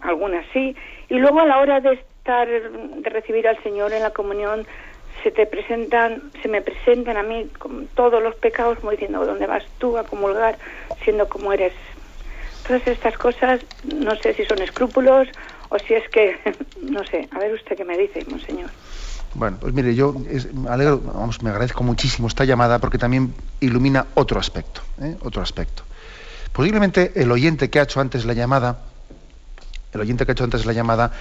algunas 0.00 0.46
sí, 0.52 0.74
y 1.08 1.18
luego 1.18 1.40
a 1.40 1.46
la 1.46 1.58
hora 1.58 1.80
de 1.80 1.98
de 2.24 3.10
recibir 3.10 3.48
al 3.48 3.60
Señor 3.64 3.92
en 3.92 4.02
la 4.02 4.10
comunión, 4.10 4.64
se 5.22 5.30
te 5.30 5.46
presentan, 5.46 6.30
se 6.40 6.48
me 6.48 6.62
presentan 6.62 7.16
a 7.16 7.22
mí 7.22 7.50
todos 7.94 8.22
los 8.22 8.34
pecados, 8.36 8.78
como 8.78 8.92
diciendo, 8.92 9.24
¿dónde 9.26 9.46
vas 9.46 9.64
tú 9.78 9.98
a 9.98 10.04
comulgar 10.04 10.56
siendo 11.02 11.28
como 11.28 11.52
eres? 11.52 11.72
Todas 12.66 12.86
estas 12.86 13.16
cosas, 13.18 13.60
no 13.84 14.14
sé 14.16 14.34
si 14.34 14.44
son 14.44 14.62
escrúpulos 14.62 15.28
o 15.68 15.78
si 15.80 15.94
es 15.94 16.08
que, 16.10 16.38
no 16.82 17.04
sé, 17.04 17.28
a 17.32 17.38
ver 17.38 17.52
usted 17.54 17.76
qué 17.76 17.84
me 17.84 17.98
dice, 17.98 18.24
monseñor. 18.28 18.70
Bueno, 19.34 19.56
pues 19.60 19.72
mire, 19.72 19.94
yo 19.94 20.12
me, 20.12 20.68
alegro, 20.68 21.00
vamos, 21.00 21.42
me 21.42 21.50
agradezco 21.50 21.82
muchísimo 21.82 22.28
esta 22.28 22.44
llamada 22.44 22.78
porque 22.78 22.98
también 22.98 23.34
ilumina 23.60 24.06
otro 24.14 24.38
aspecto, 24.38 24.82
¿eh? 25.00 25.16
otro 25.22 25.42
aspecto. 25.42 25.84
Posiblemente 26.52 27.12
el 27.14 27.30
oyente 27.32 27.70
que 27.70 27.80
ha 27.80 27.84
hecho 27.84 28.00
antes 28.00 28.26
la 28.26 28.34
llamada, 28.34 28.80
el 29.92 30.00
oyente 30.00 30.26
que 30.26 30.32
ha 30.32 30.34
hecho 30.34 30.44
antes 30.44 30.66
la 30.66 30.74
llamada, 30.74 31.12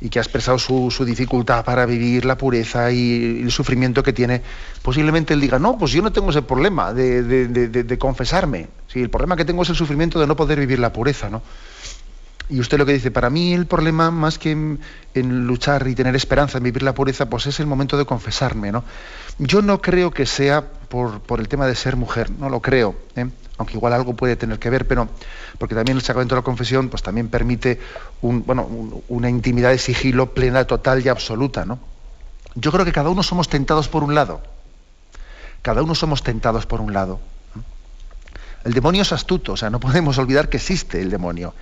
y 0.00 0.08
que 0.10 0.18
ha 0.18 0.22
expresado 0.22 0.58
su, 0.58 1.04
dificultad 1.04 1.64
para 1.64 1.84
vivir 1.84 2.24
la 2.24 2.38
pureza 2.38 2.90
y 2.92 3.40
el 3.42 3.50
sufrimiento 3.50 4.02
que 4.02 4.12
tiene, 4.12 4.42
posiblemente 4.82 5.34
él 5.34 5.40
diga, 5.40 5.58
no, 5.58 5.76
pues 5.76 5.92
yo 5.92 6.02
no 6.02 6.12
tengo 6.12 6.30
ese 6.30 6.42
problema 6.42 6.92
de, 6.92 7.96
confesarme. 7.98 8.68
Sí, 8.86 9.00
el 9.00 9.10
problema 9.10 9.36
que 9.36 9.44
tengo 9.44 9.62
es 9.62 9.70
el 9.70 9.76
sufrimiento 9.76 10.20
de 10.20 10.26
no 10.26 10.36
poder 10.36 10.60
vivir 10.60 10.78
la 10.78 10.92
pureza, 10.92 11.28
¿no? 11.28 11.42
Y 12.48 12.60
usted 12.60 12.78
lo 12.78 12.86
que 12.86 12.94
dice, 12.94 13.10
para 13.10 13.28
mí 13.28 13.52
el 13.52 13.66
problema 13.66 14.10
más 14.10 14.38
que 14.38 14.52
en, 14.52 15.46
luchar 15.46 15.86
y 15.86 15.94
tener 15.94 16.16
esperanza 16.16 16.58
en 16.58 16.64
vivir 16.64 16.82
la 16.82 16.94
pureza, 16.94 17.28
pues 17.28 17.46
es 17.46 17.60
el 17.60 17.66
momento 17.66 17.98
de 17.98 18.06
confesarme, 18.06 18.72
¿no? 18.72 18.84
Yo 19.38 19.60
no 19.60 19.82
creo 19.82 20.10
que 20.10 20.24
sea 20.24 20.64
por, 20.88 21.20
el 21.38 21.48
tema 21.48 21.66
de 21.66 21.74
ser 21.74 21.96
mujer, 21.96 22.30
no 22.30 22.48
lo 22.48 22.60
creo. 22.60 22.96
¿eh? 23.16 23.26
aunque 23.58 23.74
igual 23.74 23.92
algo 23.92 24.14
puede 24.14 24.36
tener 24.36 24.60
que 24.60 24.70
ver, 24.70 24.86
pero 24.86 25.08
porque 25.58 25.74
también 25.74 25.98
el 25.98 26.02
sacramento 26.02 26.36
de 26.36 26.40
la 26.40 26.44
confesión 26.44 26.88
pues 26.90 27.02
también 27.02 27.28
permite 27.28 27.80
una 28.22 29.28
intimidad 29.28 29.70
de 29.70 29.78
sigilo 29.78 30.32
plena, 30.32 30.64
total 30.64 31.04
y 31.04 31.08
absoluta, 31.08 31.64
¿no? 31.64 31.80
Yo 32.54 32.72
creo 32.72 32.84
que 32.84 32.92
cada 32.92 33.10
uno 33.10 33.22
somos 33.22 33.48
tentados 33.48 33.88
por 33.88 34.04
un 34.04 34.14
lado. 34.14 34.40
Cada 35.62 35.82
uno 35.82 35.94
somos 35.94 36.22
tentados 36.22 36.66
por 36.66 36.80
un 36.80 36.92
lado. 36.92 37.20
El 38.64 38.74
demonio 38.74 39.02
es 39.02 39.12
astuto, 39.12 39.52
o 39.52 39.56
sea, 39.56 39.70
no 39.70 39.80
podemos 39.80 40.18
olvidar 40.18 40.48
que 40.48 40.56
existe 40.56 41.00
el 41.00 41.10
demonio. 41.10 41.54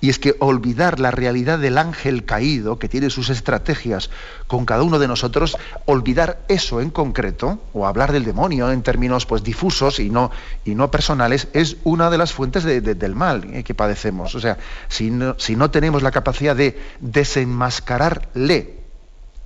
Y 0.00 0.10
es 0.10 0.18
que 0.18 0.36
olvidar 0.38 1.00
la 1.00 1.10
realidad 1.10 1.58
del 1.58 1.78
ángel 1.78 2.24
caído, 2.24 2.78
que 2.78 2.88
tiene 2.88 3.10
sus 3.10 3.30
estrategias 3.30 4.10
con 4.46 4.64
cada 4.64 4.82
uno 4.82 4.98
de 4.98 5.08
nosotros, 5.08 5.56
olvidar 5.86 6.40
eso 6.48 6.80
en 6.80 6.90
concreto, 6.90 7.60
o 7.72 7.86
hablar 7.86 8.12
del 8.12 8.24
demonio 8.24 8.70
en 8.70 8.82
términos 8.82 9.26
pues, 9.26 9.42
difusos 9.42 9.98
y 9.98 10.10
no, 10.10 10.30
y 10.64 10.74
no 10.74 10.90
personales, 10.90 11.48
es 11.52 11.76
una 11.84 12.10
de 12.10 12.18
las 12.18 12.32
fuentes 12.32 12.64
del 12.64 13.14
mal 13.14 13.44
eh, 13.52 13.64
que 13.64 13.74
padecemos. 13.74 14.34
O 14.34 14.40
sea, 14.40 14.58
si 14.88 15.10
no, 15.10 15.34
si 15.38 15.56
no, 15.56 15.70
tenemos 15.70 16.02
la 16.02 16.10
capacidad 16.10 16.54
de 16.54 16.78
desenmascararle, 17.00 18.74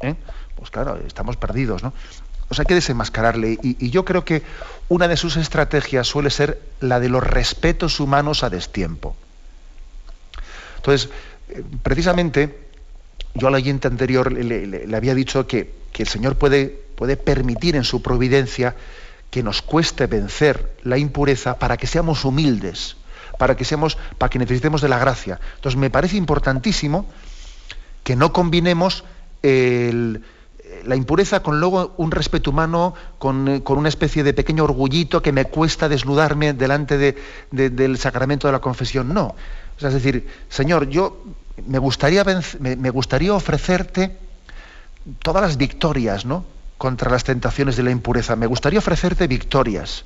¿eh? 0.00 0.14
pues 0.57 0.70
claro, 0.70 0.98
estamos 1.07 1.36
perdidos, 1.36 1.82
¿no? 1.82 1.92
O 2.53 2.55
sea, 2.55 2.64
hay 2.64 2.66
que 2.66 2.74
desenmascararle. 2.74 3.59
Y, 3.62 3.88
yo 3.88 4.05
creo 4.05 4.26
que 4.26 4.42
una 4.90 5.09
de 5.09 5.16
sus 5.16 5.38
estrategias 5.38 6.07
suele 6.07 6.28
ser 6.28 6.61
la 6.80 7.00
de 7.00 7.09
los 7.09 7.24
respetos 7.24 7.98
humanos 7.98 8.44
a 8.44 8.50
destiempo. 8.50 9.16
Entonces, 10.83 11.11
eh, 11.49 11.62
precisamente, 11.85 12.59
yo 13.35 13.47
al 13.47 13.55
oyente 13.55 13.87
anterior 13.87 14.33
le, 14.33 14.97
había 14.97 15.14
dicho 15.14 15.47
que, 15.47 15.80
el 15.97 16.09
Señor 16.09 16.37
puede, 16.37 16.66
puede 16.97 17.16
permitir 17.16 17.76
en 17.76 17.85
su 17.85 18.03
providencia 18.03 18.74
que 19.30 19.45
nos 19.45 19.62
cueste 19.62 20.09
vencer 20.09 20.72
la 20.83 20.99
impureza 20.99 21.59
para 21.59 21.76
que 21.76 21.87
seamos 21.87 22.24
humildes, 22.24 22.97
para 23.39 23.57
que 23.57 23.64
seamos, 23.64 23.97
para 24.18 24.28
que 24.28 24.41
necesitemos 24.41 24.80
de 24.80 24.89
la 24.89 24.99
gracia. 24.99 25.39
Entonces 25.55 25.78
me 25.78 25.89
parece 25.89 26.16
importantísimo 26.16 27.07
que 28.03 28.16
no 28.16 28.33
combinemos 28.33 29.05
la 30.85 30.97
impureza 30.97 31.43
con 31.43 31.61
luego 31.61 31.95
un 31.97 32.11
respeto 32.11 32.51
humano, 32.51 32.95
con, 33.18 33.61
con, 33.61 33.78
una 33.78 33.89
especie 33.89 34.22
de 34.22 34.35
pequeño 34.35 34.64
orgullito 34.64 35.22
que 35.22 35.33
me 35.33 35.45
cuesta 35.45 35.89
desnudarme 35.89 36.53
delante 36.53 37.16
del 37.51 37.99
sacramento 37.99 38.49
de 38.49 38.53
la 38.53 38.61
confesión. 38.61 39.12
No, 39.12 39.35
es 39.78 39.93
decir, 39.93 40.26
Señor, 40.49 40.89
yo 40.89 41.22
me 41.66 41.78
gustaría, 41.78 42.24
me 42.61 42.91
gustaría 42.91 43.33
ofrecerte 43.35 44.16
todas 45.20 45.43
las 45.43 45.57
victorias, 45.57 46.24
¿no? 46.24 46.45
Contra 46.78 47.11
las 47.11 47.24
tentaciones 47.24 47.76
de 47.76 47.83
la 47.83 47.91
impureza. 47.91 48.37
Me 48.37 48.47
gustaría 48.47 48.78
ofrecerte 48.78 49.26
victorias. 49.26 50.05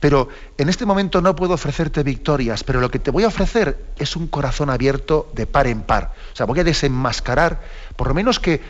Pero 0.00 0.28
en 0.56 0.70
este 0.70 0.86
momento 0.86 1.20
no 1.20 1.36
puedo 1.36 1.52
ofrecerte 1.52 2.02
victorias, 2.02 2.64
pero 2.64 2.80
lo 2.80 2.90
que 2.90 2.98
te 2.98 3.10
voy 3.10 3.24
a 3.24 3.28
ofrecer 3.28 3.84
es 3.98 4.16
un 4.16 4.28
corazón 4.28 4.70
abierto 4.70 5.30
de 5.34 5.46
par 5.46 5.66
en 5.66 5.82
par. 5.82 6.14
O 6.32 6.36
sea, 6.36 6.46
voy 6.46 6.58
a 6.58 6.64
desenmascarar, 6.64 7.60
por 7.96 8.08
lo 8.08 8.14
menos 8.14 8.40
que, 8.40 8.62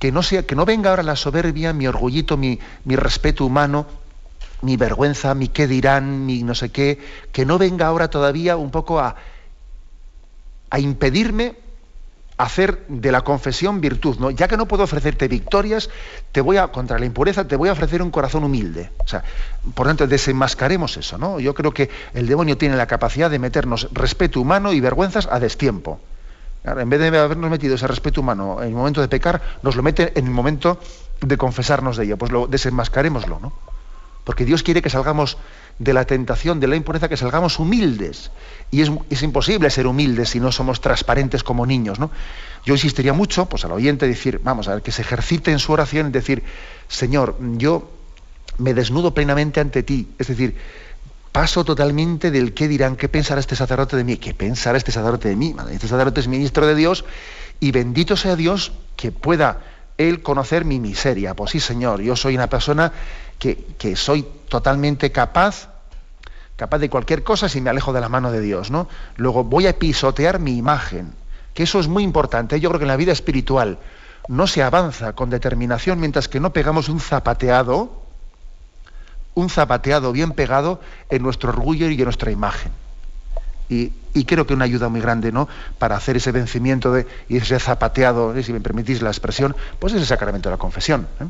que, 0.00 0.10
no, 0.10 0.22
sea, 0.22 0.44
que 0.44 0.56
no 0.56 0.64
venga 0.64 0.90
ahora 0.90 1.04
la 1.04 1.14
soberbia, 1.14 1.72
mi 1.72 1.86
orgullito, 1.86 2.36
mi, 2.36 2.58
mi 2.84 2.96
respeto 2.96 3.44
humano, 3.44 3.86
mi 4.62 4.76
vergüenza, 4.76 5.34
mi 5.34 5.48
qué 5.48 5.68
dirán, 5.68 6.24
mi 6.24 6.42
no 6.42 6.54
sé 6.54 6.70
qué, 6.70 6.98
que 7.30 7.44
no 7.44 7.58
venga 7.58 7.86
ahora 7.86 8.08
todavía 8.08 8.56
un 8.56 8.70
poco 8.70 8.98
a, 8.98 9.16
a 10.70 10.80
impedirme 10.80 11.54
hacer 12.38 12.86
de 12.88 13.12
la 13.12 13.20
confesión 13.20 13.82
virtud, 13.82 14.16
¿no? 14.18 14.30
Ya 14.30 14.48
que 14.48 14.56
no 14.56 14.66
puedo 14.66 14.84
ofrecerte 14.84 15.28
victorias, 15.28 15.90
te 16.32 16.40
voy 16.40 16.56
a 16.56 16.68
contra 16.68 16.98
la 16.98 17.04
impureza, 17.04 17.46
te 17.46 17.56
voy 17.56 17.68
a 17.68 17.72
ofrecer 17.72 18.00
un 18.00 18.10
corazón 18.10 18.44
humilde. 18.44 18.90
O 19.04 19.06
sea, 19.06 19.22
por 19.74 19.86
tanto, 19.86 20.06
desenmascaremos 20.06 20.96
eso, 20.96 21.18
¿no? 21.18 21.38
Yo 21.40 21.54
creo 21.54 21.74
que 21.74 21.90
el 22.14 22.26
demonio 22.26 22.56
tiene 22.56 22.76
la 22.76 22.86
capacidad 22.86 23.30
de 23.30 23.38
meternos 23.38 23.88
respeto 23.92 24.40
humano 24.40 24.72
y 24.72 24.80
vergüenzas 24.80 25.28
a 25.30 25.38
destiempo. 25.38 26.00
En 26.64 26.90
vez 26.90 27.00
de 27.00 27.18
habernos 27.18 27.50
metido 27.50 27.74
ese 27.74 27.86
respeto 27.86 28.20
humano 28.20 28.62
en 28.62 28.68
el 28.68 28.74
momento 28.74 29.00
de 29.00 29.08
pecar, 29.08 29.40
nos 29.62 29.76
lo 29.76 29.82
mete 29.82 30.18
en 30.18 30.26
el 30.26 30.32
momento 30.32 30.78
de 31.20 31.36
confesarnos 31.36 31.96
de 31.96 32.04
ello. 32.04 32.16
Pues 32.16 32.32
lo 32.32 32.46
desenmascarémoslo, 32.46 33.38
¿no? 33.40 33.52
Porque 34.24 34.44
Dios 34.44 34.62
quiere 34.62 34.82
que 34.82 34.90
salgamos 34.90 35.38
de 35.78 35.94
la 35.94 36.04
tentación 36.04 36.60
de 36.60 36.68
la 36.68 36.76
impureza 36.76 37.08
que 37.08 37.16
salgamos 37.16 37.58
humildes. 37.58 38.30
Y 38.70 38.82
es, 38.82 39.22
imposible 39.22 39.70
ser 39.70 39.86
humildes 39.86 40.28
si 40.28 40.40
no 40.40 40.52
somos 40.52 40.80
transparentes 40.82 41.42
como 41.42 41.64
niños. 41.64 41.98
¿no? 41.98 42.10
Yo 42.64 42.74
insistiría 42.74 43.14
mucho 43.14 43.46
pues, 43.46 43.64
al 43.64 43.72
oyente 43.72 44.06
decir, 44.06 44.40
vamos 44.44 44.68
a 44.68 44.74
ver, 44.74 44.82
que 44.82 44.92
se 44.92 45.02
ejercite 45.02 45.50
en 45.50 45.58
su 45.58 45.72
oración 45.72 46.12
decir, 46.12 46.44
Señor, 46.86 47.36
yo 47.56 47.90
me 48.58 48.74
desnudo 48.74 49.14
plenamente 49.14 49.60
ante 49.60 49.82
ti. 49.82 50.06
Es 50.18 50.28
decir, 50.28 50.54
paso 51.32 51.64
totalmente 51.64 52.30
del 52.30 52.54
qué 52.54 52.68
dirán, 52.68 52.96
qué 52.96 53.08
pensará 53.08 53.40
este 53.40 53.56
sacerdote 53.56 53.96
de 53.96 54.04
mí, 54.04 54.16
qué 54.16 54.34
pensará 54.34 54.78
este 54.78 54.92
sacerdote 54.92 55.28
de 55.28 55.36
mí. 55.36 55.54
Este 55.70 55.88
sacerdote 55.88 56.20
es 56.20 56.28
ministro 56.28 56.66
de 56.66 56.74
Dios 56.74 57.04
y 57.60 57.72
bendito 57.72 58.16
sea 58.16 58.36
Dios 58.36 58.72
que 58.96 59.12
pueda 59.12 59.60
el 59.98 60.22
conocer 60.22 60.64
mi 60.64 60.80
miseria. 60.80 61.34
Pues 61.34 61.52
sí, 61.52 61.60
Señor, 61.60 62.00
yo 62.00 62.16
soy 62.16 62.34
una 62.34 62.48
persona 62.48 62.92
que, 63.38 63.56
que 63.78 63.96
soy 63.96 64.26
totalmente 64.48 65.12
capaz 65.12 65.68
capaz 66.56 66.78
de 66.78 66.90
cualquier 66.90 67.22
cosa 67.24 67.48
si 67.48 67.62
me 67.62 67.70
alejo 67.70 67.94
de 67.94 68.02
la 68.02 68.10
mano 68.10 68.30
de 68.30 68.42
Dios, 68.42 68.70
¿no? 68.70 68.86
Luego 69.16 69.44
voy 69.44 69.66
a 69.66 69.78
pisotear 69.78 70.40
mi 70.40 70.58
imagen, 70.58 71.14
que 71.54 71.62
eso 71.62 71.80
es 71.80 71.88
muy 71.88 72.02
importante. 72.02 72.60
Yo 72.60 72.68
creo 72.68 72.78
que 72.78 72.84
en 72.84 72.88
la 72.88 72.98
vida 72.98 73.12
espiritual 73.12 73.78
no 74.28 74.46
se 74.46 74.62
avanza 74.62 75.14
con 75.14 75.30
determinación 75.30 75.98
mientras 76.00 76.28
que 76.28 76.38
no 76.38 76.52
pegamos 76.52 76.90
un 76.90 77.00
zapateado, 77.00 77.99
un 79.34 79.48
zapateado 79.48 80.12
bien 80.12 80.32
pegado 80.32 80.80
en 81.08 81.22
nuestro 81.22 81.50
orgullo 81.50 81.88
y 81.88 81.94
en 81.94 82.04
nuestra 82.04 82.30
imagen. 82.30 82.72
Y, 83.68 83.92
creo 84.24 84.46
que 84.46 84.54
una 84.54 84.64
ayuda 84.64 84.88
muy 84.88 85.00
grande, 85.00 85.30
¿no? 85.30 85.48
Para 85.78 85.96
hacer 85.96 86.16
ese 86.16 86.32
vencimiento 86.32 86.92
de, 86.92 87.06
y 87.28 87.36
ese 87.36 87.58
zapateado, 87.60 88.34
¿eh? 88.36 88.42
si 88.42 88.52
me 88.52 88.60
permitís 88.60 89.00
la 89.00 89.10
expresión, 89.10 89.54
pues 89.78 89.92
es 89.92 90.00
el 90.00 90.06
sacramento 90.06 90.48
de 90.48 90.54
la 90.54 90.58
confesión. 90.58 91.06
¿eh? 91.20 91.24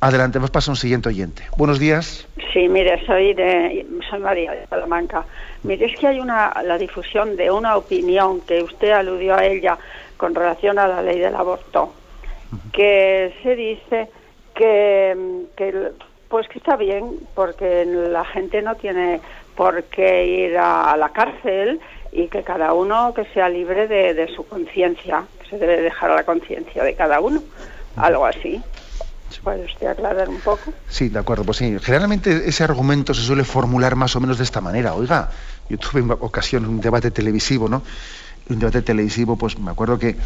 Adelante, 0.00 0.38
nos 0.38 0.50
pasa 0.50 0.70
un 0.70 0.76
siguiente 0.76 1.10
oyente. 1.10 1.42
Buenos 1.56 1.78
días. 1.78 2.26
Sí, 2.52 2.68
mire, 2.68 3.04
soy 3.04 3.34
de 3.34 3.84
soy 4.08 4.20
María 4.20 4.52
de 4.52 4.66
Salamanca. 4.68 5.24
Mire, 5.64 5.86
es 5.86 5.98
que 5.98 6.06
hay 6.06 6.20
una 6.20 6.54
la 6.64 6.78
difusión 6.78 7.36
de 7.36 7.50
una 7.50 7.76
opinión 7.76 8.40
que 8.42 8.62
usted 8.62 8.92
aludió 8.92 9.34
a 9.34 9.44
ella 9.44 9.76
con 10.16 10.34
relación 10.34 10.78
a 10.78 10.86
la 10.86 11.02
ley 11.02 11.18
del 11.18 11.34
aborto, 11.34 11.92
que 12.72 13.34
se 13.42 13.56
dice 13.56 14.08
que, 14.58 15.92
pues 16.28 16.48
que 16.48 16.58
está 16.58 16.76
bien 16.76 17.20
porque 17.34 17.84
la 17.84 18.24
gente 18.24 18.60
no 18.60 18.74
tiene 18.74 19.20
por 19.56 19.84
qué 19.84 20.26
ir 20.26 20.58
a, 20.58 20.96
la 20.96 21.10
cárcel 21.10 21.80
y 22.12 22.28
que 22.28 22.42
cada 22.42 22.72
uno 22.74 23.14
que 23.14 23.24
sea 23.26 23.48
libre 23.48 23.86
de, 23.86 24.28
su 24.34 24.46
conciencia, 24.46 25.24
se 25.48 25.58
debe 25.58 25.80
dejar 25.80 26.10
a 26.10 26.16
la 26.16 26.24
conciencia 26.24 26.82
de 26.82 26.94
cada 26.94 27.20
uno, 27.20 27.42
algo 27.96 28.26
así. 28.26 28.60
¿Puede 29.42 29.64
usted 29.66 29.86
aclarar 29.86 30.28
un 30.28 30.40
poco? 30.40 30.72
Sí, 30.88 31.10
de 31.10 31.18
acuerdo. 31.18 31.44
Pues 31.44 31.58
sí, 31.58 31.76
generalmente 31.80 32.48
ese 32.48 32.64
argumento 32.64 33.14
se 33.14 33.22
suele 33.22 33.44
formular 33.44 33.94
más 33.94 34.16
o 34.16 34.20
menos 34.20 34.38
de 34.38 34.44
esta 34.44 34.60
manera. 34.60 34.94
Oiga, 34.94 35.30
yo 35.68 35.78
tuve 35.78 36.00
en 36.00 36.10
ocasión 36.10 36.66
un 36.66 36.80
debate 36.80 37.10
televisivo, 37.10 37.68
¿no? 37.68 37.82
Un 38.48 38.58
debate 38.58 38.82
televisivo, 38.82 39.36
pues 39.36 39.58
me 39.58 39.70
acuerdo 39.70 39.98
que 39.98 40.16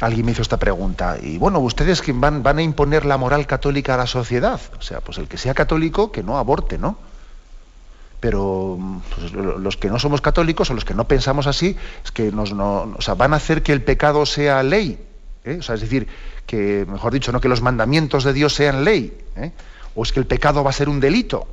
alguien 0.00 0.26
me 0.26 0.32
hizo 0.32 0.42
esta 0.42 0.58
pregunta. 0.58 1.18
Y 1.20 1.38
bueno, 1.38 1.58
ustedes 1.60 2.02
que 2.02 2.12
van, 2.12 2.42
van 2.42 2.58
a 2.58 2.62
imponer 2.62 3.04
la 3.04 3.16
moral 3.16 3.46
católica 3.46 3.94
a 3.94 3.96
la 3.96 4.06
sociedad. 4.06 4.60
O 4.78 4.82
sea, 4.82 5.00
pues 5.00 5.18
el 5.18 5.28
que 5.28 5.38
sea 5.38 5.54
católico, 5.54 6.12
que 6.12 6.22
no 6.22 6.38
aborte, 6.38 6.78
¿no? 6.78 6.98
Pero 8.20 8.78
pues, 9.14 9.32
los 9.32 9.76
que 9.76 9.88
no 9.88 9.98
somos 9.98 10.20
católicos 10.20 10.70
o 10.70 10.74
los 10.74 10.84
que 10.84 10.94
no 10.94 11.06
pensamos 11.06 11.46
así, 11.46 11.76
es 12.04 12.12
que 12.12 12.32
nos, 12.32 12.52
no, 12.52 12.94
o 12.96 13.02
sea, 13.02 13.14
van 13.14 13.32
a 13.32 13.36
hacer 13.36 13.62
que 13.62 13.72
el 13.72 13.82
pecado 13.82 14.26
sea 14.26 14.62
ley. 14.62 14.98
¿eh? 15.44 15.58
O 15.60 15.62
sea, 15.62 15.74
es 15.74 15.80
decir, 15.80 16.08
que, 16.46 16.86
mejor 16.88 17.12
dicho, 17.12 17.32
no 17.32 17.40
que 17.40 17.48
los 17.48 17.62
mandamientos 17.62 18.24
de 18.24 18.32
Dios 18.32 18.54
sean 18.54 18.84
ley, 18.84 19.16
¿eh? 19.36 19.52
o 19.94 20.02
es 20.02 20.12
que 20.12 20.20
el 20.20 20.26
pecado 20.26 20.64
va 20.64 20.70
a 20.70 20.72
ser 20.72 20.88
un 20.88 21.00
delito. 21.00 21.46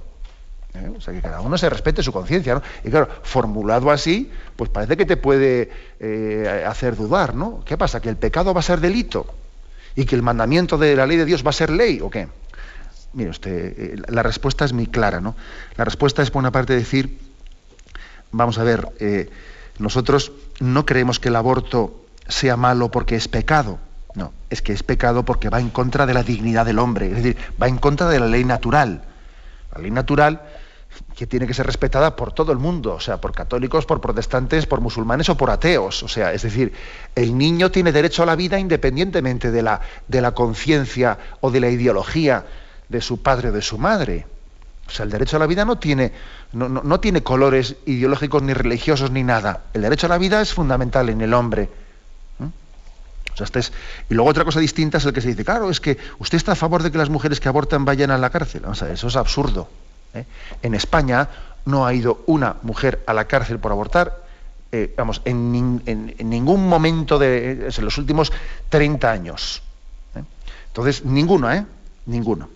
¿Eh? 0.73 0.91
O 0.95 1.01
sea, 1.01 1.13
que 1.13 1.21
cada 1.21 1.41
uno 1.41 1.57
se 1.57 1.69
respete 1.69 2.03
su 2.03 2.11
conciencia, 2.11 2.55
¿no? 2.55 2.61
Y 2.83 2.89
claro, 2.89 3.09
formulado 3.23 3.91
así, 3.91 4.31
pues 4.55 4.69
parece 4.69 4.97
que 4.97 5.05
te 5.05 5.17
puede 5.17 5.71
eh, 5.99 6.65
hacer 6.67 6.95
dudar, 6.95 7.35
¿no? 7.35 7.63
¿Qué 7.65 7.77
pasa? 7.77 8.01
¿Que 8.01 8.09
el 8.09 8.17
pecado 8.17 8.53
va 8.53 8.59
a 8.59 8.63
ser 8.63 8.79
delito? 8.79 9.25
¿Y 9.95 10.05
que 10.05 10.15
el 10.15 10.21
mandamiento 10.21 10.77
de 10.77 10.95
la 10.95 11.05
ley 11.05 11.17
de 11.17 11.25
Dios 11.25 11.45
va 11.45 11.51
a 11.51 11.53
ser 11.53 11.69
ley 11.69 11.99
o 12.01 12.09
qué? 12.09 12.27
Mire 13.13 13.29
usted, 13.29 13.99
la 14.09 14.23
respuesta 14.23 14.65
es 14.65 14.73
muy 14.73 14.87
clara, 14.87 15.21
¿no? 15.21 15.35
La 15.77 15.85
respuesta 15.85 16.23
es, 16.23 16.31
por 16.31 16.39
una 16.39 16.51
parte, 16.51 16.73
decir, 16.73 17.19
vamos 18.31 18.57
a 18.57 18.63
ver, 18.63 18.89
nosotros 19.77 20.31
no 20.59 20.85
creemos 20.87 21.19
que 21.19 21.29
el 21.29 21.35
aborto 21.35 22.03
sea 22.27 22.57
malo 22.57 22.89
porque 22.89 23.15
es 23.15 23.27
pecado. 23.27 23.77
No, 24.15 24.31
es 24.49 24.61
que 24.61 24.73
es 24.73 24.83
pecado 24.83 25.25
porque 25.25 25.49
va 25.49 25.59
en 25.59 25.69
contra 25.69 26.05
de 26.05 26.13
la 26.13 26.23
dignidad 26.23 26.65
del 26.65 26.79
hombre, 26.79 27.07
es 27.07 27.15
decir, 27.15 27.37
va 27.61 27.67
en 27.67 27.77
contra 27.77 28.09
de 28.09 28.19
la 28.19 28.27
ley 28.27 28.43
natural. 28.43 29.03
La 29.73 29.81
ley 29.81 29.89
natural 29.89 30.41
que 31.15 31.27
tiene 31.27 31.47
que 31.47 31.53
ser 31.53 31.65
respetada 31.65 32.15
por 32.15 32.33
todo 32.33 32.51
el 32.51 32.57
mundo, 32.57 32.95
o 32.95 32.99
sea, 32.99 33.21
por 33.21 33.33
católicos, 33.33 33.85
por 33.85 34.01
protestantes, 34.01 34.65
por 34.65 34.81
musulmanes 34.81 35.29
o 35.29 35.37
por 35.37 35.49
ateos. 35.49 36.03
O 36.03 36.07
sea, 36.07 36.33
es 36.33 36.41
decir, 36.41 36.73
el 37.15 37.37
niño 37.37 37.71
tiene 37.71 37.91
derecho 37.91 38.23
a 38.23 38.25
la 38.25 38.35
vida 38.35 38.59
independientemente 38.59 39.51
de 39.51 39.61
la, 39.61 39.81
de 40.07 40.21
la 40.21 40.31
conciencia 40.31 41.17
o 41.41 41.51
de 41.51 41.59
la 41.59 41.69
ideología 41.69 42.45
de 42.89 43.01
su 43.01 43.21
padre 43.21 43.49
o 43.49 43.51
de 43.51 43.61
su 43.61 43.77
madre. 43.77 44.25
O 44.87 44.91
sea, 44.91 45.05
el 45.05 45.11
derecho 45.11 45.37
a 45.37 45.39
la 45.39 45.47
vida 45.47 45.65
no 45.65 45.77
tiene, 45.77 46.11
no, 46.51 46.67
no 46.67 46.99
tiene 46.99 47.23
colores 47.23 47.77
ideológicos 47.85 48.43
ni 48.43 48.53
religiosos 48.53 49.11
ni 49.11 49.23
nada. 49.23 49.63
El 49.73 49.81
derecho 49.83 50.07
a 50.07 50.09
la 50.09 50.17
vida 50.17 50.41
es 50.41 50.53
fundamental 50.53 51.09
en 51.09 51.21
el 51.21 51.33
hombre 51.33 51.69
y 54.09 54.13
luego 54.13 54.29
otra 54.29 54.45
cosa 54.45 54.59
distinta 54.59 54.97
es 54.97 55.05
el 55.05 55.13
que 55.13 55.21
se 55.21 55.29
dice, 55.29 55.43
claro, 55.43 55.69
es 55.69 55.79
que 55.79 55.97
usted 56.19 56.37
está 56.37 56.51
a 56.51 56.55
favor 56.55 56.83
de 56.83 56.91
que 56.91 56.97
las 56.97 57.09
mujeres 57.09 57.39
que 57.39 57.49
abortan 57.49 57.85
vayan 57.85 58.11
a 58.11 58.17
la 58.17 58.29
cárcel. 58.29 58.61
Vamos 58.61 58.81
a 58.83 58.91
eso 58.91 59.07
es 59.07 59.15
absurdo. 59.15 59.67
¿Eh? 60.13 60.25
En 60.61 60.75
España 60.75 61.29
no 61.65 61.85
ha 61.85 61.93
ido 61.93 62.23
una 62.27 62.57
mujer 62.63 63.03
a 63.07 63.13
la 63.13 63.25
cárcel 63.25 63.59
por 63.59 63.71
abortar, 63.71 64.23
eh, 64.71 64.93
vamos, 64.97 65.21
en, 65.25 65.51
ningún 66.17 66.67
momento 66.67 67.19
de 67.19 67.71
los 67.79 67.97
últimos 67.97 68.31
30 68.69 69.11
años. 69.11 69.61
¿eh? 70.15 70.23
Entonces, 70.67 71.05
ninguna, 71.05 71.57
¿eh? 71.57 71.65
Ninguno. 72.05 72.49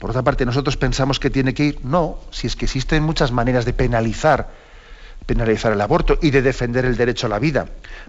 Por 0.00 0.10
otra 0.10 0.22
parte, 0.22 0.46
nosotros 0.46 0.76
pensamos 0.76 1.20
que 1.20 1.28
tiene 1.28 1.54
que 1.54 1.64
ir. 1.64 1.84
No, 1.84 2.18
si 2.30 2.46
es 2.46 2.56
que 2.56 2.64
existen 2.64 3.02
muchas 3.02 3.32
maneras 3.32 3.64
de 3.64 3.72
penalizar 3.72 4.48
penalizar 5.26 5.72
el 5.74 5.80
aborto 5.82 6.18
y 6.22 6.30
de 6.30 6.40
defender 6.40 6.86
el 6.86 6.96
derecho 6.96 7.26
a 7.26 7.28
la 7.28 7.38
vida. 7.38 7.66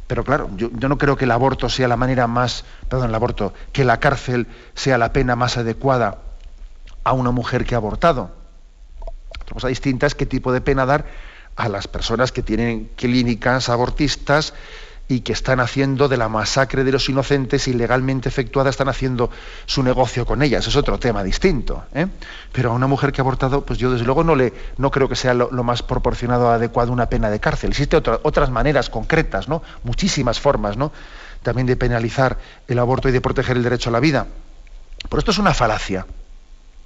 Pero 0.07 0.23
claro, 0.23 0.49
yo, 0.55 0.69
no 0.69 0.97
creo 0.97 1.17
que 1.17 1.25
el 1.25 1.31
aborto 1.31 1.67
sea 1.67 1.89
la 1.89 1.97
manera 1.97 2.27
más, 2.27 2.63
perdón, 2.87 3.09
el 3.09 3.15
aborto, 3.15 3.53
que 3.73 3.83
la 3.83 3.99
cárcel 3.99 4.47
sea 4.73 4.97
la 4.97 5.11
pena 5.11 5.35
más 5.35 5.57
adecuada 5.57 6.19
a 7.03 7.11
una 7.11 7.31
mujer 7.31 7.65
que 7.65 7.75
ha 7.75 7.77
abortado. 7.77 8.31
Otra 9.29 9.53
cosa 9.53 9.67
distinta 9.67 10.07
es 10.07 10.15
qué 10.15 10.25
tipo 10.25 10.51
de 10.51 10.61
pena 10.61 10.85
dar 10.85 11.05
a 11.55 11.69
las 11.69 11.87
personas 11.87 12.31
que 12.31 12.41
tienen 12.41 12.89
clínicas 12.95 13.69
abortistas 13.69 14.53
y 15.11 15.21
que 15.21 15.33
están 15.33 15.59
haciendo 15.59 16.07
de 16.07 16.17
la 16.17 16.29
masacre 16.29 16.83
de 16.83 16.91
los 16.91 17.09
inocentes 17.09 17.67
ilegalmente 17.67 18.29
efectuada, 18.29 18.69
están 18.69 18.89
haciendo 18.89 19.31
su 19.65 19.81
negocio 19.81 20.23
con 20.23 20.43
ellas. 20.43 20.67
Es 20.67 20.75
otro 20.75 20.99
tema 20.99 21.23
distinto. 21.23 21.83
¿eh? 21.95 22.05
Pero 22.53 22.69
a 22.69 22.73
una 22.73 22.85
mujer 22.85 23.11
que 23.11 23.19
ha 23.19 23.23
abortado, 23.23 23.65
pues 23.65 23.79
yo 23.79 23.91
desde 23.91 24.05
luego 24.05 24.23
no, 24.23 24.35
le, 24.35 24.53
no 24.77 24.91
creo 24.91 25.09
que 25.09 25.15
sea 25.15 25.33
lo, 25.33 25.49
más 25.63 25.81
proporcionado 25.81 26.51
adecuado 26.51 26.91
una 26.91 27.09
pena 27.09 27.31
de 27.31 27.39
cárcel. 27.39 27.71
Existen 27.71 28.03
otras 28.21 28.51
maneras 28.51 28.91
concretas, 28.91 29.49
¿no? 29.49 29.63
muchísimas 29.83 30.39
formas 30.39 30.77
¿no? 30.77 30.91
también 31.41 31.65
de 31.65 31.75
penalizar 31.75 32.37
el 32.67 32.77
aborto 32.77 33.09
y 33.09 33.11
de 33.11 33.19
proteger 33.19 33.57
el 33.57 33.63
derecho 33.63 33.89
a 33.89 33.93
la 33.93 33.99
vida. 33.99 34.27
Pero 35.09 35.17
esto 35.17 35.31
es 35.31 35.39
una 35.39 35.55
falacia. 35.55 36.05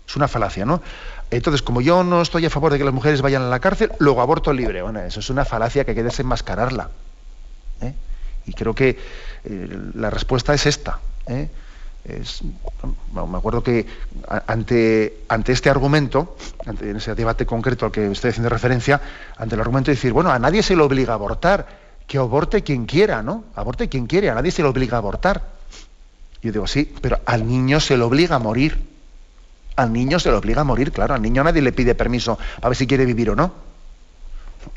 Es 0.07 0.15
una 0.15 0.27
falacia, 0.27 0.65
¿no? 0.65 0.81
Entonces, 1.31 1.61
como 1.61 1.81
yo 1.81 2.03
no 2.03 2.21
estoy 2.21 2.45
a 2.45 2.49
favor 2.49 2.71
de 2.71 2.77
que 2.77 2.83
las 2.83 2.93
mujeres 2.93 3.21
vayan 3.21 3.41
a 3.41 3.49
la 3.49 3.59
cárcel, 3.59 3.91
luego 3.99 4.21
aborto 4.21 4.53
libre. 4.53 4.81
Bueno, 4.81 4.99
eso 4.99 5.19
es 5.19 5.29
una 5.29 5.45
falacia 5.45 5.83
que 5.83 5.91
hay 5.91 5.95
que 5.95 6.03
desenmascararla. 6.03 6.89
¿eh? 7.81 7.93
Y 8.45 8.53
creo 8.53 8.73
que 8.73 8.97
eh, 9.45 9.79
la 9.95 10.09
respuesta 10.09 10.53
es 10.53 10.65
esta. 10.65 10.99
¿eh? 11.27 11.49
me 13.13 13.37
acuerdo 13.37 13.63
que 13.63 13.85
ante, 14.47 15.23
este 15.47 15.69
argumento, 15.69 16.35
ante 16.65 16.89
en 16.89 16.97
ese 16.97 17.15
debate 17.15 17.45
concreto 17.45 17.85
al 17.85 17.91
que 17.91 18.11
estoy 18.11 18.31
haciendo 18.31 18.49
referencia, 18.49 18.99
ante 19.37 19.55
el 19.55 19.61
argumento 19.61 19.89
de 19.89 19.95
decir, 19.95 20.11
bueno, 20.11 20.31
a 20.31 20.39
nadie 20.39 20.63
se 20.63 20.75
le 20.75 20.81
obliga 20.81 21.13
a 21.13 21.15
abortar, 21.15 21.65
que 22.05 22.17
aborte 22.17 22.61
quien 22.61 22.85
quiera, 22.85 23.23
¿no? 23.23 23.45
Aborte 23.55 23.87
quien 23.87 24.07
quiere, 24.07 24.29
a 24.29 24.35
nadie 24.35 24.51
se 24.51 24.61
le 24.61 24.67
obliga 24.67 24.97
a 24.97 24.99
abortar. 24.99 25.41
Yo 26.41 26.51
digo, 26.51 26.67
sí, 26.67 26.93
pero 27.01 27.19
al 27.25 27.47
niño 27.47 27.79
se 27.79 27.95
le 27.95 28.03
obliga 28.03 28.35
a 28.35 28.39
morir. 28.39 28.92
Al 29.75 29.91
niño 29.91 30.19
se 30.19 30.29
le 30.29 30.37
obliga 30.37 30.61
a 30.61 30.63
morir, 30.63 30.91
claro, 30.91 31.13
al 31.15 31.21
niño 31.21 31.43
nadie 31.43 31.61
le 31.61 31.71
pide 31.71 31.95
permiso 31.95 32.37
para 32.57 32.69
ver 32.69 32.77
si 32.77 32.87
quiere 32.87 33.05
vivir 33.05 33.29
o 33.31 33.35
no. 33.35 33.51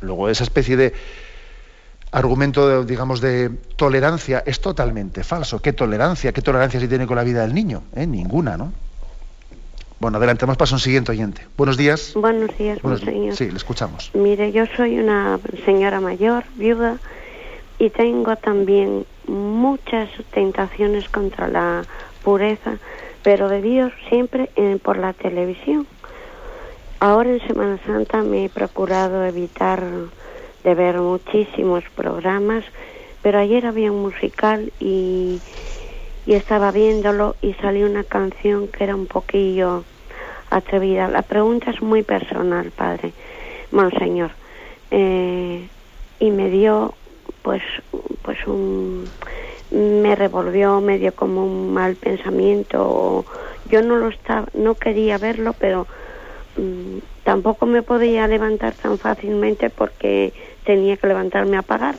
Luego 0.01 0.29
esa 0.29 0.45
especie 0.45 0.77
de, 0.77 0.95
argumento, 2.13 2.85
digamos, 2.85 3.21
de 3.21 3.51
tolerancia 3.77 4.43
es 4.47 4.61
totalmente 4.61 5.25
falso. 5.25 5.61
¿Qué 5.61 5.73
tolerancia? 5.73 6.33
¿Qué 6.33 6.43
tolerancia 6.43 6.81
se 6.81 6.89
tiene 6.89 7.07
con 7.07 7.17
la 7.17 7.25
vida 7.25 7.43
del 7.43 7.55
niño? 7.55 7.83
¿Eh? 7.95 8.07
Ninguna, 8.07 8.57
¿no? 8.57 8.73
Bueno, 9.99 10.19
adelantemos 10.19 10.57
paso 10.57 10.75
un 10.75 10.81
siguiente 10.81 11.13
oyente. 11.13 11.43
Buenos 11.57 11.77
días. 11.77 12.13
Buenos 12.15 12.57
días, 12.57 12.79
señor. 13.03 13.37
Sí, 13.37 13.51
le 13.51 13.57
escuchamos. 13.57 14.11
Mire, 14.15 14.53
yo 14.53 14.65
soy 14.77 14.99
una 14.99 15.39
señora 15.65 16.01
mayor, 16.01 16.45
viuda, 16.55 16.99
y 17.79 17.91
tengo 17.91 18.37
también 18.37 19.07
muchas 19.27 20.09
tentaciones 20.33 21.09
contra 21.09 21.49
la 21.49 21.83
pureza, 22.23 22.79
pero 23.27 23.49
de 23.49 23.61
Dios 23.61 23.93
siempre 24.09 24.51
por 24.85 24.99
la 24.99 25.13
televisión. 25.13 25.85
Ahora 27.01 27.29
en 27.31 27.45
Semana 27.45 27.77
Santa 27.85 28.23
me 28.23 28.45
he 28.45 28.49
procurado 28.49 29.25
evitar 29.25 29.83
de 30.63 30.75
ver 30.77 31.01
muchísimos 31.01 31.83
programas, 31.97 32.63
pero 33.23 33.41
ayer 33.41 33.67
había 33.67 33.91
un 33.91 34.01
musical 34.01 34.73
y, 34.79 35.41
y 36.25 36.35
estaba 36.35 36.71
viéndolo 36.71 37.35
y 37.43 37.55
salió 37.55 37.87
una 37.87 38.05
canción 38.05 38.69
que 38.69 38.85
era 38.85 38.95
un 38.95 39.07
poquillo 39.07 39.83
atrevida. 40.51 41.09
La 41.09 41.23
pregunta 41.23 41.73
es 41.73 41.83
muy 41.83 42.05
personal, 42.05 42.71
padre, 42.71 43.13
monseñor, 43.73 44.31
eh, 44.93 45.67
y 46.21 46.31
me 46.31 46.49
dio 46.49 46.95
pues 47.43 47.65
pues 48.23 48.39
un 48.47 49.11
me 49.71 50.15
revolvió 50.15 50.81
medio 50.81 51.15
como 51.15 51.45
un 51.45 51.73
mal 51.73 51.97
pensamiento. 51.97 53.27
Yo 53.65 53.83
no 53.83 53.97
lo 53.97 54.09
estaba, 54.09 54.47
no 54.55 54.77
quería 54.77 55.19
verlo, 55.19 55.55
pero 55.55 55.87
mm, 56.57 56.99
tampoco 57.25 57.67
me 57.67 57.83
podía 57.83 58.27
levantar 58.29 58.75
tan 58.77 58.99
fácilmente 58.99 59.71
porque 59.71 60.33
tenía 60.65 60.97
que 60.97 61.09
levantarme 61.09 61.57
a 61.57 61.63
pagar. 61.63 61.99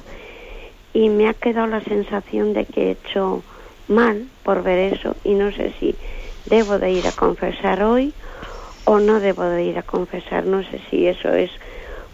Y 0.93 1.09
me 1.09 1.27
ha 1.27 1.33
quedado 1.33 1.67
la 1.67 1.83
sensación 1.83 2.53
de 2.53 2.65
que 2.65 2.87
he 2.87 2.91
hecho 2.91 3.43
mal 3.87 4.29
por 4.43 4.63
ver 4.63 4.93
eso 4.93 5.15
y 5.23 5.33
no 5.33 5.51
sé 5.51 5.73
si 5.79 5.97
debo 6.45 6.79
de 6.79 6.91
ir 6.91 7.07
a 7.07 7.11
confesar 7.11 7.83
hoy 7.83 8.13
o 8.85 8.99
no 8.99 9.19
debo 9.19 9.43
de 9.43 9.63
ir 9.63 9.77
a 9.77 9.83
confesar. 9.83 10.45
No 10.45 10.63
sé 10.63 10.81
si 10.89 11.07
eso 11.07 11.29
es 11.29 11.51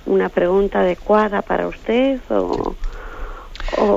una 0.06 0.30
pregunta 0.30 0.82
adecuada 0.82 1.44
para 1.44 1.68
usted 1.68 2.20
o... 2.30 2.76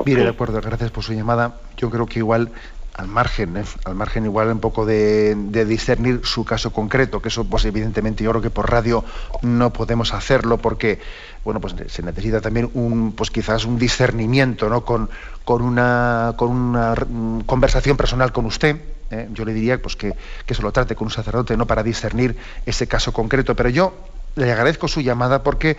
Mire, 0.05 0.23
de 0.23 0.29
acuerdo, 0.29 0.61
gracias 0.61 0.91
por 0.91 1.03
su 1.03 1.13
llamada. 1.13 1.55
Yo 1.77 1.89
creo 1.89 2.05
que 2.05 2.19
igual 2.19 2.51
al 2.97 3.07
margen, 3.07 3.57
¿eh? 3.57 3.63
al 3.85 3.93
margen 3.93 4.25
igual 4.25 4.49
un 4.49 4.59
poco 4.59 4.85
de, 4.85 5.35
discernir 5.65 6.21
su 6.23 6.43
caso 6.43 6.71
concreto, 6.73 7.21
que 7.21 7.29
eso 7.29 7.45
pues 7.45 7.63
evidentemente 7.65 8.23
yo 8.23 8.31
creo 8.31 8.41
que 8.41 8.49
por 8.49 8.71
radio 8.71 9.05
no 9.43 9.71
podemos 9.71 10.13
hacerlo 10.13 10.57
porque 10.57 10.99
bueno 11.43 11.61
pues 11.61 11.75
se 11.87 12.01
necesita 12.01 12.41
también 12.41 12.71
un 12.73 13.11
pues 13.11 13.29
quizás 13.29 13.65
un 13.65 13.77
discernimiento 13.77 14.67
¿no? 14.67 14.83
con, 14.83 15.09
con 15.45 15.61
una 15.61 16.33
con 16.37 16.49
una 16.49 16.95
conversación 17.45 17.97
personal 17.97 18.31
con 18.31 18.45
usted. 18.47 18.77
¿eh? 19.11 19.29
Yo 19.31 19.45
le 19.45 19.53
diría 19.53 19.79
pues 19.79 19.95
que, 19.95 20.15
que 20.45 20.55
se 20.55 20.63
lo 20.63 20.71
trate 20.71 20.95
con 20.95 21.05
un 21.05 21.11
sacerdote 21.11 21.55
no 21.55 21.67
para 21.67 21.83
discernir 21.83 22.35
ese 22.65 22.87
caso 22.87 23.13
concreto, 23.13 23.55
pero 23.55 23.69
yo 23.69 23.93
le 24.35 24.51
agradezco 24.51 24.87
su 24.87 25.01
llamada 25.01 25.43
porque 25.43 25.77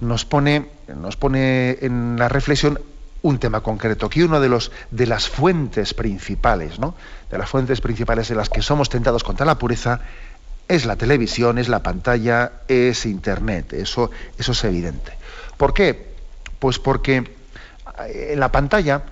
nos 0.00 0.26
pone, 0.26 0.68
nos 0.94 1.16
pone 1.16 1.78
en 1.80 2.16
la 2.18 2.28
reflexión 2.28 2.78
un 3.22 3.38
tema 3.38 3.60
concreto, 3.60 4.10
que 4.10 4.24
uno 4.24 4.40
de 4.40 4.48
los 4.48 4.72
de 4.90 5.06
las 5.06 5.28
fuentes 5.28 5.94
principales, 5.94 6.78
¿no? 6.78 6.94
De 7.30 7.38
las 7.38 7.48
fuentes 7.48 7.80
principales 7.80 8.30
en 8.30 8.36
las 8.36 8.48
que 8.48 8.62
somos 8.62 8.88
tentados 8.88 9.22
contra 9.22 9.46
la 9.46 9.58
pureza 9.58 10.00
es 10.68 10.86
la 10.86 10.96
televisión, 10.96 11.58
es 11.58 11.68
la 11.68 11.82
pantalla, 11.82 12.52
es 12.68 13.06
internet, 13.06 13.72
eso, 13.74 14.10
eso 14.38 14.52
es 14.52 14.64
evidente. 14.64 15.12
¿Por 15.56 15.74
qué? 15.74 16.14
Pues 16.58 16.78
porque 16.78 17.18
eh, 18.06 18.30
en 18.32 18.40
la 18.40 18.50
pantalla, 18.50 19.02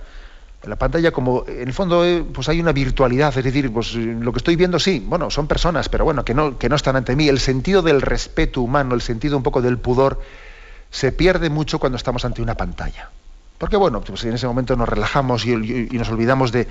en 0.63 0.69
la 0.69 0.75
pantalla 0.75 1.11
como 1.11 1.45
en 1.47 1.67
el 1.67 1.73
fondo 1.73 2.03
eh, 2.05 2.23
pues 2.33 2.49
hay 2.49 2.59
una 2.59 2.71
virtualidad, 2.71 3.37
es 3.37 3.43
decir, 3.43 3.71
pues 3.71 3.93
lo 3.95 4.31
que 4.33 4.37
estoy 4.37 4.55
viendo 4.55 4.79
sí, 4.79 5.03
bueno, 5.05 5.29
son 5.29 5.47
personas, 5.47 5.87
pero 5.87 6.03
bueno, 6.03 6.25
que 6.25 6.33
no, 6.33 6.57
que 6.57 6.67
no 6.67 6.75
están 6.75 6.95
ante 6.95 7.15
mí. 7.15 7.29
El 7.29 7.39
sentido 7.39 7.81
del 7.81 8.01
respeto 8.01 8.61
humano, 8.61 8.93
el 8.95 9.01
sentido 9.01 9.37
un 9.37 9.43
poco 9.43 9.61
del 9.61 9.77
pudor, 9.77 10.21
se 10.89 11.11
pierde 11.11 11.49
mucho 11.49 11.79
cuando 11.79 11.95
estamos 11.95 12.25
ante 12.25 12.41
una 12.41 12.55
pantalla. 12.55 13.09
Porque 13.61 13.77
bueno, 13.77 14.01
pues 14.01 14.23
en 14.23 14.33
ese 14.33 14.47
momento 14.47 14.75
nos 14.75 14.89
relajamos 14.89 15.45
y, 15.45 15.55
nos 15.55 16.09
olvidamos 16.09 16.51
de, 16.51 16.65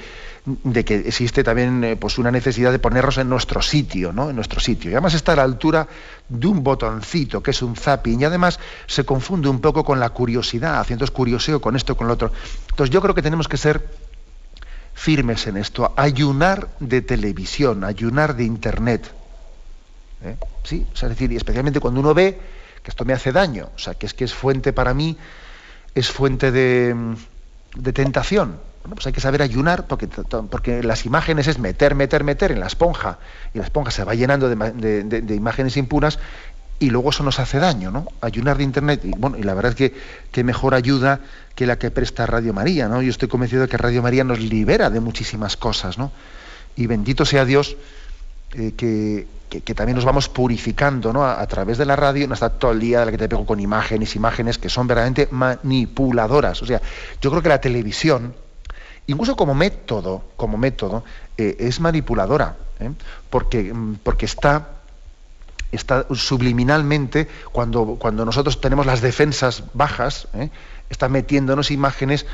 que 0.85 0.97
existe 1.07 1.45
también 1.45 1.85
eh, 1.85 1.95
pues 1.95 2.19
una 2.19 2.33
necesidad 2.33 2.73
de 2.73 2.81
ponernos 2.81 3.17
en 3.19 3.29
nuestro 3.29 3.63
sitio, 3.63 4.13
¿no? 4.13 4.31
En 4.31 4.35
nuestro 4.35 4.59
sitio. 4.59 4.91
Y 4.91 4.95
además 4.95 5.15
está 5.15 5.35
a 5.35 5.37
la 5.37 5.45
altura 5.45 5.87
de 6.29 6.49
un 6.49 6.65
botoncito, 6.65 7.45
que 7.45 7.53
es 7.53 7.63
un 7.63 7.77
zapping, 7.77 8.23
y 8.23 8.25
además 8.25 8.59
se 8.89 9.05
confunde 9.05 9.49
un 9.49 9.61
poco 9.61 9.85
con 9.85 10.01
la 10.01 10.09
curiosidad, 10.09 10.81
haciendo 10.81 11.07
curioseo 11.13 11.61
con 11.61 11.77
esto, 11.77 11.97
con 11.97 12.09
lo 12.09 12.15
otro. 12.15 12.33
Entonces 12.71 12.93
yo 12.93 13.01
creo 13.01 13.15
que 13.15 13.23
tenemos 13.23 13.47
que 13.47 13.57
ser 13.57 13.89
firmes 14.93 15.47
en 15.47 15.59
esto, 15.59 15.95
ayunar 15.97 16.71
de 16.81 17.03
televisión, 17.03 17.85
ayunar 17.85 18.35
de 18.35 18.43
internet. 18.43 19.13
¿eh? 20.25 20.35
Sí, 20.65 20.85
es 20.93 21.01
decir, 21.09 21.31
y 21.31 21.37
especialmente 21.37 21.79
cuando 21.79 22.01
uno 22.01 22.15
ve 22.15 22.37
que 22.83 22.91
esto 22.91 23.05
me 23.05 23.13
hace 23.13 23.31
daño, 23.31 23.69
o 23.77 23.79
sea, 23.79 23.95
que 23.95 24.07
es 24.07 24.13
que 24.13 24.25
es 24.25 24.35
fuente 24.35 24.73
para 24.73 24.93
mí 24.93 25.17
es 25.95 26.11
fuente 26.11 26.53
de, 26.53 26.95
tentación. 27.93 28.59
Bueno, 28.83 28.95
pues 28.95 29.07
hay 29.07 29.13
que 29.13 29.21
saber 29.21 29.43
ayunar 29.43 29.87
porque, 29.87 30.09
porque 30.09 30.83
las 30.83 31.05
imágenes 31.05 31.47
es 31.49 31.59
meter, 31.59 31.95
meter, 31.95 32.25
meter 32.25 32.53
en 32.53 32.61
la 32.61 32.67
esponja 32.67 33.19
y 33.53 33.59
la 33.59 33.65
esponja 33.65 33.91
se 33.91 34.05
va 34.05 34.15
llenando 34.15 34.49
de, 34.49 35.35
imágenes 35.35 35.77
impuras 35.77 36.19
y 36.79 36.89
luego 36.89 37.11
eso 37.11 37.23
nos 37.23 37.39
hace 37.39 37.59
daño, 37.59 37.91
¿no? 37.91 38.07
Ayunar 38.23 38.57
de 38.57 38.65
Internet, 38.65 39.03
y, 39.05 39.11
bueno, 39.11 39.37
y 39.37 39.43
la 39.43 39.53
verdad 39.53 39.73
es 39.73 39.77
que, 39.77 39.95
que 40.33 40.45
mejor 40.45 40.75
ayuda 40.75 41.21
que 41.55 41.67
la 41.67 41.79
que 41.79 41.91
presta 41.91 42.25
Radio 42.25 42.55
María, 42.55 42.89
¿no? 42.89 43.03
Yo 43.03 43.11
estoy 43.11 43.29
convencido 43.29 43.63
de 43.63 43.69
que 43.69 43.77
Radio 43.77 44.03
María 44.03 44.25
nos 44.25 44.41
libera 44.41 44.89
de 44.89 45.01
muchísimas 45.01 45.59
cosas, 45.59 45.99
¿no? 45.99 46.11
Y 46.77 46.87
bendito 46.87 47.27
sea 47.27 47.45
Dios 47.45 47.77
eh, 48.55 48.73
que, 48.75 49.75
también 49.75 49.97
nos 49.97 50.05
vamos 50.05 50.29
purificando 50.29 51.13
¿no? 51.13 51.25
a, 51.25 51.45
través 51.47 51.79
de 51.79 51.85
la 51.85 51.97
radio, 51.97 52.27
no 52.29 52.35
está 52.35 52.51
todo 52.51 52.73
el 52.73 52.81
día 52.81 53.01
de 53.01 53.07
la 53.07 53.11
que 53.13 53.19
te 53.19 53.29
pego 53.29 53.47
con 53.47 53.59
imágenes, 53.59 54.15
imágenes 54.15 54.59
que 54.59 54.69
son 54.69 54.87
verdaderamente 54.87 55.29
manipuladoras. 55.31 56.63
O 56.63 56.67
sea, 56.67 56.81
yo 57.21 57.31
creo 57.31 57.43
que 57.43 57.49
la 57.49 57.61
televisión, 57.61 58.35
incluso 59.07 59.37
como 59.37 59.55
método, 59.55 60.23
como 60.37 60.57
método, 60.57 61.05
eh, 61.37 61.57
es 61.61 61.81
manipuladora, 61.81 62.57
¿eh? 62.79 62.91
porque, 63.29 63.75
mm, 63.75 63.97
porque 64.03 64.27
está, 64.27 64.69
está 65.73 66.07
subliminalmente, 66.15 67.29
cuando, 67.51 67.97
cuando 67.99 68.25
nosotros 68.25 68.61
tenemos 68.61 68.87
las 68.87 69.01
defensas 69.01 69.65
bajas, 69.75 70.29
está 70.89 71.09
metiéndonos 71.09 71.71
imágenes 71.71 72.27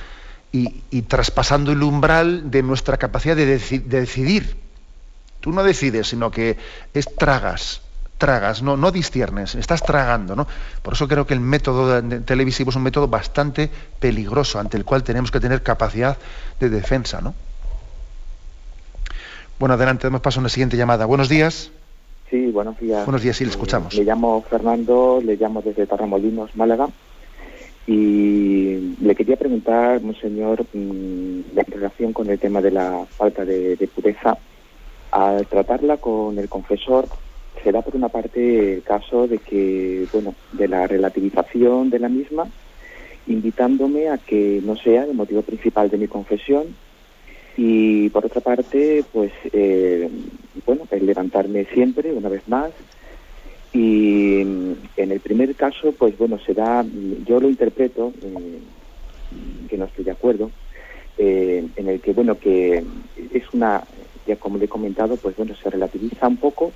y, 0.52 0.82
y, 0.90 1.02
traspasando 1.02 1.72
el 1.72 1.82
umbral 1.82 2.50
de 2.50 2.62
nuestra 2.62 2.96
capacidad 2.98 3.36
de 3.36 3.46
decidir 3.46 4.65
Tú 5.46 5.52
no 5.52 5.62
decides, 5.62 6.08
sino 6.08 6.28
que 6.28 6.56
es 6.92 7.06
tragas, 7.14 7.80
tragas, 8.18 8.62
no, 8.64 8.76
no 8.76 8.90
distiernes, 8.90 9.54
estás 9.54 9.80
tragando, 9.80 10.34
¿no? 10.34 10.44
Por 10.82 10.94
eso 10.94 11.06
creo 11.06 11.24
que 11.24 11.34
el 11.34 11.40
método 11.40 12.02
televisivo 12.22 12.70
es 12.70 12.76
un 12.76 12.82
método 12.82 13.06
bastante 13.06 13.70
peligroso, 14.00 14.58
ante 14.58 14.76
el 14.76 14.84
cual 14.84 15.04
tenemos 15.04 15.30
que 15.30 15.38
tener 15.38 15.62
capacidad 15.62 16.16
de 16.58 16.68
defensa, 16.68 17.20
¿no? 17.20 17.32
Bueno, 19.60 19.76
adelante, 19.76 20.08
damos 20.08 20.20
paso 20.20 20.40
a 20.40 20.42
una 20.42 20.48
siguiente 20.48 20.76
llamada. 20.76 21.06
Buenos 21.06 21.28
días. 21.28 21.70
Sí, 22.28 22.50
buenos 22.50 22.76
días. 22.80 23.06
Buenos 23.06 23.22
días, 23.22 23.36
sí, 23.36 23.44
le 23.44 23.50
escuchamos. 23.50 23.94
Le 23.94 24.02
llamo 24.02 24.44
Fernando, 24.50 25.22
le 25.24 25.36
llamo 25.36 25.62
desde 25.62 25.86
Tarramolinos, 25.86 26.56
Málaga. 26.56 26.88
Y 27.86 28.96
le 29.00 29.14
quería 29.14 29.36
preguntar, 29.36 30.00
monseñor, 30.02 30.66
mm, 30.72 31.56
en 31.56 31.66
relación 31.68 32.12
con 32.12 32.28
el 32.30 32.40
tema 32.40 32.60
de 32.60 32.72
la 32.72 33.06
falta 33.16 33.44
de 33.44 33.88
pureza, 33.94 34.36
al 35.16 35.46
tratarla 35.46 35.96
con 35.96 36.38
el 36.38 36.46
confesor, 36.50 37.08
se 37.64 37.72
da 37.72 37.80
por 37.80 37.96
una 37.96 38.10
parte 38.10 38.74
el 38.74 38.82
caso 38.82 39.26
de 39.26 39.38
que, 39.38 40.06
bueno, 40.12 40.34
de 40.52 40.68
la 40.68 40.86
relativización 40.86 41.88
de 41.88 41.98
la 41.98 42.10
misma, 42.10 42.46
invitándome 43.26 44.10
a 44.10 44.18
que 44.18 44.60
no 44.62 44.76
sea 44.76 45.04
el 45.04 45.14
motivo 45.14 45.40
principal 45.40 45.88
de 45.88 45.96
mi 45.96 46.06
confesión. 46.06 46.66
Y 47.56 48.10
por 48.10 48.26
otra 48.26 48.42
parte, 48.42 49.04
pues, 49.10 49.32
eh, 49.54 50.06
bueno, 50.66 50.82
el 50.90 51.06
levantarme 51.06 51.64
siempre, 51.72 52.12
una 52.12 52.28
vez 52.28 52.46
más, 52.46 52.72
y 53.72 54.42
en 54.42 55.12
el 55.12 55.20
primer 55.20 55.54
caso, 55.54 55.92
pues 55.92 56.16
bueno, 56.18 56.38
se 56.44 56.52
da, 56.52 56.84
yo 57.24 57.40
lo 57.40 57.48
interpreto, 57.48 58.12
eh, 58.22 58.58
que 59.70 59.78
no 59.78 59.86
estoy 59.86 60.04
de 60.04 60.10
acuerdo, 60.10 60.50
eh, 61.16 61.66
en 61.74 61.88
el 61.88 62.02
que, 62.02 62.12
bueno, 62.12 62.38
que 62.38 62.84
es 63.32 63.44
una 63.54 63.82
ya 64.26 64.36
como 64.36 64.58
le 64.58 64.66
he 64.66 64.68
comentado, 64.68 65.16
pues 65.16 65.36
bueno, 65.36 65.54
se 65.54 65.70
relativiza 65.70 66.26
un 66.26 66.36
poco, 66.36 66.72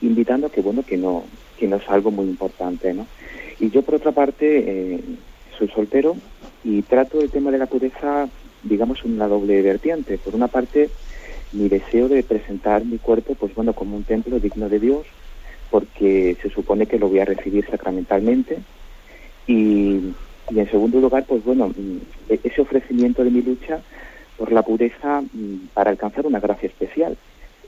invitando 0.00 0.50
que 0.50 0.60
bueno, 0.60 0.84
que 0.84 0.96
no, 0.96 1.28
que 1.56 1.66
no 1.66 1.76
es 1.76 1.88
algo 1.88 2.10
muy 2.10 2.26
importante, 2.26 2.92
¿no? 2.94 3.08
Y 3.58 3.70
yo 3.70 3.82
por 3.82 3.96
otra 3.96 4.12
parte 4.12 4.94
eh, 4.94 5.04
soy 5.58 5.68
soltero 5.68 6.16
y 6.62 6.82
trato 6.82 7.20
el 7.20 7.30
tema 7.30 7.50
de 7.50 7.58
la 7.58 7.66
pureza, 7.66 8.28
digamos, 8.62 8.98
en 9.04 9.14
una 9.14 9.28
doble 9.28 9.60
vertiente. 9.62 10.18
Por 10.18 10.34
una 10.34 10.48
parte, 10.48 10.90
mi 11.52 11.68
deseo 11.68 12.08
de 12.08 12.22
presentar 12.22 12.84
mi 12.84 12.98
cuerpo, 12.98 13.34
pues 13.34 13.54
bueno, 13.54 13.74
como 13.74 13.96
un 13.96 14.04
templo 14.04 14.38
digno 14.38 14.68
de 14.68 14.78
Dios, 14.78 15.06
porque 15.70 16.36
se 16.42 16.50
supone 16.50 16.86
que 16.86 16.98
lo 16.98 17.08
voy 17.08 17.20
a 17.20 17.24
recibir 17.24 17.66
sacramentalmente. 17.70 18.62
Y, 19.46 20.14
y 20.50 20.58
en 20.58 20.70
segundo 20.70 21.00
lugar, 21.00 21.26
pues 21.26 21.42
bueno, 21.44 21.68
mm, 21.68 21.98
ese 22.28 22.60
ofrecimiento 22.60 23.24
de 23.24 23.30
mi 23.30 23.42
lucha 23.42 23.82
por 24.38 24.52
la 24.52 24.62
pureza 24.62 25.20
mm, 25.20 25.68
para 25.74 25.90
alcanzar 25.90 26.24
una 26.24 26.40
gracia 26.40 26.68
especial. 26.68 27.16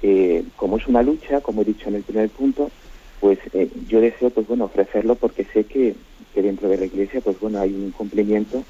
Eh, 0.03 0.45
como 0.57 0.79
es 0.79 0.87
una 0.87 1.03
lucha, 1.03 1.41
como 1.43 1.61
he 1.61 1.67
dicho 1.67 1.89
en 1.89 1.97
el 1.97 2.05
primer 2.05 2.31
punto, 2.31 2.71
pues 3.19 3.39
eh, 3.53 3.69
yo 3.87 4.01
deseo 4.01 4.31
pues 4.31 4.47
bueno 4.47 4.65
ofrecerlo 4.65 5.17
porque 5.17 5.45
sé 5.53 5.65
que, 5.65 5.95
dentro 6.35 6.71
de 6.71 6.79
la 6.79 6.87
Iglesia 6.87 7.21
pues 7.21 7.39
bueno 7.39 7.61
hay 7.61 7.75
un 7.75 7.91
cumplimiento 7.91 8.63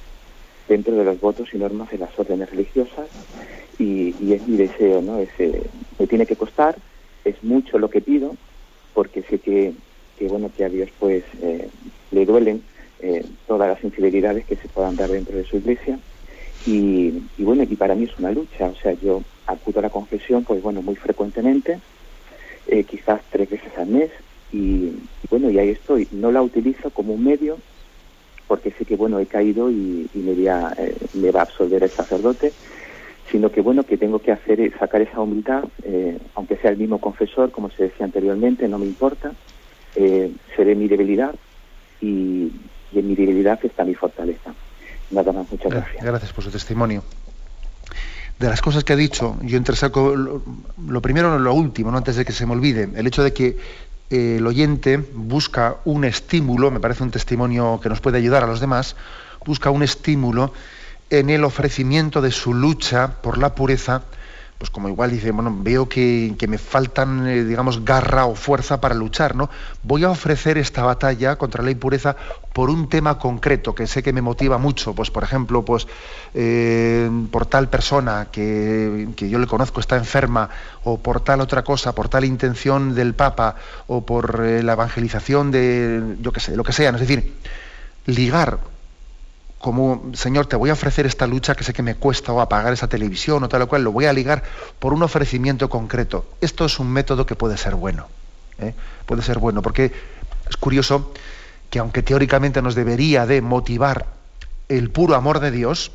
dentro 0.66 0.96
de 0.96 1.04
los 1.04 1.20
votos 1.20 1.48
y 1.52 1.58
normas 1.58 1.88
de 1.90 1.98
las 1.98 2.18
órdenes 2.18 2.50
religiosas 2.50 3.08
y, 3.78 4.08
es 4.32 4.48
mi 4.48 4.56
deseo, 4.56 5.02
¿no? 5.02 5.20
Eh, 5.20 5.62
me 5.98 6.06
tiene 6.08 6.26
que 6.26 6.34
costar, 6.34 6.74
es 7.24 7.42
mucho 7.44 7.78
lo 7.78 7.90
que 7.90 8.00
pido 8.00 8.34
porque 8.92 9.22
sé 9.22 9.38
que, 9.38 9.72
que 10.18 10.26
bueno 10.26 10.50
que 10.56 10.64
a 10.64 10.68
Dios 10.68 10.88
pues 10.98 11.22
le 12.10 12.26
duelen 12.26 12.62
todas 13.46 13.68
las 13.68 13.84
infidelidades 13.84 14.44
que 14.46 14.56
se 14.56 14.68
puedan 14.68 14.96
dar 14.96 15.10
dentro 15.10 15.36
de 15.36 15.44
su 15.44 15.58
Iglesia 15.58 15.98
y, 16.64 17.42
bueno, 17.42 17.62
y 17.62 17.76
para 17.76 17.94
mí 17.94 18.04
es 18.04 18.18
una 18.18 18.30
lucha, 18.30 18.68
o 18.68 18.74
sea, 18.76 18.92
yo 18.94 19.24
acudo 19.46 19.80
a 19.80 19.82
la 19.82 19.90
confesión, 19.90 20.44
pues 20.44 20.62
bueno, 20.62 20.82
muy 20.82 20.96
frecuentemente, 20.96 21.80
eh, 22.66 22.84
quizás 22.84 23.22
tres 23.30 23.48
veces 23.48 23.72
al 23.76 23.88
mes, 23.88 24.10
y, 24.52 25.08
bueno, 25.28 25.50
y 25.50 25.58
ahí 25.58 25.70
estoy. 25.70 26.08
No 26.10 26.32
la 26.32 26.42
utilizo 26.42 26.90
como 26.90 27.14
un 27.14 27.24
medio, 27.24 27.60
porque 28.46 28.72
sé 28.72 28.84
que 28.84 28.96
bueno, 28.96 29.20
he 29.20 29.26
caído 29.26 29.70
y, 29.70 30.10
me, 30.12 30.34
voy 30.34 30.46
eh, 30.48 31.08
me 31.12 31.30
va 31.30 31.40
a 31.40 31.44
absolver 31.44 31.84
el 31.84 31.94
sacerdote, 31.94 32.54
sino 33.30 33.50
que 33.50 33.60
bueno, 33.60 33.84
que 33.84 33.96
tengo 33.96 34.20
que 34.20 34.32
hacer 34.32 34.76
sacar 34.78 35.02
esa 35.02 35.20
humildad, 35.20 35.64
eh, 35.82 36.18
aunque 36.34 36.56
sea 36.56 36.70
el 36.70 36.76
mismo 36.76 37.00
confesor, 37.00 37.52
como 37.52 37.70
se 37.70 37.84
decía 37.84 38.04
anteriormente, 38.04 38.66
no 38.68 38.78
me 38.78 38.86
importa, 38.86 39.36
eh, 39.94 40.32
seré 40.56 40.74
mi 40.74 40.88
debilidad 40.88 41.34
y, 42.00 42.52
en 42.92 43.06
mi 43.06 43.14
debilidad 43.14 43.60
está 43.64 43.84
mi 43.84 43.94
fortaleza. 43.94 44.56
Nada 45.10 45.32
más, 45.32 45.50
muchas 45.50 45.70
gracias. 45.70 46.04
Gracias 46.04 46.32
por 46.32 46.44
su 46.44 46.50
testimonio. 46.50 47.02
De 48.38 48.48
las 48.48 48.62
cosas 48.62 48.84
que 48.84 48.94
ha 48.94 48.96
dicho, 48.96 49.36
yo 49.42 49.58
entresaco 49.58 50.16
lo, 50.16 50.42
lo 50.86 51.02
primero, 51.02 51.38
lo 51.38 51.52
último, 51.52 51.90
¿no? 51.90 51.98
antes 51.98 52.16
de 52.16 52.24
que 52.24 52.32
se 52.32 52.46
me 52.46 52.52
olvide, 52.52 52.88
el 52.94 53.06
hecho 53.06 53.22
de 53.22 53.34
que 53.34 53.58
eh, 54.10 54.36
el 54.38 54.46
oyente 54.46 54.96
busca 54.96 55.76
un 55.84 56.04
estímulo, 56.04 56.70
me 56.70 56.80
parece 56.80 57.02
un 57.02 57.10
testimonio 57.10 57.78
que 57.82 57.88
nos 57.88 58.00
puede 58.00 58.18
ayudar 58.18 58.42
a 58.42 58.46
los 58.46 58.60
demás, 58.60 58.96
busca 59.44 59.70
un 59.70 59.82
estímulo 59.82 60.52
en 61.10 61.30
el 61.30 61.44
ofrecimiento 61.44 62.20
de 62.20 62.32
su 62.32 62.52
lucha 62.52 63.20
por 63.22 63.38
la 63.38 63.54
pureza, 63.54 64.02
pues 64.60 64.68
como 64.68 64.90
igual 64.90 65.10
dice, 65.10 65.30
bueno, 65.30 65.56
veo 65.62 65.88
que, 65.88 66.36
me 66.46 66.58
faltan, 66.58 67.26
eh, 67.26 67.44
digamos, 67.44 67.82
garra 67.82 68.26
o 68.26 68.34
fuerza 68.34 68.78
para 68.78 68.94
luchar, 68.94 69.34
¿no? 69.34 69.48
Voy 69.82 70.04
a 70.04 70.10
ofrecer 70.10 70.58
esta 70.58 70.82
batalla 70.84 71.36
contra 71.36 71.64
la 71.64 71.70
impureza 71.70 72.14
por 72.52 72.68
un 72.68 72.86
tema 72.90 73.18
concreto 73.18 73.74
que 73.74 73.86
sé 73.86 74.02
que 74.02 74.12
me 74.12 74.20
motiva 74.20 74.58
mucho, 74.58 74.94
pues 74.94 75.10
por 75.10 75.22
ejemplo, 75.22 75.64
pues 75.64 75.86
eh, 76.34 77.10
por 77.30 77.46
tal 77.46 77.70
persona 77.70 78.28
que, 78.30 79.08
yo 79.16 79.38
le 79.38 79.46
conozco 79.46 79.80
está 79.80 79.96
enferma, 79.96 80.50
o 80.84 80.98
por 80.98 81.22
tal 81.22 81.40
otra 81.40 81.64
cosa, 81.64 81.94
por 81.94 82.10
tal 82.10 82.26
intención 82.26 82.94
del 82.94 83.14
Papa, 83.14 83.56
o 83.86 84.04
por 84.04 84.44
eh, 84.44 84.62
la 84.62 84.74
evangelización 84.74 85.50
de, 85.52 86.16
yo 86.20 86.32
qué 86.32 86.40
sé, 86.40 86.54
lo 86.54 86.64
que 86.64 86.74
sea, 86.74 86.90
es 86.90 87.00
decir, 87.00 87.32
ligar 88.04 88.58
como, 89.60 90.10
Señor, 90.14 90.46
te 90.46 90.56
voy 90.56 90.70
a 90.70 90.72
ofrecer 90.72 91.04
esta 91.04 91.26
lucha 91.26 91.54
que 91.54 91.64
sé 91.64 91.74
que 91.74 91.82
me 91.82 91.94
cuesta 91.94 92.32
o 92.32 92.40
apagar 92.40 92.72
esa 92.72 92.88
televisión 92.88 93.44
o 93.44 93.48
tal 93.48 93.62
o 93.62 93.68
cual, 93.68 93.84
lo 93.84 93.92
voy 93.92 94.06
a 94.06 94.12
ligar 94.12 94.42
por 94.78 94.94
un 94.94 95.02
ofrecimiento 95.02 95.68
concreto. 95.68 96.24
Esto 96.40 96.64
es 96.64 96.78
un 96.78 96.90
método 96.90 97.26
que 97.26 97.36
puede 97.36 97.58
ser 97.58 97.74
bueno. 97.74 98.08
¿eh? 98.58 98.72
Puede 99.04 99.20
ser 99.20 99.38
bueno, 99.38 99.60
porque 99.60 99.92
es 100.48 100.56
curioso 100.56 101.12
que 101.68 101.78
aunque 101.78 102.02
teóricamente 102.02 102.62
nos 102.62 102.74
debería 102.74 103.26
de 103.26 103.42
motivar 103.42 104.06
el 104.70 104.88
puro 104.90 105.14
amor 105.14 105.40
de 105.40 105.50
Dios, 105.50 105.92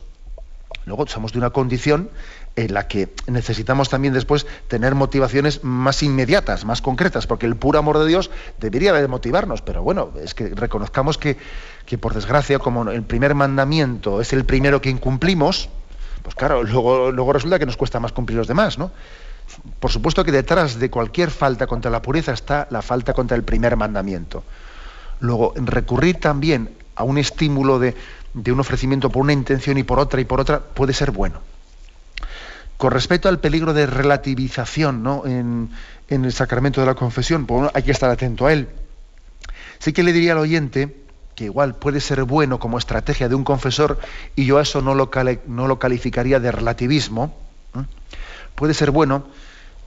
luego 0.85 1.07
somos 1.07 1.33
de 1.33 1.39
una 1.39 1.49
condición 1.49 2.11
en 2.55 2.73
la 2.73 2.87
que 2.87 3.13
necesitamos 3.27 3.89
también 3.89 4.13
después 4.13 4.47
tener 4.67 4.95
motivaciones 4.95 5.63
más 5.63 6.03
inmediatas, 6.03 6.63
más 6.63 6.81
concretas, 6.81 7.27
porque 7.27 7.45
el 7.45 7.55
puro 7.55 7.79
amor 7.79 7.99
de 7.99 8.07
Dios 8.07 8.31
debería 8.59 8.93
de 8.93 9.07
motivarnos, 9.07 9.61
pero 9.61 9.83
bueno, 9.83 10.11
es 10.21 10.33
que 10.33 10.49
reconozcamos 10.49 11.17
que, 11.17 11.37
que 11.85 11.97
por 11.97 12.13
desgracia, 12.13 12.59
como 12.59 12.89
el 12.89 13.03
primer 13.03 13.35
mandamiento 13.35 14.21
es 14.21 14.31
el 14.31 14.45
primero 14.45 14.81
que 14.81 14.89
incumplimos, 14.89 15.69
pues 16.23 16.35
claro, 16.35 16.63
luego, 16.63 17.11
luego 17.11 17.33
resulta 17.33 17.59
que 17.59 17.65
nos 17.65 17.77
cuesta 17.77 17.99
más 17.99 18.13
cumplir 18.13 18.37
los 18.37 18.47
demás, 18.47 18.77
¿no? 18.77 18.91
Por 19.79 19.91
supuesto 19.91 20.23
que 20.23 20.31
detrás 20.31 20.79
de 20.79 20.89
cualquier 20.89 21.29
falta 21.29 21.67
contra 21.67 21.91
la 21.91 22.01
pureza 22.01 22.33
está 22.33 22.67
la 22.71 22.81
falta 22.81 23.13
contra 23.13 23.37
el 23.37 23.43
primer 23.43 23.75
mandamiento. 23.75 24.43
Luego, 25.19 25.53
recurrir 25.55 26.19
también 26.19 26.71
a 26.95 27.03
un 27.03 27.17
estímulo 27.17 27.77
de, 27.79 27.95
de 28.33 28.51
un 28.51 28.59
ofrecimiento 28.59 29.09
por 29.09 29.21
una 29.21 29.33
intención 29.33 29.77
y 29.77 29.83
por 29.83 29.99
otra 29.99 30.19
y 30.19 30.25
por 30.25 30.39
otra 30.39 30.59
puede 30.59 30.93
ser 30.93 31.11
bueno. 31.11 31.41
Con 32.77 32.91
respecto 32.91 33.29
al 33.29 33.39
peligro 33.39 33.73
de 33.73 33.85
relativización 33.85 35.01
¿no? 35.01 35.25
en, 35.25 35.69
el 36.09 36.31
sacramento 36.33 36.81
de 36.81 36.87
la 36.87 36.95
confesión, 36.95 37.45
pues 37.45 37.69
hay 37.73 37.83
que 37.83 37.91
estar 37.91 38.09
atento 38.09 38.45
a 38.45 38.53
él. 38.53 38.67
Sí 39.79 39.93
que 39.93 40.03
le 40.03 40.13
diría 40.13 40.33
al 40.33 40.39
oyente 40.39 40.95
que 41.35 41.45
igual 41.45 41.75
puede 41.75 41.99
ser 41.99 42.23
bueno 42.23 42.59
como 42.59 42.77
estrategia 42.77 43.27
de 43.27 43.35
un 43.35 43.43
confesor, 43.43 43.99
y 44.35 44.45
yo 44.45 44.57
a 44.57 44.61
eso 44.61 44.81
no 44.81 44.95
lo, 44.95 45.09
calificaría 45.79 46.39
de 46.39 46.51
relativismo, 46.51 47.35
puede 48.55 48.73
ser 48.73 48.91
bueno 48.91 49.25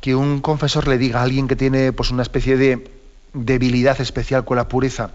que 0.02 0.14
un 0.14 0.40
confesor 0.40 0.86
le 0.88 0.98
diga 0.98 1.20
a 1.20 1.22
alguien 1.22 1.48
que 1.48 1.56
tiene 1.56 1.92
pues, 1.92 2.10
una 2.10 2.22
especie 2.22 2.58
de 2.58 2.90
debilidad 3.32 3.98
especial 4.00 4.44
con 4.44 4.58
la 4.58 4.68
pureza, 4.68 5.10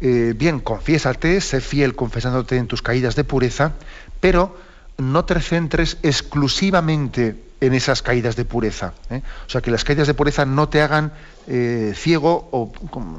eh, 0.00 0.34
bien, 0.36 0.60
confiésate, 0.60 1.40
sé 1.40 1.60
fiel 1.60 1.96
confesándote 1.96 2.56
en 2.56 2.66
tus 2.66 2.82
caídas 2.82 3.16
de 3.16 3.24
pureza, 3.24 3.72
pero 4.20 4.56
no 4.98 5.24
te 5.24 5.40
centres 5.40 5.98
exclusivamente 6.02 7.36
en 7.60 7.74
esas 7.74 8.02
caídas 8.02 8.36
de 8.36 8.44
pureza. 8.44 8.92
¿eh? 9.10 9.22
O 9.46 9.50
sea, 9.50 9.60
que 9.60 9.70
las 9.70 9.84
caídas 9.84 10.06
de 10.06 10.14
pureza 10.14 10.44
no 10.44 10.68
te 10.68 10.82
hagan 10.82 11.12
eh, 11.46 11.92
ciego 11.94 12.48
o 12.52 12.72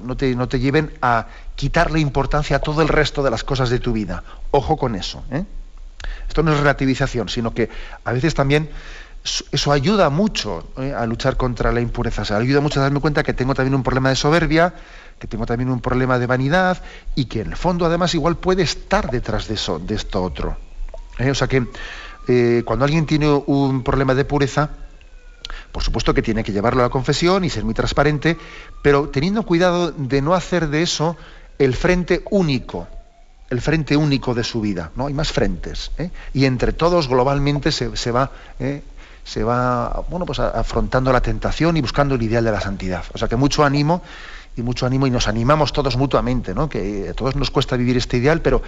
no 0.03 0.15
te, 0.17 0.36
no 0.36 0.47
te, 0.47 0.59
lleven 0.59 0.93
a 1.01 1.28
quitarle 1.55 1.99
importancia 1.99 2.57
a 2.57 2.59
todo 2.59 2.82
el 2.82 2.88
resto 2.88 3.23
de 3.23 3.32
las 3.32 3.43
cosas 3.43 3.69
de 3.69 3.80
tu 3.80 3.93
vida. 3.93 4.23
Ojo 4.51 4.78
con 4.78 4.95
eso. 4.95 5.23
¿eh? 5.32 5.43
Esto 6.28 6.43
no 6.43 6.51
es 6.51 6.59
relativización, 6.59 7.30
sino 7.30 7.53
que 7.53 7.69
a 8.03 8.11
veces 8.11 8.34
también 8.34 8.69
eso 9.51 9.71
ayuda 9.71 10.09
mucho 10.09 10.71
a 10.78 11.05
luchar 11.05 11.36
contra 11.36 11.71
la 11.71 11.82
impureza. 11.82 12.21
O 12.21 12.25
sea, 12.25 12.38
ayuda 12.38 12.61
mucho 12.61 12.80
a 12.80 12.84
darme 12.84 13.01
cuenta 13.01 13.23
que 13.23 13.34
tengo 13.34 13.53
también 13.55 13.75
un 13.75 13.84
problema 13.84 14.09
de 14.09 14.15
soberbia, 14.15 14.73
que 15.19 15.28
tengo 15.28 15.45
también 15.45 15.69
un 15.69 15.82
problema 15.82 16.17
de 16.19 16.28
vanidad 16.28 16.82
y 17.15 17.25
que 17.25 17.41
en 17.41 17.47
el 17.47 17.55
fondo 17.57 17.86
además 17.86 18.13
igual 18.13 18.38
puede 18.38 18.63
estar 18.63 19.09
detrás 19.09 19.47
de 19.47 19.55
eso, 19.55 19.80
de 19.80 19.95
esto 19.95 20.23
otro. 20.23 20.66
¿Eh? 21.18 21.32
O 21.32 21.36
sea 21.36 21.47
que 21.47 21.68
eh, 22.28 22.63
cuando 22.65 22.86
alguien 22.86 23.05
tiene 23.05 23.30
un 23.30 23.84
problema 23.84 24.13
de 24.13 24.26
pureza, 24.26 24.70
por 25.72 25.84
supuesto 25.84 26.13
que 26.13 26.22
tiene 26.22 26.43
que 26.43 26.51
llevarlo 26.51 26.82
a 26.82 26.86
la 26.86 26.89
confesión 26.89 27.43
y 27.43 27.49
ser 27.49 27.63
muy 27.63 27.74
transparente, 27.74 28.38
pero 28.82 29.09
teniendo 29.09 29.43
cuidado 29.43 29.91
de 29.91 30.22
no 30.22 30.34
hacer 30.34 30.70
de 30.70 30.82
eso 30.82 31.15
el 31.57 31.76
frente 31.76 32.24
único, 32.30 32.88
el 33.49 33.61
frente 33.61 33.95
único 33.95 34.34
de 34.34 34.43
su 34.43 34.61
vida. 34.61 34.91
¿no? 34.95 35.07
Hay 35.07 35.13
más 35.13 35.32
frentes. 35.32 35.91
¿eh? 35.97 36.11
Y 36.34 36.45
entre 36.45 36.74
todos 36.74 37.07
globalmente 37.07 37.72
se, 37.72 38.11
va, 38.11 38.32
se 39.24 39.43
va 39.43 40.05
bueno, 40.09 40.26
pues 40.26 40.39
afrontando 40.39 41.13
la 41.13 41.22
tentación 41.22 41.78
y 41.78 41.82
buscando 41.82 42.15
el 42.15 42.22
ideal 42.22 42.43
de 42.43 42.51
la 42.51 42.61
santidad. 42.61 43.03
O 43.13 43.18
sea 43.18 43.28
que 43.28 43.36
mucho 43.36 43.63
ánimo 43.63 44.01
y 44.58 44.64
mucho 44.64 44.86
ánimo 44.86 45.08
y 45.08 45.12
nos 45.12 45.28
animamos 45.28 45.72
todos 45.72 45.97
mutuamente, 45.97 46.53
¿no? 46.53 46.70
que 46.70 47.08
a 47.10 47.14
todos 47.14 47.36
nos 47.36 47.51
cuesta 47.51 47.78
vivir 47.78 47.97
este 47.97 48.18
ideal, 48.18 48.41
pero 48.41 48.62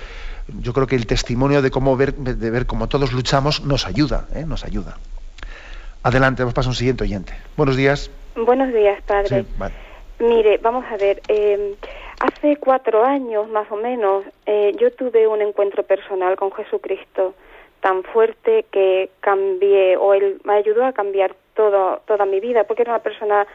yo 0.62 0.74
creo 0.74 0.88
que 0.88 0.96
el 0.96 1.08
testimonio 1.08 1.62
de 1.62 1.72
cómo 1.72 1.98
ver, 1.98 2.14
de 2.14 2.50
ver 2.50 2.66
cómo 2.66 2.88
todos 2.88 3.12
luchamos 3.12 3.66
nos 3.66 3.86
ayuda, 3.86 4.28
¿eh? 4.36 4.46
nos 4.46 4.64
ayuda. 4.64 4.98
Adelante, 6.04 6.44
vamos 6.44 6.66
a 6.66 6.70
un 6.70 6.76
siguiente 6.76 7.04
oyente. 7.04 7.34
Buenos 7.58 7.76
días. 7.76 8.10
Buenos 8.36 8.74
días, 8.74 9.02
padre. 9.04 9.46
Mire, 10.20 10.58
vamos 10.58 10.86
a 10.92 10.98
ver, 10.98 11.22
eh, 11.28 11.76
hace 12.20 12.58
cuatro 12.58 13.04
años 13.04 13.50
más 13.50 13.70
o 13.72 13.78
menos 13.78 14.26
eh, 14.46 14.76
yo 14.80 14.92
tuve 14.92 15.28
un 15.28 15.42
encuentro 15.42 15.84
personal 15.84 16.36
con 16.36 16.52
Jesucristo 16.52 17.34
tan 17.82 18.04
fuerte 18.04 18.66
que 18.72 19.10
cambié, 19.22 19.96
o 19.98 20.14
él 20.14 20.42
me 20.44 20.54
ayudó 20.54 20.86
a 20.86 20.92
cambiar 20.92 21.36
todo, 21.54 22.02
toda 22.06 22.26
mi 22.26 22.40
vida, 22.40 22.66
porque 22.66 22.82
era 22.82 22.92
una 22.92 23.04
persona 23.04 23.48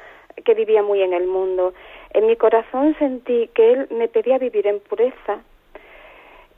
que 0.43 0.55
vivía 0.55 0.83
muy 0.83 1.03
en 1.03 1.13
el 1.13 1.27
mundo. 1.27 1.75
En 2.15 2.27
mi 2.27 2.37
corazón 2.37 2.97
sentí 2.99 3.49
que 3.55 3.73
Él 3.73 3.89
me 3.91 4.09
pedía 4.09 4.39
vivir 4.39 4.67
en 4.67 4.81
pureza. 4.81 5.43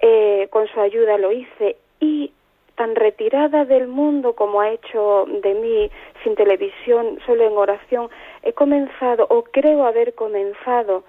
Eh, 0.01 0.49
con 0.51 0.69
su 0.69 0.79
ayuda 0.79 1.17
lo 1.17 1.33
hice 1.33 1.77
y 1.99 2.31
tan 2.75 2.95
retirada 2.95 3.65
del 3.65 3.89
mundo 3.89 4.35
como 4.35 4.61
ha 4.61 4.71
hecho 4.71 5.25
de 5.27 5.55
mí, 5.55 5.91
sin 6.23 6.35
televisión, 6.35 7.19
solo 7.25 7.45
en 7.45 7.57
oración, 7.57 8.11
he 8.43 8.53
comenzado 8.53 9.27
o 9.31 9.45
creo 9.45 9.87
haber 9.87 10.15
comenzado 10.15 11.05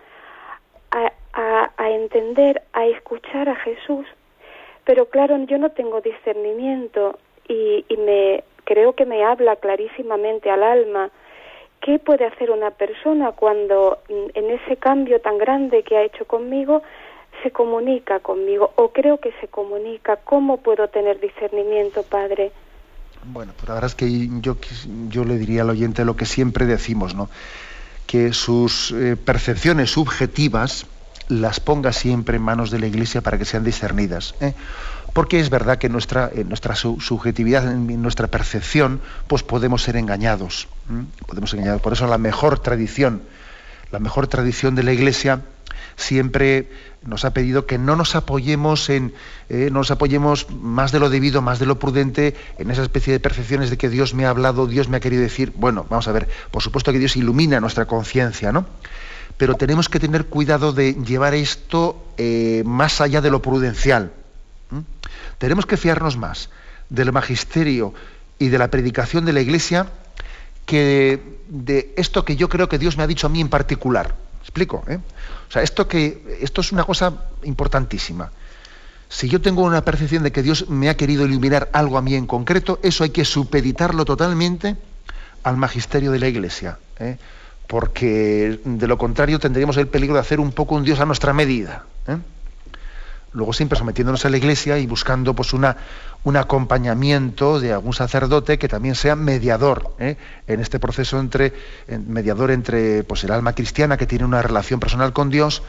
a, 0.92 1.90
entender, 1.90 2.64
a 2.74 2.86
escuchar 2.86 3.50
a 3.50 3.56
Jesús. 3.56 4.08
Pero 4.86 5.08
claro, 5.08 5.38
yo 5.46 5.58
no 5.58 5.72
tengo 5.72 6.00
discernimiento 6.00 7.20
y, 7.48 7.86
y 7.90 7.98
me 7.98 8.44
creo 8.64 8.94
que 8.94 9.06
me 9.06 9.24
habla 9.24 9.58
clarísimamente 9.58 10.50
al 10.50 10.64
alma 10.64 11.12
¿Qué 11.82 12.00
puede 12.00 12.26
hacer 12.26 12.52
una 12.52 12.72
persona 12.72 13.32
cuando 13.32 14.00
mm, 14.10 14.38
en 14.38 14.52
ese 14.52 14.78
cambio 14.78 15.22
tan 15.22 15.38
grande 15.38 15.84
que 15.84 15.98
ha 15.98 16.04
hecho 16.04 16.26
conmigo 16.26 16.82
se 17.44 17.52
comunica 17.52 18.20
conmigo 18.20 18.72
o 18.76 18.90
creo 18.90 19.20
que 19.20 19.32
se 19.40 19.48
comunica? 19.48 20.18
¿Cómo 20.18 20.58
puedo 20.58 20.88
tener 20.88 21.20
discernimiento, 21.20 22.04
Padre? 22.04 22.52
Bueno, 23.24 23.54
pues 23.56 23.68
la 23.68 23.76
verdad 23.76 23.90
es 23.90 23.96
que 23.96 24.30
yo, 24.42 24.58
yo 25.10 25.26
le 25.26 25.38
diría 25.38 25.62
al 25.62 25.70
oyente 25.70 26.06
lo 26.06 26.16
que 26.16 26.26
siempre 26.26 26.66
decimos, 26.66 27.16
¿no? 27.16 27.30
Que 28.06 28.34
sus 28.34 28.92
eh, 28.92 29.18
percepciones 29.18 29.92
subjetivas 29.92 30.88
las 31.28 31.60
ponga 31.60 31.92
siempre 31.92 32.38
en 32.38 32.44
manos 32.44 32.72
de 32.72 32.80
la 32.80 32.88
Iglesia 32.88 33.22
para 33.22 33.38
que 33.38 33.46
sean 33.46 33.64
discernidas. 33.64 34.36
¿eh? 34.40 34.54
Porque 35.18 35.40
es 35.40 35.50
verdad 35.50 35.80
que 35.80 35.88
en 35.88 35.94
nuestra, 35.94 36.30
nuestra 36.46 36.76
subjetividad, 36.76 37.68
en 37.72 38.04
nuestra 38.04 38.28
percepción, 38.28 39.02
pues 39.26 39.42
podemos 39.42 39.82
ser 39.82 39.96
engañados. 39.96 40.68
Podemos 41.26 41.52
engañados. 41.56 41.82
Por 41.82 41.94
eso 41.94 42.06
la 42.06 42.20
mejor 42.20 42.60
tradición, 42.60 43.24
la 43.92 43.98
mejor 43.98 44.28
tradición 44.28 44.76
de 44.76 44.84
la 44.84 44.94
Iglesia 44.94 45.42
siempre 45.96 46.70
nos 47.04 47.26
ha 47.26 47.34
pedido 47.34 47.66
que 47.66 47.80
no 47.80 47.96
nos 47.96 48.14
apoyemos 48.16 48.92
en, 48.92 49.12
eh, 49.50 49.70
nos 49.72 49.90
apoyemos 49.90 50.52
más 50.52 50.92
de 50.92 51.00
lo 51.00 51.10
debido, 51.10 51.42
más 51.42 51.58
de 51.58 51.66
lo 51.66 51.80
prudente, 51.80 52.36
en 52.60 52.70
esa 52.70 52.84
especie 52.84 53.12
de 53.12 53.20
percepciones 53.20 53.72
de 53.72 53.78
que 53.78 53.90
Dios 53.90 54.14
me 54.14 54.28
ha 54.28 54.30
hablado, 54.30 54.68
Dios 54.68 54.88
me 54.88 54.98
ha 54.98 55.00
querido 55.00 55.24
decir. 55.24 55.52
Bueno, 55.56 55.88
vamos 55.90 56.08
a 56.08 56.12
ver, 56.12 56.30
por 56.52 56.62
supuesto 56.62 56.92
que 56.92 57.00
Dios 57.00 57.16
ilumina 57.16 57.60
nuestra 57.60 57.88
conciencia, 57.88 58.52
¿no? 58.52 58.68
Pero 59.38 59.56
tenemos 59.56 59.90
que 59.90 60.00
tener 60.00 60.28
cuidado 60.28 60.74
de 60.74 60.94
llevar 60.94 61.34
esto 61.34 62.06
eh, 62.18 62.62
más 62.68 63.02
allá 63.02 63.20
de 63.20 63.32
lo 63.32 63.42
prudencial. 63.42 64.12
Tenemos 65.38 65.66
que 65.66 65.78
fiarnos 65.78 66.18
más 66.18 66.50
del 66.90 67.12
magisterio 67.12 67.94
y 68.40 68.50
de 68.50 68.58
la 68.58 68.70
predicación 68.70 69.26
de 69.26 69.34
la 69.34 69.42
Iglesia 69.42 69.88
que 70.66 71.40
de 71.48 71.94
esto 71.98 72.26
que 72.26 72.36
yo 72.36 72.50
creo 72.50 72.68
que 72.68 72.78
Dios 72.78 72.98
me 72.98 73.04
ha 73.04 73.08
dicho 73.08 73.28
a 73.28 73.30
mí 73.30 73.42
en 73.42 73.50
particular. 73.50 74.16
¿Explico? 74.42 74.84
Eh? 74.88 75.00
O 75.50 75.52
sea, 75.52 75.62
esto, 75.62 75.88
que, 75.88 76.38
esto 76.42 76.62
es 76.62 76.72
una 76.72 76.84
cosa 76.84 77.14
importantísima. 77.44 78.32
Si 79.10 79.30
yo 79.30 79.40
tengo 79.40 79.64
una 79.64 79.84
percepción 79.84 80.24
de 80.24 80.32
que 80.32 80.44
Dios 80.44 80.70
me 80.70 80.90
ha 80.90 80.98
querido 80.98 81.26
iluminar 81.26 81.70
algo 81.72 81.98
a 81.98 82.02
mí 82.02 82.16
en 82.16 82.28
concreto, 82.28 82.80
eso 82.84 83.04
hay 83.04 83.12
que 83.12 83.24
supeditarlo 83.24 84.04
totalmente 84.04 84.76
al 85.44 85.56
magisterio 85.56 86.12
de 86.12 86.20
la 86.20 86.28
Iglesia. 86.28 86.78
¿eh? 87.00 87.18
Porque 87.68 88.60
de 88.64 88.88
lo 88.88 88.98
contrario 88.98 89.40
tendríamos 89.40 89.78
el 89.78 89.88
peligro 89.88 90.16
de 90.16 90.22
hacer 90.22 90.40
un 90.40 90.52
poco 90.52 90.76
un 90.76 90.84
Dios 90.84 91.00
a 91.00 91.06
nuestra 91.06 91.34
medida. 91.34 91.86
¿eh? 92.08 92.18
Luego 93.34 93.54
siempre 93.54 93.78
sometiéndonos 93.78 94.26
a 94.26 94.30
la 94.30 94.38
iglesia 94.38 94.78
y 94.78 94.88
buscando 94.88 95.34
pues 95.34 95.54
una, 95.54 95.78
un 96.24 96.38
acompañamiento 96.38 97.60
de 97.60 97.74
algún 97.74 97.94
sacerdote 97.94 98.58
que 98.58 98.68
también 98.68 98.96
sea 98.96 99.16
mediador 99.16 99.94
¿eh? 100.00 100.18
en 100.48 100.60
este 100.60 100.80
proceso 100.80 101.20
entre 101.20 101.54
mediador 102.08 102.52
entre 102.52 103.04
pues 103.04 103.24
el 103.24 103.32
alma 103.32 103.54
cristiana 103.54 103.98
que 103.98 104.08
tiene 104.08 104.26
una 104.26 104.42
relación 104.42 104.80
personal 104.80 105.14
con 105.14 105.30
Dios 105.30 105.62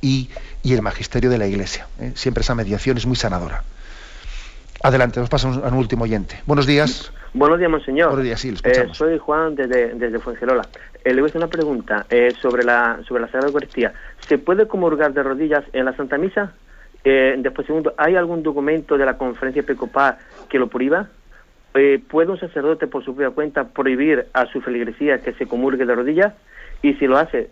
y, 0.00 0.30
el 0.64 0.82
magisterio 0.82 1.30
de 1.30 1.38
la 1.38 1.46
iglesia. 1.46 1.86
¿eh? 1.98 2.12
Siempre 2.14 2.42
esa 2.42 2.54
mediación 2.54 2.98
es 2.98 3.06
muy 3.06 3.16
sanadora. 3.16 3.64
Adelante, 4.82 5.18
nos 5.18 5.28
pasa 5.28 5.48
a 5.48 5.50
un 5.50 5.74
último 5.74 6.04
oyente. 6.04 6.40
Buenos 6.46 6.66
días. 6.66 7.10
Buenos 7.34 7.58
días, 7.58 7.70
monseñor. 7.70 8.08
Buenos 8.08 8.24
días, 8.24 8.40
sí, 8.40 8.54
eh, 8.64 8.86
soy 8.92 9.18
Juan 9.18 9.54
desde, 9.54 9.92
desde 9.94 10.18
Fuengirola. 10.18 10.62
Eh, 11.04 11.12
le 11.12 11.20
voy 11.20 11.28
a 11.28 11.30
hacer 11.30 11.42
una 11.42 11.50
pregunta 11.50 12.06
eh, 12.08 12.32
sobre, 12.40 12.64
la, 12.64 13.00
sobre 13.06 13.20
la 13.20 13.26
Sagrada 13.26 13.48
Eucaristía. 13.48 13.92
¿Se 14.20 14.38
puede 14.38 14.66
comulgar 14.66 15.12
de 15.12 15.22
rodillas 15.22 15.62
en 15.72 15.84
la 15.84 15.94
Santa 15.94 16.16
Misa? 16.18 16.52
después, 17.04 17.66
segundo, 17.66 17.94
¿hay 17.96 18.16
algún 18.16 18.42
documento 18.42 18.98
de 18.98 19.06
la 19.06 19.16
conferencia 19.16 19.60
episcopal 19.60 20.18
que 20.50 20.58
lo 20.58 20.66
prohíba? 20.66 21.08
¿Puede 21.72 22.30
un 22.30 22.38
sacerdote, 22.38 22.86
por 22.86 23.02
su 23.02 23.14
propia 23.14 23.30
cuenta, 23.30 23.64
prohibir 23.64 24.26
a 24.34 24.44
su 24.44 24.60
feligresía 24.60 25.22
que 25.22 25.32
se 25.32 25.46
comulgue 25.46 25.86
de 25.86 25.94
rodillas? 25.94 26.34
Y 26.82 26.94
si 26.94 27.06
lo 27.06 27.16
hace, 27.16 27.48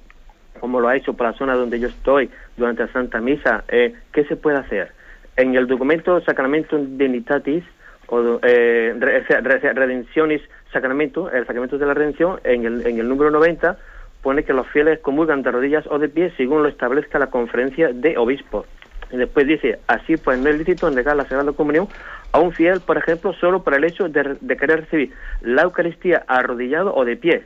como 0.60 0.78
lo 0.78 0.88
ha 0.88 0.96
hecho 0.96 1.14
para 1.14 1.30
la 1.30 1.38
zona 1.38 1.54
donde 1.54 1.80
yo 1.80 1.88
estoy 1.88 2.28
durante 2.58 2.82
la 2.82 2.92
Santa 2.92 3.18
Misa, 3.20 3.64
¿qué 3.66 4.24
se 4.28 4.36
puede 4.36 4.58
hacer? 4.58 4.92
En 5.38 5.54
el 5.54 5.66
documento 5.66 6.20
Sacramento 6.20 6.76
Dignitatis 6.76 7.64
o 8.08 8.38
eh, 8.42 8.94
redenciones 8.98 10.42
sacramento, 10.72 11.30
el 11.30 11.46
sacramento 11.46 11.78
de 11.78 11.86
la 11.86 11.94
redención, 11.94 12.40
en 12.44 12.64
el, 12.64 12.86
en 12.86 12.98
el 12.98 13.08
número 13.08 13.30
90 13.30 13.78
pone 14.22 14.44
que 14.44 14.52
los 14.52 14.66
fieles 14.68 14.98
comulgan 15.00 15.42
de 15.42 15.52
rodillas 15.52 15.86
o 15.88 15.98
de 15.98 16.08
pie 16.08 16.32
según 16.36 16.62
lo 16.62 16.68
establezca 16.68 17.18
la 17.18 17.28
conferencia 17.28 17.90
de 17.92 18.18
obispos. 18.18 18.66
Y 19.10 19.16
después 19.16 19.46
dice, 19.46 19.78
así 19.86 20.16
pues 20.16 20.38
no 20.38 20.48
es 20.48 20.58
lícito 20.58 20.90
negar 20.90 21.16
la 21.16 21.24
Sagrada 21.24 21.52
Comunión 21.52 21.86
a 22.32 22.40
un 22.40 22.52
fiel, 22.52 22.80
por 22.80 22.98
ejemplo, 22.98 23.32
solo 23.34 23.62
por 23.62 23.74
el 23.74 23.84
hecho 23.84 24.08
de, 24.08 24.56
querer 24.56 24.80
recibir 24.80 25.12
la 25.42 25.62
Eucaristía 25.62 26.24
arrodillado 26.26 26.94
o 26.94 27.04
de 27.04 27.16
pie. 27.16 27.44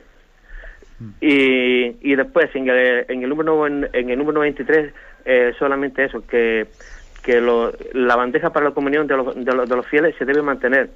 Mm. 0.99 1.09
Y, 1.21 1.97
y 2.01 2.15
después 2.15 2.49
en 2.55 2.67
el, 2.67 3.05
en 3.07 3.23
el 3.23 3.29
número 3.29 3.67
en, 3.67 3.87
el 3.93 4.17
número 4.17 4.39
93 4.39 4.93
eh, 5.25 5.53
solamente 5.59 6.03
eso, 6.03 6.25
que 6.25 6.67
que 7.21 7.41
la 7.93 8.15
bandeja 8.15 8.51
para 8.51 8.67
la 8.67 8.71
comunión 8.71 9.07
de 9.07 9.17
los, 9.17 9.35
de, 9.35 9.53
los, 9.53 9.85
fieles 9.87 10.15
se 10.17 10.25
debe 10.25 10.41
mantener 10.41 10.89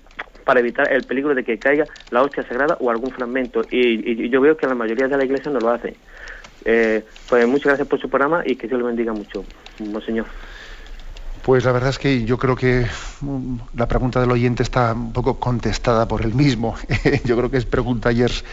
para 0.44 0.60
evitar 0.60 0.92
el 0.92 1.04
peligro 1.04 1.36
de 1.36 1.44
que 1.44 1.58
caiga 1.58 1.86
la 2.12 2.22
hostia 2.22 2.44
sagrada 2.48 2.78
o 2.80 2.90
algún 2.90 3.12
fragmento. 3.12 3.62
Y, 3.70 4.30
yo 4.30 4.42
veo 4.42 4.58
que 4.58 4.68
la 4.68 4.76
mayoría 4.76 5.08
de 5.08 5.18
la 5.18 5.26
iglesia 5.26 5.52
no 5.52 5.60
lo 5.60 5.70
hace. 5.70 5.96
Eh, 6.64 7.04
pues 7.30 7.48
muchas 7.48 7.68
gracias 7.68 7.88
por 7.88 8.00
su 8.00 8.10
programa 8.10 8.42
y 8.46 8.56
que 8.56 8.68
Dios 8.68 8.80
le 8.80 8.88
bendiga 8.88 9.14
mucho, 9.14 9.46
Monseñor. 9.80 10.26
Pues 11.44 11.64
la 11.64 11.72
verdad 11.72 11.92
es 11.92 12.00
que 12.00 12.26
yo 12.26 12.40
creo 12.40 12.56
que 12.56 12.88
mm, 13.22 13.58
la 13.76 13.88
pregunta 13.88 14.20
del 14.20 14.32
oyente 14.32 14.64
está 14.64 14.94
un 14.94 15.14
poco 15.14 15.40
contestada 15.40 16.08
por 16.08 16.24
él 16.24 16.34
mismo. 16.34 16.76
yo 17.26 17.38
creo 17.38 17.52
que 17.52 17.58
es 17.58 17.66
pregunta 17.66 18.12
y 18.12 18.24
es, 18.24 18.44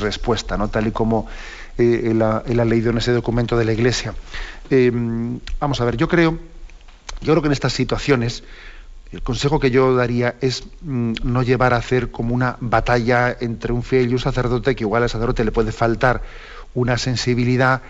respuesta, 0.00 0.58
¿no? 0.58 0.68
Tal 0.68 0.88
y 0.88 0.90
como 0.90 1.26
eh, 1.78 2.10
él, 2.10 2.20
ha, 2.20 2.42
leído 2.66 2.90
en 2.90 2.98
ese 2.98 3.12
documento 3.12 3.56
de 3.56 3.64
la 3.64 3.72
Iglesia. 3.72 4.12
Eh, 4.68 4.92
vamos 5.58 5.80
a 5.80 5.84
ver, 5.86 5.96
yo 5.96 6.06
creo 6.06 6.38
yo 7.20 7.32
creo 7.32 7.42
que 7.42 7.48
en 7.48 7.52
estas 7.52 7.72
situaciones 7.72 8.42
el 9.12 9.22
consejo 9.22 9.60
que 9.60 9.70
yo 9.70 9.94
daría 9.94 10.34
es 10.40 10.64
mm, 10.82 11.12
no 11.22 11.42
llevar 11.42 11.72
a 11.72 11.76
hacer 11.76 12.10
como 12.10 12.34
una 12.34 12.56
batalla 12.60 13.36
entre 13.40 13.72
un 13.72 13.82
fiel 13.82 14.10
y 14.10 14.14
un 14.14 14.18
sacerdote, 14.18 14.74
que 14.74 14.84
igual 14.84 15.04
al 15.04 15.10
sacerdote 15.10 15.44
le 15.44 15.52
puede 15.52 15.72
faltar 15.72 16.22
una 16.74 16.98
sensibilidad 16.98 17.82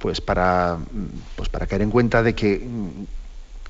pues 0.00 0.20
para, 0.20 0.76
mm, 0.78 1.36
pues 1.36 1.48
para 1.48 1.66
caer 1.66 1.82
en 1.82 1.90
cuenta 1.90 2.22
de 2.22 2.34
que 2.34 2.58
mm, 2.58 3.04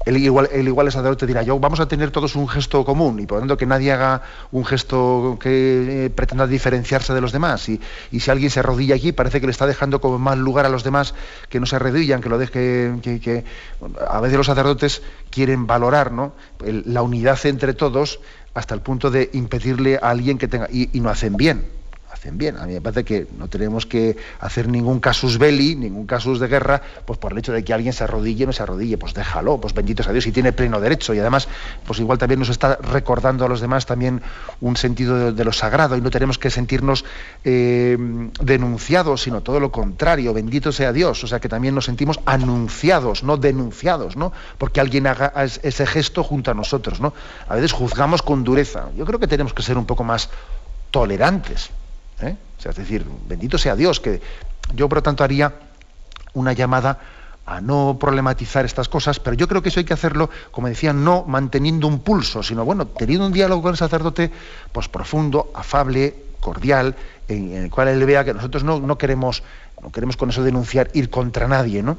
el 0.05 0.17
igual, 0.17 0.49
el 0.53 0.67
igual 0.67 0.91
sacerdote 0.91 1.27
dirá, 1.27 1.43
yo 1.43 1.59
vamos 1.59 1.81
a 1.81 1.87
tener 1.87 2.11
todos 2.11 2.35
un 2.35 2.49
gesto 2.49 2.85
común 2.85 3.21
y 3.21 3.27
por 3.27 3.39
tanto 3.39 3.57
que 3.57 3.67
nadie 3.67 3.93
haga 3.93 4.23
un 4.51 4.65
gesto 4.65 5.39
que 5.41 6.07
eh, 6.07 6.11
pretenda 6.11 6.47
diferenciarse 6.47 7.15
de 7.15 7.21
los 7.21 7.33
demás. 7.33 7.69
Y, 7.69 7.81
si 8.11 8.31
alguien 8.31 8.51
se 8.51 8.61
arrodilla 8.61 8.95
aquí, 8.95 9.13
parece 9.13 9.41
que 9.41 9.47
le 9.47 9.53
está 9.53 9.67
dejando 9.67 10.01
como 10.01 10.19
más 10.19 10.39
lugar 10.39 10.67
a 10.67 10.69
los 10.69 10.85
demás 10.85 11.15
que 11.49 11.61
no 11.61 11.67
se 11.67 11.77
arrodillan, 11.77 12.21
que 12.21 12.29
lo 12.29 12.39
deje, 12.39 12.93
que, 13.03 13.45
a 14.09 14.21
veces 14.21 14.37
los 14.37 14.47
sacerdotes 14.47 15.03
quieren 15.31 15.67
valorar 15.67 16.13
¿no? 16.13 16.33
la 16.61 17.03
unidad 17.03 17.39
entre 17.47 17.75
todos 17.75 18.21
hasta 18.55 18.75
el 18.75 18.81
punto 18.81 19.11
de 19.11 19.31
impedirle 19.33 19.97
a 19.97 20.11
alguien 20.11 20.39
que 20.39 20.49
tenga, 20.49 20.69
y 20.71 20.89
no 21.01 21.11
hacen 21.11 21.37
bien 21.37 21.82
bien. 22.31 22.57
A 22.57 22.67
mí 22.67 22.75
me 22.75 22.81
parece 22.81 23.05
que 23.05 23.27
no 23.37 23.49
tenemos 23.49 23.85
que 23.85 24.17
hacer 24.41 24.69
ningún 24.69 25.01
casus 25.01 25.39
belli, 25.39 25.75
ningún 25.75 26.07
casus 26.07 26.39
de 26.39 26.47
guerra, 26.47 26.81
pues 27.05 27.19
por 27.19 27.33
el 27.33 27.39
hecho 27.39 27.53
de 27.53 27.65
que 27.65 27.75
alguien 27.75 27.93
se 27.93 28.05
arrodille 28.05 28.45
o 28.45 28.47
no 28.47 28.53
se 28.53 28.63
arrodille, 28.63 28.97
pues 28.97 29.15
déjalo, 29.15 29.61
pues 29.61 29.75
bendito 29.75 30.03
sea 30.03 30.13
Dios 30.13 30.27
y 30.27 30.33
tiene 30.33 30.53
pleno 30.53 30.81
derecho. 30.81 31.15
Y 31.15 31.19
además, 31.19 31.49
pues 31.87 31.99
igual 31.99 32.19
también 32.19 32.39
nos 32.39 32.49
está 32.49 32.77
recordando 32.77 33.45
a 33.45 33.49
los 33.49 33.61
demás 33.61 33.87
también 33.87 34.23
un 34.61 34.77
sentido 34.77 35.33
de, 35.33 35.45
lo 35.45 35.53
sagrado 35.53 35.97
y 35.97 36.01
no 36.01 36.11
tenemos 36.11 36.39
que 36.39 36.51
sentirnos 36.51 37.05
eh, 37.45 37.99
denunciados, 38.41 39.23
sino 39.23 39.41
todo 39.41 39.59
lo 39.59 39.73
contrario, 39.73 40.33
bendito 40.33 40.71
sea 40.71 40.93
Dios. 40.93 41.25
O 41.25 41.27
sea 41.27 41.41
que 41.41 41.49
también 41.49 41.75
nos 41.75 41.87
sentimos 41.87 42.21
anunciados, 42.25 43.25
no 43.25 43.37
denunciados, 43.37 44.17
¿no? 44.17 44.33
Porque 44.59 44.81
alguien 44.81 45.07
haga 45.07 45.33
ese 45.45 45.87
gesto 45.87 46.23
junto 46.23 46.51
a 46.51 46.55
nosotros, 46.55 47.01
¿no? 47.01 47.13
A 47.49 47.57
veces 47.57 47.73
juzgamos 47.73 48.23
con 48.23 48.45
dureza. 48.45 48.91
Yo 48.97 49.05
creo 49.05 49.19
que 49.19 49.27
tenemos 49.27 49.53
que 49.53 49.63
ser 49.63 49.77
un 49.77 49.87
poco 49.87 50.05
más 50.05 50.31
tolerantes. 50.91 51.71
¿Eh? 52.23 52.37
es 52.65 52.77
decir, 52.77 53.05
bendito 53.27 53.59
sea 53.59 53.77
Dios, 53.77 54.01
que 54.01 54.21
yo 54.75 54.89
por 54.89 54.99
lo 54.99 55.03
tanto 55.03 55.25
haría 55.25 55.53
una 56.35 56.53
llamada 56.53 56.99
a 57.45 57.61
no 57.61 57.97
problematizar 57.99 58.65
estas 58.65 58.89
cosas, 58.89 59.19
pero 59.19 59.35
yo 59.35 59.49
creo 59.49 59.63
que 59.63 59.69
eso 59.69 59.81
hay 59.81 59.85
que 59.85 59.95
hacerlo, 59.95 60.31
como 60.51 60.69
decía, 60.69 60.93
no 60.93 61.25
manteniendo 61.27 61.89
un 61.89 62.01
pulso, 62.01 62.43
sino 62.43 62.65
bueno, 62.65 62.87
teniendo 62.87 63.27
un 63.27 63.33
diálogo 63.33 63.63
con 63.63 63.73
el 63.73 63.77
sacerdote, 63.77 64.31
pues 64.71 64.89
profundo, 64.89 65.51
afable, 65.55 66.15
cordial, 66.41 66.95
en, 67.29 67.53
el 67.55 67.71
cual 67.71 67.89
él 67.89 68.05
vea 68.05 68.25
que 68.25 68.35
nosotros 68.35 68.63
no, 68.63 68.79
no, 68.79 68.97
queremos, 68.97 69.43
no 69.83 69.91
queremos 69.91 70.17
con 70.17 70.31
eso 70.31 70.43
denunciar, 70.43 70.91
ir 70.95 71.11
contra 71.11 71.49
nadie, 71.49 71.83
¿no? 71.83 71.99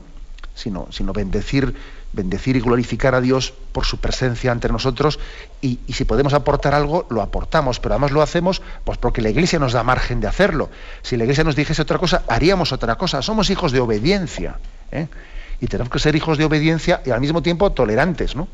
Sino, 0.55 0.87
sino 0.91 1.13
bendecir 1.13 1.75
bendecir 2.13 2.55
y 2.55 2.61
glorificar 2.61 3.15
a 3.15 3.21
Dios 3.21 3.53
por 3.71 3.85
su 3.85 3.97
presencia 3.97 4.51
entre 4.51 4.71
nosotros 4.71 5.19
y, 5.61 5.79
si 5.91 6.05
podemos 6.05 6.33
aportar 6.33 6.73
algo, 6.73 7.05
lo 7.09 7.21
aportamos, 7.21 7.79
pero 7.79 7.95
además 7.95 8.11
lo 8.11 8.21
hacemos 8.21 8.61
pues 8.83 8.97
porque 8.97 9.21
la 9.21 9.29
Iglesia 9.29 9.59
nos 9.59 9.73
da 9.73 9.83
margen 9.83 10.21
de 10.21 10.27
hacerlo. 10.27 10.69
Si 11.01 11.17
la 11.17 11.23
Iglesia 11.23 11.43
nos 11.43 11.55
dijese 11.55 11.81
otra 11.81 11.97
cosa, 11.97 12.23
haríamos 12.27 12.71
otra 12.71 12.95
cosa. 12.95 13.21
Somos 13.21 13.49
hijos 13.49 13.71
de 13.71 13.79
obediencia 13.79 14.59
¿eh? 14.91 15.07
y 15.59 15.67
tenemos 15.67 15.91
que 15.91 15.99
ser 15.99 16.15
hijos 16.15 16.37
de 16.37 16.45
obediencia 16.45 17.01
y 17.05 17.09
al 17.09 17.19
mismo 17.19 17.41
tiempo 17.41 17.71
tolerantes. 17.71 18.35
¿no? 18.35 18.47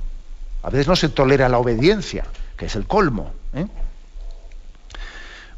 A 0.64 0.70
veces 0.70 0.88
no 0.88 0.96
se 0.96 1.10
tolera 1.10 1.50
la 1.50 1.60
obediencia, 1.60 2.26
que 2.58 2.66
es 2.66 2.76
el 2.76 2.88
colmo. 2.88 3.34
¿eh? 3.54 3.68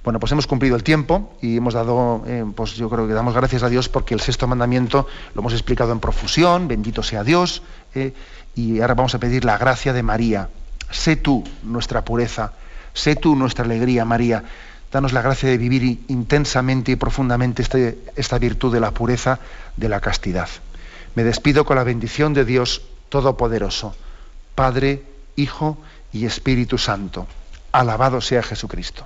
Bueno, 0.03 0.19
pues 0.19 0.31
hemos 0.31 0.47
cumplido 0.47 0.75
el 0.75 0.83
tiempo 0.83 1.31
y 1.41 1.57
hemos 1.57 1.75
dado, 1.75 2.23
eh, 2.25 2.43
pues 2.55 2.73
yo 2.73 2.89
creo 2.89 3.07
que 3.07 3.13
damos 3.13 3.35
gracias 3.35 3.61
a 3.61 3.69
Dios 3.69 3.87
porque 3.87 4.15
el 4.15 4.19
sexto 4.19 4.47
mandamiento 4.47 5.07
lo 5.35 5.41
hemos 5.41 5.53
explicado 5.53 5.91
en 5.91 5.99
profusión, 5.99 6.67
bendito 6.67 7.03
sea 7.03 7.23
Dios, 7.23 7.61
eh, 7.93 8.13
y 8.55 8.81
ahora 8.81 8.95
vamos 8.95 9.13
a 9.13 9.19
pedir 9.19 9.45
la 9.45 9.59
gracia 9.59 9.93
de 9.93 10.01
María. 10.01 10.49
Sé 10.89 11.17
tú 11.17 11.43
nuestra 11.61 12.03
pureza, 12.03 12.53
sé 12.93 13.15
tú 13.15 13.35
nuestra 13.35 13.63
alegría, 13.63 14.03
María. 14.03 14.43
Danos 14.91 15.13
la 15.13 15.21
gracia 15.21 15.49
de 15.49 15.57
vivir 15.57 16.03
intensamente 16.07 16.91
y 16.91 16.95
profundamente 16.95 17.61
este, 17.61 17.99
esta 18.15 18.39
virtud 18.39 18.73
de 18.73 18.79
la 18.79 18.91
pureza, 18.91 19.39
de 19.77 19.87
la 19.87 20.01
castidad. 20.01 20.49
Me 21.13 21.23
despido 21.23 21.63
con 21.63 21.75
la 21.77 21.83
bendición 21.83 22.33
de 22.33 22.43
Dios 22.43 22.81
Todopoderoso, 23.09 23.95
Padre, 24.55 25.03
Hijo 25.35 25.77
y 26.11 26.25
Espíritu 26.25 26.77
Santo. 26.77 27.27
Alabado 27.71 28.19
sea 28.19 28.41
Jesucristo. 28.41 29.05